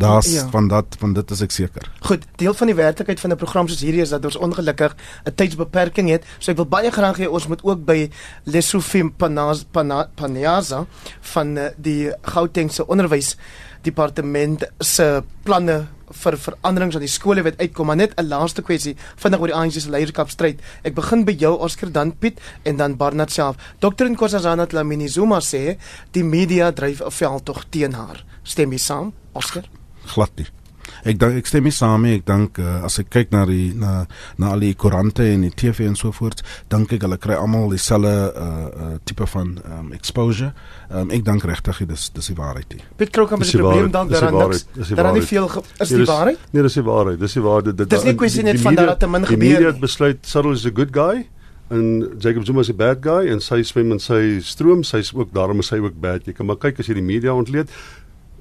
Daar's 0.00 0.32
ja. 0.32 0.48
van 0.48 0.68
dat 0.68 0.96
van 0.98 1.12
dit 1.12 1.30
is 1.30 1.40
ek 1.44 1.52
seker. 1.52 1.88
Goed, 2.00 2.24
deel 2.40 2.54
van 2.56 2.70
die 2.70 2.76
werklikheid 2.76 3.20
van 3.20 3.30
'n 3.32 3.36
program 3.36 3.68
soos 3.68 3.80
hierdie 3.84 4.00
is 4.00 4.08
dat 4.08 4.24
ons 4.24 4.36
ongelukkig 4.36 4.96
'n 5.24 5.34
tydsbeperking 5.34 6.08
het. 6.08 6.24
So 6.38 6.50
ek 6.50 6.56
wil 6.56 6.66
baie 6.66 6.90
graag 6.90 7.18
hê 7.18 7.28
ons 7.28 7.46
moet 7.46 7.62
ook 7.62 7.84
by 7.84 8.10
Lesofim 8.44 9.12
Panaza 9.16 10.86
van 11.20 11.56
eh, 11.56 11.70
die 11.76 12.12
Gautengse 12.22 12.86
onderwys 12.86 13.36
departement 13.82 14.64
se 14.78 15.22
planne 15.42 15.86
vir 16.12 16.36
veranderings 16.38 16.94
aan 16.94 17.04
die 17.04 17.10
skole 17.10 17.42
wat 17.42 17.60
uitkom 17.60 17.86
maar 17.86 17.96
net 17.96 18.14
'n 18.16 18.28
laaste 18.28 18.62
kwessie 18.62 18.96
vinnig 19.16 19.40
oor 19.40 19.46
die 19.46 19.56
ANC 19.56 19.80
se 19.80 19.90
leierskapstryd. 19.90 20.60
Ek 20.84 20.94
begin 20.94 21.24
by 21.24 21.32
jou 21.32 21.58
Oscar 21.58 21.90
dan 21.90 22.12
Piet 22.18 22.40
en 22.64 22.76
dan 22.76 22.96
Barnard 22.96 23.30
self. 23.30 23.56
Dr 23.80 24.08
Nkosazana 24.08 24.66
Dlamini 24.66 25.08
Zuma 25.08 25.40
sê 25.40 25.78
die 26.12 26.24
media 26.24 26.70
dryf 26.70 27.00
'n 27.00 27.10
veldtog 27.10 27.64
teen 27.70 27.92
haar. 27.92 28.24
Stem 28.42 28.72
jy 28.72 28.78
saam, 28.78 29.12
Oscar? 29.32 29.64
Glad 30.06 30.30
nie. 30.36 30.61
Ek 31.04 31.18
dink 31.18 31.40
ek 31.42 31.46
stem 31.46 31.66
mee 31.66 31.74
saam. 31.74 32.04
Ek 32.04 32.26
dink 32.26 32.58
uh, 32.58 32.84
as 32.86 32.98
ek 33.02 33.10
kyk 33.10 33.32
na 33.34 33.44
die 33.48 33.72
na 33.74 34.06
na 34.38 34.52
al 34.52 34.60
die 34.60 34.74
koerante 34.74 35.26
en 35.32 35.46
die 35.46 35.50
TV 35.50 35.86
en 35.88 35.96
so 35.98 36.12
voort, 36.12 36.42
dink 36.72 36.92
ek 36.92 37.02
hulle 37.06 37.18
kry 37.22 37.34
almal 37.34 37.70
dieselfde 37.72 38.12
uh 38.12 38.50
uh 38.86 38.92
tipe 39.04 39.26
van 39.34 39.58
um, 39.64 39.92
exposure. 39.92 40.52
Um, 40.90 41.10
ek 41.10 41.24
dink 41.24 41.44
regtig 41.48 41.82
dis 41.88 42.08
dis 42.14 42.32
die 42.32 42.38
waarheid. 42.38 42.78
Piet 42.96 43.10
Krok 43.10 43.30
het 43.30 43.44
'n 43.44 43.58
probleem 43.58 43.90
dan 43.90 44.08
daaraan 44.08 44.38
niks. 44.48 44.66
Daar 44.74 45.16
is 45.16 45.20
nie 45.20 45.26
veel 45.26 45.50
is 45.78 45.88
die 45.88 46.04
waarheid? 46.04 46.38
Nee, 46.50 46.62
dis 46.62 46.74
die 46.74 46.82
waarheid. 46.82 47.18
Dis 47.20 47.32
die 47.32 47.42
waarheid. 47.42 47.76
Dit 47.76 47.92
is 47.92 48.04
nie 48.04 48.14
kwessie 48.14 48.42
net 48.42 48.60
van 48.60 48.74
dat 48.74 48.88
dit 48.88 48.98
te 48.98 49.06
min 49.08 49.26
gebeur 49.26 49.38
nie. 49.38 49.48
Die 49.48 49.54
media 49.54 49.70
het 49.72 49.80
besluit 49.80 50.18
Cyril 50.26 50.52
is 50.52 50.66
a 50.66 50.70
good 50.74 50.92
guy 50.92 51.26
en 51.72 52.12
Jacob 52.18 52.44
Zuma 52.44 52.60
is 52.60 52.68
'n 52.68 52.76
bad 52.76 52.98
guy 53.00 53.26
en 53.32 53.40
sy 53.40 53.62
swem 53.62 53.92
in 53.92 53.98
sy 53.98 54.40
stroom, 54.40 54.82
sy's 54.82 55.12
ook 55.14 55.32
daarom 55.32 55.58
is 55.58 55.66
sy 55.66 55.76
ook 55.76 56.00
bad. 56.00 56.26
Jy 56.26 56.32
kan 56.32 56.46
maar 56.46 56.56
kyk 56.56 56.78
as 56.78 56.86
jy 56.86 56.94
die 56.94 57.02
media 57.02 57.32
ontleed 57.32 57.70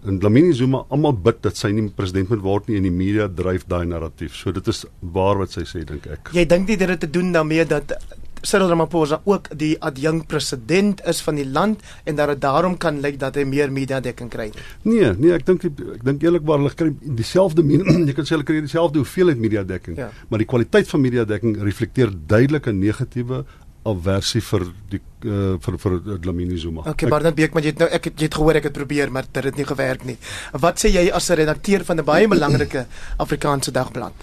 en 0.05 0.19
Dlamini 0.19 0.53
Zuma 0.53 0.85
almal 0.89 1.13
bid 1.13 1.41
dat 1.45 1.57
sy 1.57 1.71
nie 1.75 1.89
president 1.95 2.31
moet 2.33 2.41
word 2.45 2.69
nie 2.69 2.79
en 2.79 2.87
die 2.87 2.93
media 2.93 3.27
dryf 3.27 3.67
daai 3.69 3.85
narratief. 3.85 4.35
So 4.35 4.51
dit 4.51 4.67
is 4.67 4.85
waar 4.99 5.37
wat 5.41 5.53
sy 5.53 5.65
sê 5.69 5.85
dink 5.87 6.07
ek. 6.09 6.33
Jy 6.33 6.45
dink 6.49 6.67
nie 6.67 6.79
dit 6.79 6.89
het 6.89 7.03
te 7.03 7.09
doen 7.09 7.31
daarmee 7.35 7.67
dat 7.69 7.93
Cyril 8.41 8.71
Ramaphosa 8.71 9.21
ook 9.23 9.51
die 9.57 9.75
adjunkt 9.85 10.27
president 10.27 11.01
is 11.05 11.21
van 11.21 11.37
die 11.37 11.45
land 11.45 11.81
en 12.03 12.15
dat 12.17 12.31
dit 12.33 12.41
daarom 12.41 12.77
kan 12.77 12.97
lyk 13.01 13.19
dat 13.21 13.37
hy 13.37 13.43
meer 13.45 13.71
media 13.71 13.99
dekking 14.01 14.31
kry. 14.33 14.47
Nee, 14.81 15.11
nee, 15.13 15.33
ek 15.35 15.45
dink 15.45 15.67
ek 15.69 16.01
dink 16.07 16.25
eerlikwaar 16.25 16.63
hulle 16.63 16.73
kry 16.73 16.89
dieselfde 17.21 17.61
jy 18.09 18.15
kan 18.17 18.25
sê 18.25 18.35
hulle 18.35 18.47
kry 18.47 18.63
dieselfde 18.65 19.01
hoeveelheid 19.03 19.41
media 19.41 19.63
dekking, 19.67 19.99
ja. 20.01 20.09
maar 20.29 20.41
die 20.41 20.49
kwaliteit 20.49 20.89
van 20.89 21.05
media 21.05 21.25
dekking 21.29 21.59
reflekteer 21.61 22.09
duidelik 22.33 22.67
'n 22.71 22.81
negatiewe 22.81 23.43
aversie 23.88 24.41
vir 24.46 24.67
die 24.91 25.00
uh, 25.26 25.56
vir 25.62 25.78
vir 25.82 25.98
Dlamini 26.22 26.58
Zuma. 26.58 26.86
Okay, 26.91 27.10
maar 27.10 27.24
dan 27.26 27.36
Beek, 27.38 27.54
maar 27.54 27.65
jy 27.65 27.74
het 27.74 27.82
nou 27.82 27.89
ek 27.89 28.12
het, 28.12 28.20
jy 28.20 28.30
het 28.30 28.38
gehoor 28.38 28.60
ek 28.60 28.70
het 28.70 28.78
probeer, 28.78 29.12
maar 29.13 29.26
dit 29.26 29.44
het 29.44 29.58
nie 29.58 29.65
gewerk 29.65 30.06
nie. 30.06 30.17
Wat 30.54 30.82
sê 30.82 30.91
jy 30.94 31.10
as 31.10 31.30
'n 31.32 31.39
redakteur 31.41 31.86
van 31.86 31.98
'n 32.00 32.06
baie 32.06 32.28
belangrike 32.28 32.86
Afrikaanse 33.24 33.72
dagblad? 33.72 34.13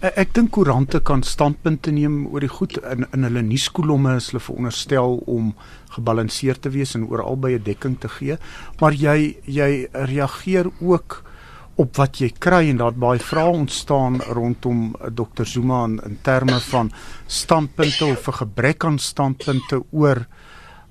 Ek, 0.00 0.12
ek 0.16 0.34
dink 0.34 0.50
koerante 0.52 1.00
kan 1.00 1.22
standpunte 1.22 1.90
neem 1.90 2.26
oor 2.26 2.40
die 2.40 2.52
goed 2.52 2.76
in 2.92 3.06
in 3.12 3.24
hulle 3.24 3.42
nuuskolomme 3.42 4.16
is 4.16 4.30
hulle 4.30 4.40
veronderstel 4.40 5.22
om 5.26 5.54
gebalanseerd 5.96 6.62
te 6.62 6.70
wees 6.70 6.94
en 6.94 7.08
oor 7.08 7.22
albei 7.22 7.54
'n 7.56 7.64
dekking 7.64 7.96
te 8.00 8.08
gee, 8.08 8.36
maar 8.80 8.92
jy 8.92 9.36
jy 9.46 9.88
reageer 9.92 10.68
ook 10.80 11.22
op 11.76 11.96
wat 12.00 12.20
jy 12.22 12.30
kry 12.40 12.70
en 12.70 12.80
daar 12.80 12.96
baie 12.96 13.20
vrae 13.20 13.52
ontstaan 13.52 14.20
rondom 14.32 14.94
eh, 14.94 15.10
Dr 15.12 15.44
Zuma 15.44 15.84
in, 15.84 15.98
in 16.06 16.18
terme 16.24 16.60
van 16.70 16.90
standpunte 17.26 18.04
of 18.04 18.28
'n 18.28 18.38
gebrek 18.42 18.84
aan 18.84 18.98
standpunte 18.98 19.82
oor 19.90 20.26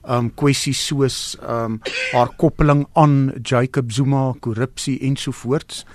um 0.08 0.30
kwessies 0.34 0.86
soos 0.86 1.38
um 1.42 1.80
haar 2.12 2.30
koppeling 2.38 2.86
aan 2.94 3.34
Jacob 3.42 3.92
Zuma, 3.92 4.34
korrupsie 4.40 5.00
ensovoorts. 5.00 5.86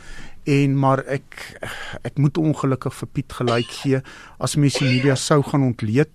En 0.45 0.79
maar 0.79 1.05
ek 1.07 1.61
ek 2.03 2.19
moet 2.19 2.39
ongelukkig 2.39 2.95
vir 2.95 3.09
Piet 3.09 3.33
gelyk 3.33 3.71
gee 3.71 4.03
as 4.39 4.57
mens 4.57 4.79
die 4.79 4.89
media 4.89 5.15
sou 5.15 5.43
gaan 5.43 5.63
ontleed 5.63 6.11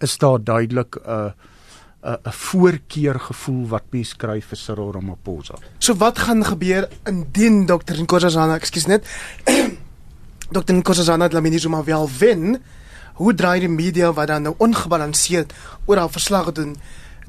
is 0.00 0.18
daar 0.18 0.38
duidelik 0.38 0.96
'n 0.96 1.10
uh, 1.10 1.30
'n 2.02 2.18
'n 2.24 2.32
voorkeur 2.32 3.20
gevoel 3.20 3.68
wat 3.68 3.82
mens 3.90 4.16
kry 4.16 4.40
vir 4.40 4.56
Cyril 4.56 4.92
Ramaphosa. 4.92 5.54
So 5.78 5.94
wat 5.94 6.18
gaan 6.18 6.44
gebeur 6.44 6.88
indien 7.04 7.66
Dr. 7.66 8.00
Nkosazana, 8.00 8.54
ekskuus 8.54 8.86
net, 8.86 9.04
Dr. 10.50 10.74
Nkosazana 10.74 11.28
Dlamini 11.28 11.58
Zuma 11.58 11.84
wel 11.84 12.08
wen? 12.18 12.62
Hoe 13.14 13.34
draai 13.34 13.60
die 13.60 13.68
media 13.68 14.12
wat 14.12 14.26
dan 14.26 14.42
nou 14.42 14.54
ongebalanseerd 14.58 15.52
oor 15.84 15.96
haar 15.96 16.10
verslag 16.10 16.52
doen 16.52 16.76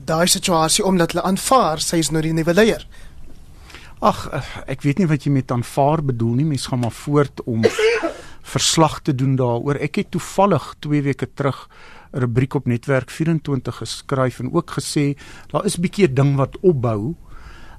daai 0.05 0.27
situasie 0.27 0.85
omdat 0.85 1.11
hulle 1.11 1.23
aanvaar 1.23 1.79
sy 1.79 1.99
is 2.01 2.09
nou 2.09 2.21
die 2.21 2.33
nuwe 2.33 2.53
leier? 2.53 2.87
Ag, 3.99 4.29
ek 4.65 4.81
weet 4.81 4.97
nie 4.97 5.07
wat 5.07 5.27
jy 5.27 5.31
met 5.31 5.51
aanvaar 5.51 6.01
bedoel 6.01 6.39
nie. 6.39 6.45
Mens 6.45 6.65
gaan 6.65 6.79
maar 6.79 6.95
voort 6.95 7.43
om 7.43 7.61
verslag 8.55 9.01
te 9.01 9.13
doen 9.15 9.35
daaroor. 9.35 9.77
Ek 9.77 10.01
het 10.01 10.11
toevallig 10.11 10.73
2 10.79 11.01
weke 11.11 11.27
terug 11.33 11.67
rubriek 12.11 12.53
op 12.53 12.65
netwerk 12.65 13.09
24 13.09 13.75
geskryf 13.75 14.39
en 14.39 14.53
ook 14.53 14.71
gesê 14.79 15.17
daar 15.51 15.65
is 15.65 15.77
'n 15.77 15.81
bietjie 15.81 16.07
'n 16.07 16.13
ding 16.13 16.35
wat 16.35 16.57
opbou 16.59 17.15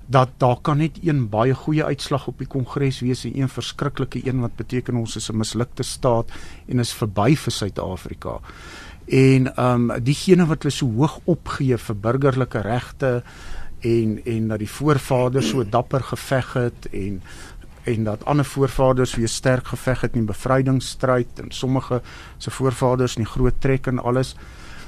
dat 0.07 0.29
daar 0.37 0.61
kan 0.61 0.77
net 0.77 0.99
een 1.03 1.29
baie 1.29 1.55
goeie 1.55 1.85
uitslag 1.85 2.27
op 2.27 2.39
die 2.39 2.47
kongres 2.47 3.01
wees 3.01 3.25
en 3.25 3.39
een 3.39 3.49
verskriklike 3.49 4.21
een 4.27 4.41
wat 4.41 4.57
beteken 4.57 4.97
ons 4.97 5.17
is 5.17 5.31
'n 5.31 5.37
mislukte 5.37 5.83
staat 5.83 6.31
en 6.69 6.79
is 6.79 6.93
verby 6.93 7.37
vir 7.37 7.53
Suid-Afrika. 7.53 8.41
En 9.07 9.55
ehm 9.57 9.91
um, 9.91 10.05
diegene 10.05 10.47
wat 10.47 10.63
hulle 10.63 10.75
so 10.75 10.87
hoog 10.87 11.21
opgee 11.25 11.77
vir 11.79 11.97
burgerlike 11.97 12.61
regte 12.61 13.23
en 13.81 14.21
en 14.25 14.49
dat 14.49 14.59
die 14.59 14.71
voorvaders 14.71 15.49
so 15.49 15.65
dapper 15.69 16.03
geveg 16.03 16.53
het 16.53 16.89
en 16.93 17.23
en 17.85 18.05
dat 18.05 18.25
ander 18.25 18.45
voorvaders 18.45 19.15
weer 19.15 19.29
sterk 19.29 19.67
geveg 19.67 20.01
het 20.01 20.13
in 20.15 20.25
die 20.25 20.33
bevrydingsstryd 20.33 21.41
en 21.43 21.51
sommige 21.51 22.03
se 22.39 22.51
voorvaders 22.51 23.17
in 23.17 23.25
die 23.25 23.33
groot 23.33 23.61
trek 23.61 23.87
en 23.87 23.99
alles 23.99 24.37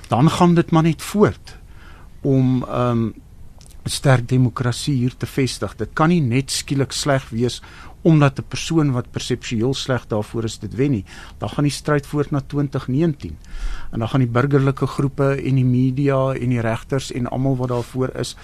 dan 0.09 0.31
gaan 0.31 0.55
dit 0.55 0.71
maar 0.71 0.83
net 0.83 1.03
voort 1.03 1.57
om 2.23 2.63
ehm 2.63 2.91
um, 2.91 3.15
sterk 3.85 4.29
demokrasie 4.29 4.95
hier 4.95 5.13
te 5.17 5.27
vestig. 5.27 5.75
Dit 5.77 5.91
kan 5.93 6.09
nie 6.09 6.23
net 6.25 6.51
skielik 6.51 6.93
sleg 6.93 7.27
wees 7.31 7.61
omdat 8.03 8.39
'n 8.39 8.49
persoon 8.49 8.93
wat 8.93 9.11
perseptueel 9.11 9.75
sleg 9.75 10.07
daarvoor 10.07 10.45
is 10.45 10.59
dit 10.59 10.75
wen 10.75 10.91
nie. 10.91 11.05
Dan 11.39 11.49
gaan 11.49 11.65
die 11.65 11.73
stryd 11.73 12.07
voort 12.07 12.31
na 12.31 12.41
2019. 12.41 13.37
En 13.93 13.99
dan 13.99 14.09
gaan 14.09 14.21
die 14.21 14.29
burgerlike 14.29 14.87
groepe 14.87 15.43
en 15.45 15.55
die 15.55 15.65
media 15.65 16.33
en 16.33 16.49
die 16.49 16.61
regters 16.61 17.13
en 17.13 17.29
almal 17.29 17.57
wat 17.57 17.69
daarvoor 17.69 18.11
is 18.17 18.37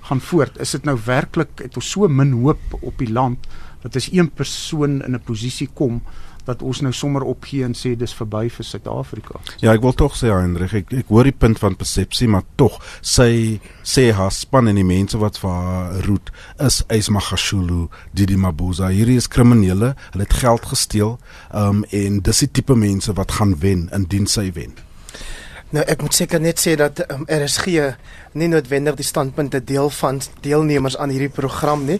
gaan 0.00 0.20
voort. 0.20 0.58
Is 0.58 0.70
dit 0.70 0.84
nou 0.84 0.98
werklik 1.04 1.58
het 1.58 1.76
ons 1.76 1.90
so 1.90 2.08
min 2.08 2.32
hoop 2.32 2.78
op 2.80 2.98
die 2.98 3.12
land 3.12 3.46
dat 3.82 3.96
as 3.96 4.08
een 4.12 4.30
persoon 4.30 5.02
in 5.04 5.14
'n 5.14 5.24
posisie 5.24 5.68
kom 5.74 6.02
dat 6.48 6.62
ons 6.64 6.80
nou 6.80 6.92
sommer 6.96 7.22
opgee 7.28 7.64
en 7.64 7.74
sê 7.76 7.92
dis 7.98 8.14
verby 8.14 8.46
vir 8.48 8.64
Suid-Afrika. 8.64 9.40
Ja, 9.60 9.74
ek 9.74 9.84
wil 9.84 9.92
tog 9.92 10.16
sê 10.16 10.32
Hendrik, 10.32 10.72
ek 10.72 10.94
ek 11.02 11.12
hoor 11.12 11.28
die 11.28 11.36
punt 11.36 11.60
van 11.60 11.76
persepsie, 11.76 12.28
maar 12.28 12.46
tog 12.56 12.78
sy 13.02 13.60
sê 13.84 14.08
haar 14.16 14.32
span 14.32 14.68
en 14.68 14.80
die 14.80 14.86
mense 14.86 15.20
wat 15.20 15.38
vir 15.42 15.50
haar 15.50 16.00
roet 16.08 16.32
is 16.64 16.80
Ismagashulu, 16.88 17.88
Didi 18.16 18.36
Mabuza. 18.40 18.88
Hierdie 18.88 19.20
is 19.20 19.28
kriminele, 19.28 19.94
hulle 20.12 20.24
het 20.24 20.40
geld 20.40 20.64
gesteel, 20.72 21.18
um 21.52 21.84
en 21.90 22.20
dis 22.24 22.44
die 22.46 22.52
tipe 22.60 22.76
mense 22.76 23.12
wat 23.12 23.32
gaan 23.32 23.58
wen 23.60 23.88
indien 23.92 24.26
sy 24.26 24.48
wen. 24.56 24.87
Nou 25.68 25.82
ek 25.84 26.00
moet 26.00 26.16
seker 26.16 26.40
net 26.40 26.56
sê 26.62 26.72
dat 26.80 27.02
um, 27.12 27.26
RSG 27.28 27.82
nie 28.40 28.46
noodwendig 28.48 28.94
die 28.96 29.04
standpunte 29.04 29.60
deel 29.60 29.90
van 29.98 30.22
deelnemers 30.40 30.96
aan 30.96 31.12
hierdie 31.12 31.28
program 31.28 31.84
nie. 31.84 31.98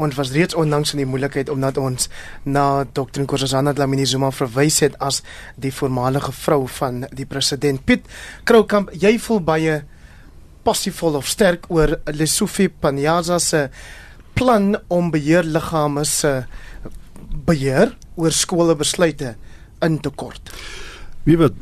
Ons 0.00 0.16
was 0.16 0.32
reeds 0.32 0.56
onlangs 0.56 0.94
in 0.94 1.02
die 1.02 1.08
moeilikheid 1.08 1.52
omdat 1.52 1.76
ons 1.76 2.08
na 2.48 2.86
Dr. 2.88 3.26
Nkosazana 3.26 3.76
Dlamini 3.76 4.08
Zuma 4.08 4.32
verwys 4.32 4.80
het 4.86 4.96
as 5.04 5.20
die 5.60 5.74
voormalige 5.74 6.32
vrou 6.32 6.64
van 6.80 7.04
die 7.12 7.28
president 7.28 7.84
Piet 7.84 8.08
Kroukamp. 8.48 8.88
Jy 8.96 9.18
voel 9.20 9.44
baie 9.44 9.78
passievol 10.64 11.20
of 11.20 11.28
sterk 11.28 11.68
oor 11.68 11.98
Lesofie 12.16 12.72
Panyaza 12.72 13.36
se 13.36 13.66
plan 14.32 14.78
om 14.88 15.12
beheerliggame 15.12 16.08
se 16.08 16.38
beheer 17.44 17.98
oor 18.16 18.32
skole 18.32 18.80
besluite 18.80 19.36
in 19.84 20.00
te 20.00 20.08
kort. 20.08 20.54
Wie 21.22 21.36
weet, 21.38 21.52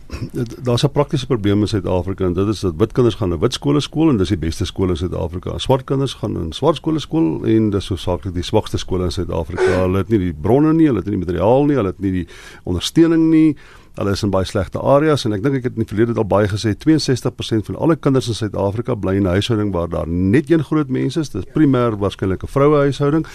daar's 0.63 0.83
'n 0.85 0.91
praktiese 0.91 1.27
probleem 1.27 1.61
in 1.61 1.69
Suid-Afrika 1.69 2.25
en 2.25 2.33
dit 2.33 2.49
is 2.49 2.61
dat 2.61 2.75
wit 2.77 2.93
kinders 2.93 3.15
gaan 3.15 3.29
na 3.29 3.39
wit 3.39 3.53
skole 3.53 3.81
skool 3.81 4.09
en 4.09 4.17
dis 4.17 4.29
die 4.29 4.39
beste 4.39 4.65
skole 4.65 4.91
in 4.91 4.97
Suid-Afrika. 4.97 5.59
Swart 5.59 5.85
kinders 5.85 6.15
gaan 6.15 6.37
in 6.37 6.53
swart 6.53 6.77
skole 6.77 6.99
skool 6.99 7.45
en 7.45 7.71
dis 7.71 7.89
hoofsaaklik 7.89 8.35
die 8.35 8.43
swakste 8.43 8.79
skole 8.79 9.05
in 9.05 9.11
Suid-Afrika. 9.11 9.63
Hulle 9.63 9.97
het 9.97 10.09
nie 10.09 10.19
die 10.19 10.33
bronne 10.33 10.73
nie, 10.73 10.87
hulle 10.87 10.99
het 10.99 11.07
nie 11.07 11.17
die 11.17 11.25
materiaal 11.27 11.65
nie, 11.67 11.77
hulle 11.77 11.89
het 11.89 11.99
nie 11.99 12.13
die 12.13 12.27
ondersteuning 12.65 13.31
nie. 13.31 13.57
Hulle 13.99 14.11
is 14.11 14.23
in 14.23 14.31
baie 14.31 14.47
slegte 14.47 14.79
areas 14.79 15.25
en 15.27 15.35
ek 15.35 15.43
dink 15.43 15.57
ek 15.59 15.65
het 15.65 15.75
in 15.75 15.83
die 15.83 15.91
verlede 15.91 16.15
al 16.15 16.29
baie 16.31 16.47
gesê 16.47 16.77
62% 16.79 17.67
van 17.67 17.77
alle 17.83 17.97
kinders 17.97 18.29
in 18.29 18.35
Suid-Afrika 18.39 18.95
bly 18.95 19.17
in 19.17 19.27
'n 19.27 19.35
huishouding 19.35 19.73
waar 19.73 19.89
daar 19.89 20.09
net 20.09 20.51
een 20.51 20.63
groot 20.63 20.89
mens 20.89 21.17
is. 21.17 21.31
Dis 21.31 21.45
primêr 21.45 21.99
waarskynlik 21.99 22.43
'n 22.43 22.47
vroue 22.47 22.77
huishouding. 22.77 23.27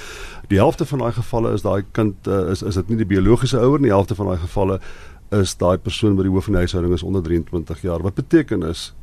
Die 0.47 0.57
helfte 0.57 0.85
van 0.85 0.99
daai 0.99 1.11
gevalle 1.11 1.53
is 1.53 1.61
daai 1.61 1.83
kind 1.91 2.15
uh, 2.27 2.49
is 2.51 2.61
is 2.63 2.75
dit 2.75 2.89
nie 2.89 2.97
die 2.97 3.05
biologiese 3.05 3.59
ouer 3.59 3.79
nie. 3.79 3.89
Die 3.89 3.95
helfte 3.95 4.15
van 4.15 4.25
daai 4.25 4.39
gevalle 4.39 4.79
is 5.41 5.55
daai 5.57 5.77
persoon 5.77 6.15
by 6.15 6.23
die 6.23 6.31
hoof 6.33 6.49
van 6.49 6.57
die 6.57 6.65
huishouding 6.65 6.93
is 6.93 7.03
onder 7.03 7.23
23 7.23 7.81
jaar. 7.81 8.03
Wat 8.05 8.15
beteken 8.15 8.63
is 8.63 8.93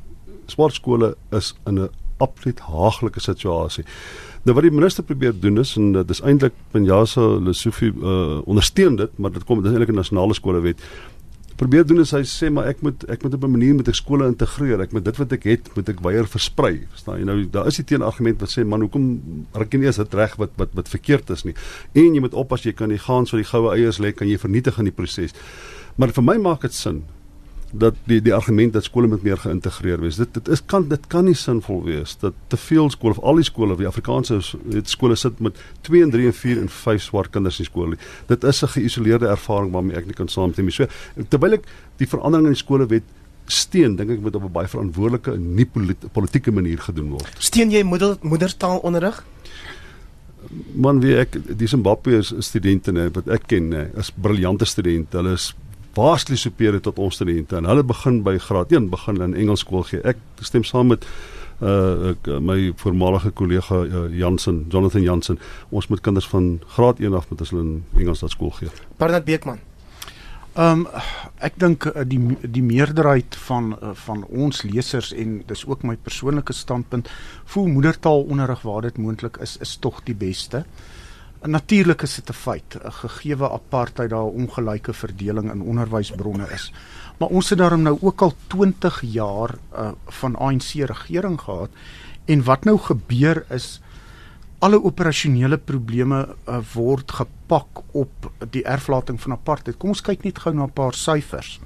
swart 0.46 0.74
skole 0.74 1.14
is 1.30 1.54
in 1.66 1.78
'n 1.78 1.88
absoluut 2.18 2.60
haaglike 2.60 3.20
situasie. 3.20 3.84
Nou 4.44 4.54
wat 4.56 4.64
die 4.64 4.72
minister 4.72 5.04
probeer 5.04 5.32
doen 5.36 5.58
is 5.58 5.76
en 5.76 5.92
dit 5.92 6.10
is 6.10 6.20
eintlik 6.20 6.52
Panjasa 6.72 7.20
Lesofie 7.44 7.92
uh, 7.92 8.40
ondersteun 8.48 8.96
dit, 8.96 9.18
maar 9.18 9.32
dit 9.32 9.44
kom 9.44 9.62
dit 9.62 9.70
is 9.70 9.76
eintlik 9.76 9.92
'n 9.92 10.00
nasionale 10.00 10.34
skolewet. 10.34 10.80
Probeer 11.60 11.84
doen 11.84 12.00
is 12.00 12.10
hy 12.16 12.22
sê 12.24 12.48
maar 12.48 12.70
ek 12.70 12.80
moet 12.80 13.04
ek 13.12 13.22
moet 13.22 13.34
op 13.36 13.42
'n 13.44 13.50
manier 13.50 13.74
met 13.74 13.88
ek 13.88 13.94
skole 13.94 14.26
integreer. 14.26 14.80
Ek 14.80 14.92
moet 14.92 15.04
dit 15.04 15.16
wat 15.16 15.32
ek 15.32 15.44
het, 15.44 15.68
moet 15.76 15.88
ek 15.88 16.00
weier 16.00 16.26
versprei. 16.26 16.86
Verstaan 16.90 17.18
jy 17.18 17.24
nou 17.24 17.44
daar 17.50 17.66
is 17.66 17.76
die 17.76 17.84
teenargument 17.84 18.40
wat 18.40 18.48
sê 18.48 18.64
man 18.64 18.80
hoekom 18.80 19.20
raak 19.52 19.72
jy 19.72 19.78
nie 19.78 19.86
eens 19.86 20.00
dit 20.00 20.14
reg 20.14 20.36
wat 20.36 20.50
wat 20.56 20.70
wat 20.72 20.88
verkeerd 20.88 21.30
is 21.30 21.44
nie. 21.44 21.54
En 21.92 22.14
jy 22.14 22.20
moet 22.20 22.34
oppas 22.34 22.64
jy 22.64 22.72
kan 22.72 22.88
nie 22.88 22.98
gaan 22.98 23.26
so 23.26 23.36
die 23.36 23.44
goue 23.44 23.76
eiers 23.76 23.98
lê 23.98 24.12
kan 24.12 24.28
jy 24.28 24.38
vernietig 24.38 24.78
in 24.78 24.84
die 24.84 24.96
proses. 24.96 25.34
Maar 26.00 26.14
vir 26.16 26.24
my 26.24 26.36
maak 26.40 26.62
dit 26.64 26.72
sin 26.72 27.02
dat 27.70 27.94
die 28.10 28.18
die 28.24 28.32
argument 28.34 28.72
dat 28.74 28.86
skole 28.86 29.06
moet 29.06 29.22
meer 29.22 29.38
geïntegreer 29.38 30.00
wees. 30.02 30.16
Dit 30.18 30.32
dit 30.34 30.48
is 30.48 30.62
kan 30.72 30.88
dit 30.88 31.04
kan 31.12 31.26
nie 31.28 31.36
sinvol 31.38 31.84
wees 31.86 32.16
dat 32.22 32.34
te 32.50 32.58
veel 32.58 32.90
skole 32.90 33.14
of 33.14 33.20
al 33.22 33.38
die 33.38 33.46
skole, 33.46 33.76
die 33.78 33.86
Afrikaanse 33.86 34.40
het 34.72 34.90
skole 34.90 35.14
sit 35.16 35.38
met 35.44 35.60
2 35.86 36.02
en 36.06 36.10
3 36.10 36.26
en 36.32 36.34
4 36.38 36.62
en 36.64 36.72
5 36.80 37.04
swart 37.04 37.30
kinders 37.36 37.60
in 37.62 37.68
skole. 37.68 37.98
Dit 38.26 38.44
is 38.44 38.62
'n 38.62 38.72
geïsoleerde 38.74 39.28
ervaring 39.28 39.72
waarmee 39.72 39.96
ek 39.96 40.06
nie 40.06 40.14
kan 40.14 40.28
saamstem 40.28 40.64
nie. 40.64 40.72
So 40.72 40.86
terwyl 41.28 41.52
ek 41.52 41.68
die 41.98 42.08
verandering 42.08 42.46
in 42.46 42.54
die 42.54 42.64
skolewet 42.64 43.04
steun, 43.46 43.96
dink 43.96 44.10
ek 44.10 44.20
moet 44.20 44.34
op 44.34 44.44
'n 44.44 44.52
baie 44.52 44.68
verantwoordelike 44.68 45.32
en 45.32 45.54
nie 45.54 45.66
politieke 46.12 46.50
manier 46.50 46.78
gedoen 46.78 47.10
word. 47.10 47.36
Steun 47.38 47.70
jy 47.70 47.82
moeder 47.82 48.16
moedertaalonderrig? 48.22 49.24
Man, 50.74 51.00
wie 51.00 51.16
ek 51.16 51.36
die 51.58 51.68
Zimbabwe 51.68 52.22
studente 52.22 52.90
nê 52.92 53.10
wat 53.12 53.28
ek 53.28 53.46
ken 53.46 53.68
nê, 53.68 53.98
is 53.98 54.10
briljante 54.10 54.64
studente. 54.64 55.16
Hulle 55.16 55.32
is 55.32 55.54
vastly 56.00 56.36
superior 56.36 56.80
tot 56.80 56.98
ons 56.98 57.14
studente 57.18 57.56
en 57.58 57.68
hulle 57.68 57.84
begin 57.86 58.22
by 58.26 58.38
graad 58.40 58.72
1 58.72 58.88
begin 58.92 59.20
in 59.26 59.36
Engels 59.44 59.64
skool 59.66 59.84
gee. 59.88 60.00
Ek 60.06 60.20
stem 60.46 60.64
saam 60.64 60.92
met 60.94 61.06
uh 61.60 62.12
ek, 62.14 62.28
my 62.40 62.72
voormalige 62.80 63.34
kollega 63.36 63.82
uh, 63.84 64.04
Jansen, 64.16 64.62
Jonathan 64.72 65.02
Jansen. 65.04 65.40
Ons 65.68 65.90
moet 65.92 66.00
kinders 66.00 66.28
van 66.32 66.54
graad 66.76 67.02
1 67.04 67.16
af 67.16 67.28
met 67.30 67.42
hulle 67.44 67.64
in 67.66 67.74
Engels 68.00 68.24
laat 68.24 68.32
skool 68.36 68.54
gee. 68.56 68.72
Bernard 68.96 69.28
Beekman. 69.28 69.60
Ehm 70.58 70.86
um, 70.86 71.02
ek 71.46 71.60
dink 71.62 71.84
uh, 71.86 72.02
die 72.04 72.20
die 72.42 72.64
meerderheid 72.64 73.36
van 73.46 73.74
van 74.06 74.24
ons 74.28 74.64
lesers 74.66 75.12
en 75.12 75.36
dis 75.46 75.66
ook 75.68 75.84
my 75.86 75.94
persoonlike 75.96 76.56
standpunt 76.56 77.10
voel 77.52 77.68
moedertaalonderrig 77.76 78.64
waar 78.66 78.88
dit 78.88 78.98
moontlik 78.98 79.38
is 79.44 79.58
is 79.60 79.76
tog 79.76 80.00
die 80.08 80.16
beste. 80.16 80.64
Natuurlik 81.40 82.02
is 82.02 82.14
dit 82.14 82.28
'n 82.28 82.32
feit, 82.32 82.76
'n 82.84 82.92
gegeewe 82.92 83.50
apartheid 83.50 84.10
daar 84.10 84.24
'n 84.24 84.36
ongelyke 84.42 84.92
verdeling 84.92 85.52
in 85.52 85.62
onderwysbronne 85.62 86.46
is. 86.50 86.72
Maar 87.18 87.28
ons 87.28 87.48
het 87.48 87.58
daarom 87.58 87.82
nou 87.82 87.98
ook 88.00 88.20
al 88.20 88.34
20 88.46 89.00
jaar 89.00 89.54
uh, 89.72 89.90
van 90.06 90.36
ANC 90.36 90.72
regering 90.72 91.40
gehad 91.40 91.70
en 92.24 92.44
wat 92.44 92.64
nou 92.64 92.78
gebeur 92.78 93.44
is 93.48 93.80
alle 94.58 94.82
operasionele 94.82 95.58
probleme 95.58 96.28
uh, 96.48 96.58
word 96.72 97.12
gepak 97.12 97.82
op 97.90 98.32
die 98.50 98.64
erflating 98.64 99.20
van 99.20 99.32
apartheid. 99.32 99.76
Kom 99.76 99.88
ons 99.88 100.04
kyk 100.04 100.22
net 100.22 100.38
gou 100.38 100.54
na 100.54 100.64
'n 100.64 100.72
paar 100.72 100.94
syfers. 100.94 101.60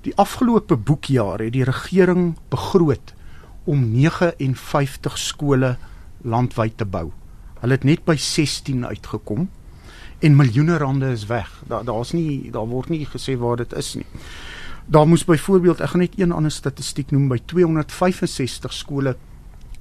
Die 0.00 0.16
afgelope 0.16 0.76
boekjaar 0.76 1.38
het 1.38 1.52
die 1.52 1.64
regering 1.64 2.36
begroot 2.48 3.14
om 3.64 3.90
59 3.92 5.18
skole 5.18 5.76
landwyd 6.22 6.76
te 6.78 6.84
bou. 6.84 7.12
Hulle 7.66 7.80
het 7.80 7.84
net 7.88 8.04
by 8.06 8.14
16 8.14 8.84
uitgekom 8.86 9.48
en 10.22 10.36
miljoene 10.38 10.76
rande 10.78 11.08
is 11.10 11.24
weg. 11.26 11.48
Daar 11.66 11.82
daar's 11.84 12.12
nie 12.14 12.52
daar 12.54 12.68
word 12.70 12.92
nie 12.94 13.08
gesê 13.10 13.34
waar 13.34 13.58
dit 13.58 13.72
is 13.74 13.96
nie. 13.98 14.06
Daar 14.86 15.08
moes 15.10 15.24
byvoorbeeld 15.26 15.82
ek 15.82 15.90
gaan 15.90 16.04
net 16.04 16.14
een 16.14 16.34
ander 16.36 16.54
statistiek 16.54 17.10
noem 17.10 17.26
by 17.32 17.40
265 17.50 18.70
skole 18.70 19.16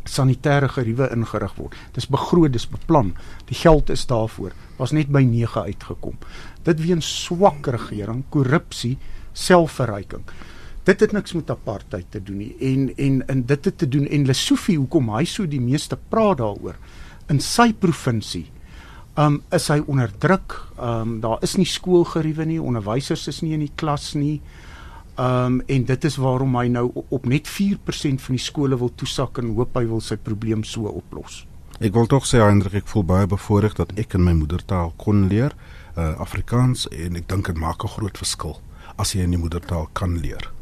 sanitêre 0.10 0.72
geriewe 0.74 1.12
ingerig 1.14 1.54
word. 1.60 1.78
Dis 1.94 2.10
begroot, 2.10 2.56
dis 2.58 2.66
beplan. 2.66 3.14
Die 3.46 3.60
geld 3.62 3.94
is 3.94 4.08
daarvoor. 4.10 4.58
Was 4.82 4.92
net 4.92 5.14
by 5.14 5.22
9 5.22 5.70
uitgekom. 5.70 6.18
Dit 6.66 6.82
weens 6.82 7.06
swak 7.06 7.70
regering, 7.70 8.26
korrupsie, 8.34 8.98
selfverryking. 9.34 10.26
Dit 10.90 11.06
het 11.06 11.14
niks 11.14 11.38
met 11.38 11.54
apartheid 11.54 12.10
te 12.10 12.24
doen 12.24 12.42
nie 12.42 12.56
en 12.58 12.90
en 12.98 13.24
in 13.30 13.46
dit 13.46 13.66
het 13.66 13.78
te 13.78 13.88
doen 13.88 14.10
en 14.10 14.26
Lesofie 14.26 14.82
hoekom 14.82 15.14
hy 15.14 15.26
so 15.30 15.46
die 15.46 15.62
meeste 15.62 16.02
praat 16.10 16.42
daaroor 16.42 16.82
in 17.30 17.40
sy 17.40 17.74
provinsie 17.74 18.48
um 19.16 19.40
is 19.56 19.70
hy 19.72 19.80
onder 19.88 20.12
druk. 20.20 20.58
Um 20.76 21.20
daar 21.24 21.44
is 21.44 21.56
nie 21.58 21.68
skoolgeriewe 21.68 22.46
nie, 22.46 22.62
onderwysers 22.62 23.28
is 23.32 23.42
nie 23.44 23.54
in 23.56 23.64
die 23.64 23.74
klas 23.76 24.14
nie. 24.16 24.42
Um 25.20 25.62
en 25.72 25.86
dit 25.88 26.08
is 26.10 26.18
waarom 26.20 26.58
hy 26.60 26.68
nou 26.72 26.90
op 27.10 27.28
net 27.32 27.48
4% 27.48 28.24
van 28.26 28.36
die 28.36 28.44
skole 28.44 28.80
wil 28.80 28.92
toesak 28.96 29.40
en 29.40 29.54
hoop 29.56 29.78
hy 29.80 29.86
wil 29.88 30.04
sy 30.04 30.18
probleem 30.20 30.66
so 30.68 30.92
oplos. 30.92 31.46
Ek 31.80 31.96
wil 31.96 32.08
tog 32.08 32.28
sê 32.28 32.40
Hendrik, 32.40 32.76
ek 32.84 32.92
voel 32.92 33.04
baie 33.08 33.28
bevoorreg 33.28 33.76
dat 33.76 33.92
ek 34.00 34.16
in 34.16 34.24
my 34.24 34.36
moedertaal 34.36 34.94
kon 35.00 35.28
leer, 35.32 35.56
uh 35.96 36.14
Afrikaans 36.24 36.88
en 36.92 37.20
ek 37.20 37.28
dink 37.32 37.48
dit 37.52 37.60
maak 37.60 37.84
'n 37.84 37.96
groot 37.96 38.18
verskil 38.18 38.60
as 38.98 39.16
jy 39.16 39.24
in 39.24 39.32
die 39.36 39.40
moedertaal 39.40 39.90
kan 39.94 40.20
leer. 40.20 40.55